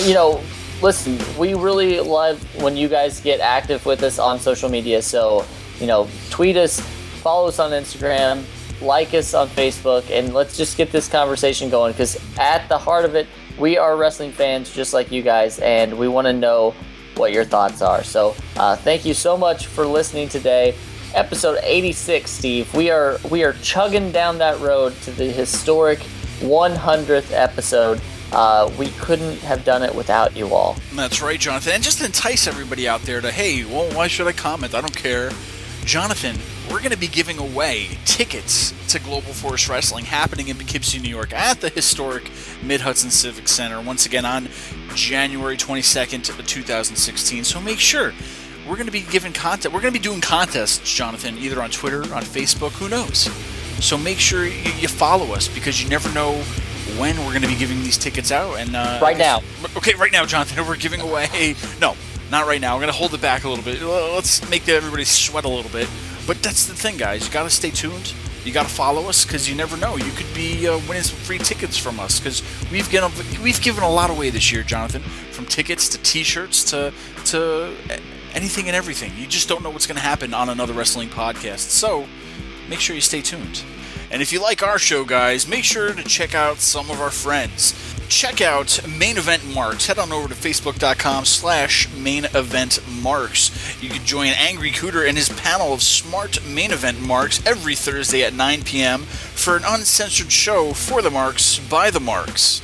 you 0.03 0.15
know, 0.15 0.43
listen, 0.83 1.19
we 1.39 1.55
really 1.55 2.01
love 2.01 2.43
when 2.61 2.77
you 2.77 2.89
guys 2.89 3.21
get 3.21 3.41
active 3.41 3.85
with 3.87 4.03
us 4.03 4.19
on 4.19 4.39
social 4.39 4.69
media. 4.69 5.03
So, 5.03 5.47
you 5.81 5.87
know, 5.87 6.09
tweet 6.31 6.57
us, 6.57 6.81
follow 7.23 7.49
us 7.49 7.59
on 7.59 7.71
Instagram, 7.71 8.45
like 8.81 9.15
us 9.15 9.35
on 9.35 9.49
Facebook, 9.49 10.11
and 10.11 10.35
let's 10.35 10.57
just 10.57 10.77
get 10.77 10.93
this 10.93 11.09
conversation 11.09 11.71
going 11.71 11.93
because 11.93 12.19
at 12.39 12.69
the 12.69 12.79
heart 12.79 13.05
of 13.05 13.15
it, 13.15 13.27
we 13.59 13.79
are 13.79 13.97
wrestling 13.97 14.33
fans 14.33 14.75
just 14.75 14.93
like 14.93 15.11
you 15.13 15.23
guys, 15.23 15.59
and 15.61 15.97
we 15.97 16.09
want 16.09 16.27
to 16.27 16.33
know 16.33 16.75
what 17.17 17.33
your 17.33 17.45
thoughts 17.45 17.81
are. 17.81 18.03
So, 18.03 18.35
uh, 18.57 18.77
thank 18.77 19.05
you 19.05 19.15
so 19.15 19.37
much 19.37 19.67
for 19.67 19.87
listening 19.87 20.29
today. 20.29 20.75
Episode 21.15 21.61
86, 21.63 22.29
Steve. 22.29 22.75
We 22.75 22.91
are 22.91 23.19
we 23.31 23.45
are 23.45 23.53
chugging 23.55 24.11
down 24.11 24.39
that 24.39 24.59
road 24.61 24.95
to 25.03 25.13
the 25.13 25.27
historic 25.27 26.01
100th 26.41 27.31
episode. 27.31 28.01
Uh, 28.35 28.69
we 28.77 28.89
couldn't 28.99 29.39
have 29.39 29.65
done 29.65 29.85
it 29.85 29.95
without 29.95 30.37
you 30.37 30.53
all. 30.53 30.77
That's 30.93 31.23
right, 31.23 31.39
Jonathan. 31.39 31.75
And 31.75 31.85
just 31.85 32.03
entice 32.03 32.49
everybody 32.49 32.89
out 32.89 33.03
there 33.03 33.21
to, 33.21 33.31
hey, 33.31 33.65
well, 33.65 33.89
why 33.95 34.09
should 34.09 34.27
I 34.27 34.33
comment? 34.33 34.75
I 34.75 34.81
don't 34.81 34.97
care. 34.97 35.31
Jonathan, 35.85 36.37
we're 36.69 36.81
going 36.81 36.91
to 36.91 36.99
be 36.99 37.07
giving 37.07 37.39
away 37.39 37.97
tickets 38.07 38.75
to 38.89 38.99
Global 38.99 39.33
Force 39.33 39.69
Wrestling 39.69 40.07
happening 40.07 40.49
in 40.49 40.57
Poughkeepsie, 40.57 40.99
New 40.99 41.11
York 41.11 41.33
at 41.33 41.61
the 41.61 41.69
historic 41.69 42.29
Mid 42.63 42.81
Hudson 42.81 43.11
Civic 43.11 43.47
Center 43.47 43.81
once 43.81 44.05
again 44.05 44.25
on 44.25 44.49
January 44.97 45.57
22nd, 45.57 46.25
2016. 46.25 47.45
So 47.45 47.61
make 47.61 47.79
sure 47.79 48.13
we're 48.67 48.75
going 48.75 48.87
to 48.87 48.93
be 48.93 49.03
giving 49.03 49.33
content. 49.33 49.73
We're 49.73 49.81
going 49.81 49.95
to 49.95 50.01
be 50.01 50.03
doing 50.03 50.21
contests, 50.21 50.93
Jonathan, 50.93 51.39
either 51.39 51.63
on 51.63 51.71
Twitter, 51.71 52.03
on 52.15 52.23
Facebook, 52.23 52.73
who 52.73 52.89
knows. 52.89 53.31
So 53.85 53.97
make 53.97 54.19
sure 54.19 54.45
you 54.45 54.89
follow 54.89 55.35
us 55.35 55.47
because 55.47 55.83
you 55.83 55.89
never 55.89 56.13
know 56.15 56.43
when 56.99 57.17
we're 57.19 57.31
going 57.31 57.43
to 57.43 57.49
be 57.49 57.57
giving 57.57 57.83
these 57.83 57.99
tickets 57.99 58.31
out. 58.31 58.59
And 58.59 58.77
uh, 58.77 58.99
right 59.03 59.17
now, 59.17 59.41
okay, 59.77 59.95
right 59.95 60.13
now, 60.13 60.25
Jonathan, 60.27 60.67
we're 60.69 60.77
giving 60.77 61.01
away. 61.01 61.55
No, 61.81 61.97
not 62.31 62.47
right 62.47 62.61
now. 62.61 62.75
We're 62.75 62.83
going 62.83 62.93
to 62.93 62.99
hold 62.99 63.15
it 63.15 63.21
back 63.21 63.45
a 63.45 63.49
little 63.49 63.65
bit. 63.65 63.83
Let's 63.83 64.49
make 64.49 64.69
everybody 64.69 65.05
sweat 65.05 65.45
a 65.45 65.49
little 65.49 65.71
bit. 65.71 65.89
But 66.27 66.43
that's 66.43 66.67
the 66.67 66.75
thing, 66.75 66.97
guys. 66.97 67.27
You 67.27 67.33
got 67.33 67.45
to 67.45 67.51
stay 67.51 67.71
tuned. 67.71 68.15
You 68.45 68.53
got 68.53 68.67
to 68.67 68.75
follow 68.75 69.09
us 69.09 69.25
because 69.25 69.49
you 69.49 69.55
never 69.55 69.77
know. 69.77 69.97
You 69.97 70.11
could 70.13 70.33
be 70.35 70.69
uh, 70.69 70.79
winning 70.89 71.03
some 71.03 71.17
free 71.19 71.39
tickets 71.39 71.79
from 71.79 71.99
us 71.99 72.21
because 72.21 72.43
we've 72.71 72.89
given 72.91 73.11
we've 73.43 73.61
given 73.63 73.83
a 73.83 73.91
lot 73.91 74.11
away 74.11 74.31
this 74.31 74.53
year, 74.53 74.63
Jonathan. 74.63 75.01
From 75.01 75.47
tickets 75.47 75.89
to 75.91 75.99
T-shirts 75.99 76.63
to 76.71 76.93
to 77.27 77.75
anything 78.35 78.67
and 78.67 78.77
everything. 78.77 79.13
You 79.17 79.27
just 79.27 79.49
don't 79.49 79.63
know 79.63 79.71
what's 79.71 79.87
going 79.87 79.97
to 79.97 80.03
happen 80.03 80.35
on 80.35 80.51
another 80.51 80.75
wrestling 80.75 81.09
podcast. 81.09 81.71
So 81.71 82.07
make 82.69 82.81
sure 82.81 82.95
you 82.95 83.01
stay 83.01 83.23
tuned. 83.23 83.63
And 84.15 84.23
if 84.23 84.33
you 84.33 84.41
like 84.41 84.63
our 84.63 84.79
show, 84.79 85.05
guys, 85.05 85.49
make 85.49 85.65
sure 85.65 85.93
to 85.93 86.05
check 86.05 86.37
out 86.37 86.59
some 86.59 86.89
of 86.89 87.01
our 87.01 87.11
friends. 87.11 87.75
Check 88.09 88.41
out 88.41 88.79
Main 88.89 89.19
Event 89.19 89.45
Marks. 89.53 89.89
Head 89.89 89.99
on 89.99 90.13
over 90.13 90.29
to 90.29 90.35
facebook.com 90.35 91.25
slash 91.25 91.93
main 91.97 92.27
event 92.27 92.79
marks. 93.03 93.83
You 93.83 93.91
can 93.91 94.05
join 94.05 94.29
Angry 94.29 94.71
Cooter 94.71 95.09
and 95.09 95.19
his 95.19 95.31
panel 95.31 95.73
of 95.73 95.83
smart 95.83 96.39
main 96.47 96.71
event 96.71 97.01
marks 97.01 97.45
every 97.45 97.75
Thursday 97.75 98.23
at 98.23 98.35
9 98.35 98.63
p.m. 98.63 99.01
for 99.01 99.57
an 99.57 99.65
uncensored 99.67 100.31
show 100.31 100.73
for 100.75 101.03
the 101.03 101.11
marks 101.11 101.59
by 101.59 101.91
the 101.91 101.99
marks. 101.99 102.63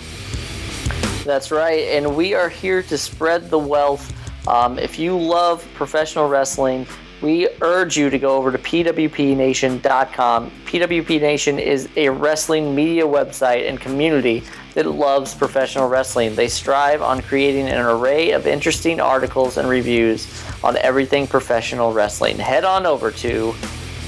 That's 1.24 1.50
right, 1.50 1.88
and 1.88 2.14
we 2.14 2.32
are 2.32 2.48
here 2.48 2.84
to 2.84 2.96
spread 2.96 3.50
the 3.50 3.58
wealth. 3.58 4.14
Um, 4.46 4.78
if 4.78 5.00
you 5.00 5.18
love 5.18 5.66
professional 5.74 6.28
wrestling, 6.28 6.86
we 7.22 7.48
urge 7.60 7.96
you 7.96 8.10
to 8.10 8.18
go 8.18 8.36
over 8.36 8.50
to 8.52 8.58
pwpnation.com. 8.58 10.50
PWP 10.64 11.20
Nation 11.20 11.58
is 11.58 11.88
a 11.96 12.08
wrestling 12.08 12.74
media 12.74 13.04
website 13.04 13.68
and 13.68 13.80
community 13.80 14.42
that 14.74 14.86
loves 14.86 15.34
professional 15.34 15.88
wrestling. 15.88 16.34
They 16.34 16.48
strive 16.48 17.02
on 17.02 17.22
creating 17.22 17.68
an 17.68 17.80
array 17.80 18.30
of 18.30 18.46
interesting 18.46 19.00
articles 19.00 19.56
and 19.56 19.68
reviews 19.68 20.28
on 20.62 20.76
everything 20.78 21.26
professional 21.26 21.92
wrestling. 21.92 22.38
Head 22.38 22.64
on 22.64 22.86
over 22.86 23.10
to 23.10 23.52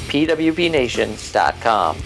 pwpnation.com. 0.09 1.97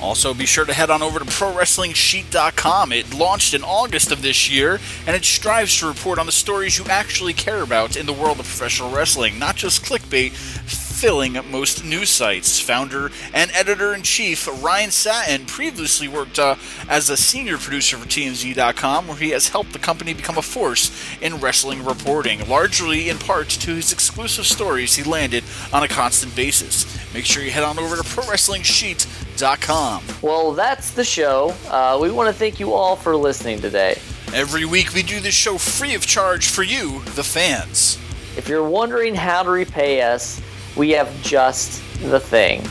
Also, 0.00 0.34
be 0.34 0.46
sure 0.46 0.64
to 0.64 0.72
head 0.72 0.90
on 0.90 1.02
over 1.02 1.18
to 1.18 1.24
ProWrestlingSheet.com. 1.24 2.92
It 2.92 3.14
launched 3.14 3.54
in 3.54 3.62
August 3.62 4.12
of 4.12 4.22
this 4.22 4.50
year, 4.50 4.78
and 5.06 5.16
it 5.16 5.24
strives 5.24 5.78
to 5.78 5.88
report 5.88 6.18
on 6.18 6.26
the 6.26 6.32
stories 6.32 6.78
you 6.78 6.84
actually 6.86 7.32
care 7.32 7.62
about 7.62 7.96
in 7.96 8.06
the 8.06 8.12
world 8.12 8.38
of 8.38 8.46
professional 8.46 8.90
wrestling, 8.90 9.38
not 9.38 9.56
just 9.56 9.82
clickbait 9.82 10.32
filling 10.96 11.38
most 11.50 11.84
news 11.84 12.08
sites. 12.08 12.58
Founder 12.58 13.10
and 13.34 13.50
editor 13.52 13.92
in 13.92 14.02
chief 14.02 14.48
Ryan 14.64 14.90
Satin 14.90 15.44
previously 15.44 16.08
worked 16.08 16.38
uh, 16.38 16.56
as 16.88 17.10
a 17.10 17.18
senior 17.18 17.58
producer 17.58 17.98
for 17.98 18.08
TMZ.com, 18.08 19.06
where 19.06 19.18
he 19.18 19.28
has 19.30 19.48
helped 19.48 19.74
the 19.74 19.78
company 19.78 20.14
become 20.14 20.38
a 20.38 20.42
force 20.42 20.90
in 21.20 21.36
wrestling 21.36 21.84
reporting, 21.84 22.48
largely 22.48 23.10
in 23.10 23.18
part 23.18 23.50
to 23.50 23.74
his 23.74 23.92
exclusive 23.92 24.46
stories 24.46 24.94
he 24.94 25.02
landed 25.02 25.44
on 25.70 25.82
a 25.82 25.88
constant 25.88 26.34
basis. 26.34 26.86
Make 27.12 27.26
sure 27.26 27.42
you 27.42 27.50
head 27.50 27.64
on 27.64 27.78
over 27.78 27.96
to 27.96 28.02
ProWrestlingSheet.com. 28.02 30.02
Well, 30.22 30.52
that's 30.52 30.92
the 30.92 31.04
show. 31.04 31.54
Uh, 31.68 31.98
we 32.00 32.10
want 32.10 32.28
to 32.28 32.32
thank 32.32 32.58
you 32.58 32.72
all 32.72 32.96
for 32.96 33.14
listening 33.14 33.60
today. 33.60 33.98
Every 34.32 34.64
week 34.64 34.94
we 34.94 35.02
do 35.02 35.20
this 35.20 35.34
show 35.34 35.58
free 35.58 35.94
of 35.94 36.06
charge 36.06 36.48
for 36.48 36.62
you, 36.62 37.02
the 37.14 37.22
fans. 37.22 37.98
If 38.38 38.48
you're 38.48 38.68
wondering 38.68 39.14
how 39.14 39.42
to 39.42 39.50
repay 39.50 40.00
us, 40.00 40.40
we 40.76 40.90
have 40.90 41.10
just 41.22 41.82
the 42.00 42.20
thing. 42.20 42.62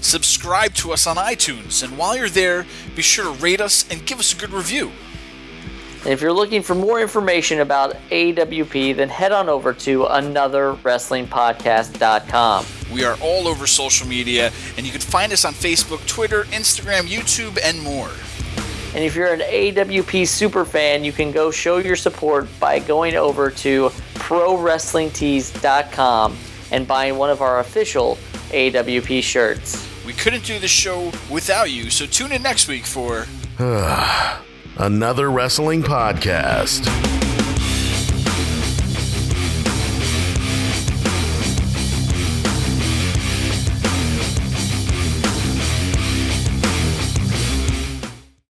Subscribe 0.00 0.74
to 0.74 0.92
us 0.92 1.06
on 1.06 1.16
iTunes, 1.16 1.82
and 1.82 1.96
while 1.96 2.14
you're 2.16 2.28
there, 2.28 2.66
be 2.94 3.00
sure 3.00 3.24
to 3.24 3.30
rate 3.42 3.60
us 3.60 3.90
and 3.90 4.04
give 4.04 4.18
us 4.18 4.34
a 4.34 4.36
good 4.36 4.52
review. 4.52 4.92
And 6.04 6.12
if 6.12 6.20
you're 6.20 6.34
looking 6.34 6.62
for 6.62 6.74
more 6.74 7.00
information 7.00 7.60
about 7.60 7.96
AWP, 8.10 8.96
then 8.96 9.08
head 9.08 9.32
on 9.32 9.48
over 9.48 9.72
to 9.72 10.00
anotherwrestlingpodcast.com. 10.00 12.66
We 12.92 13.04
are 13.04 13.16
all 13.22 13.48
over 13.48 13.66
social 13.66 14.06
media, 14.06 14.52
and 14.76 14.84
you 14.84 14.92
can 14.92 15.00
find 15.00 15.32
us 15.32 15.46
on 15.46 15.54
Facebook, 15.54 16.06
Twitter, 16.06 16.42
Instagram, 16.44 17.08
YouTube, 17.08 17.58
and 17.64 17.80
more. 17.80 18.10
And 18.94 19.02
if 19.02 19.16
you're 19.16 19.32
an 19.32 19.40
AWP 19.40 20.28
super 20.28 20.66
fan, 20.66 21.02
you 21.02 21.12
can 21.12 21.32
go 21.32 21.50
show 21.50 21.78
your 21.78 21.96
support 21.96 22.46
by 22.60 22.78
going 22.78 23.16
over 23.16 23.50
to 23.50 23.88
ProWrestlingTees.com 24.16 26.36
and 26.70 26.86
buying 26.86 27.16
one 27.16 27.30
of 27.30 27.42
our 27.42 27.60
official 27.60 28.16
AWP 28.50 29.22
shirts. 29.22 29.88
We 30.06 30.12
couldn't 30.12 30.44
do 30.44 30.58
the 30.58 30.68
show 30.68 31.12
without 31.30 31.70
you, 31.70 31.90
so 31.90 32.06
tune 32.06 32.32
in 32.32 32.42
next 32.42 32.68
week 32.68 32.84
for 32.84 33.26
Another 34.76 35.30
wrestling 35.30 35.82
podcast. 35.82 37.23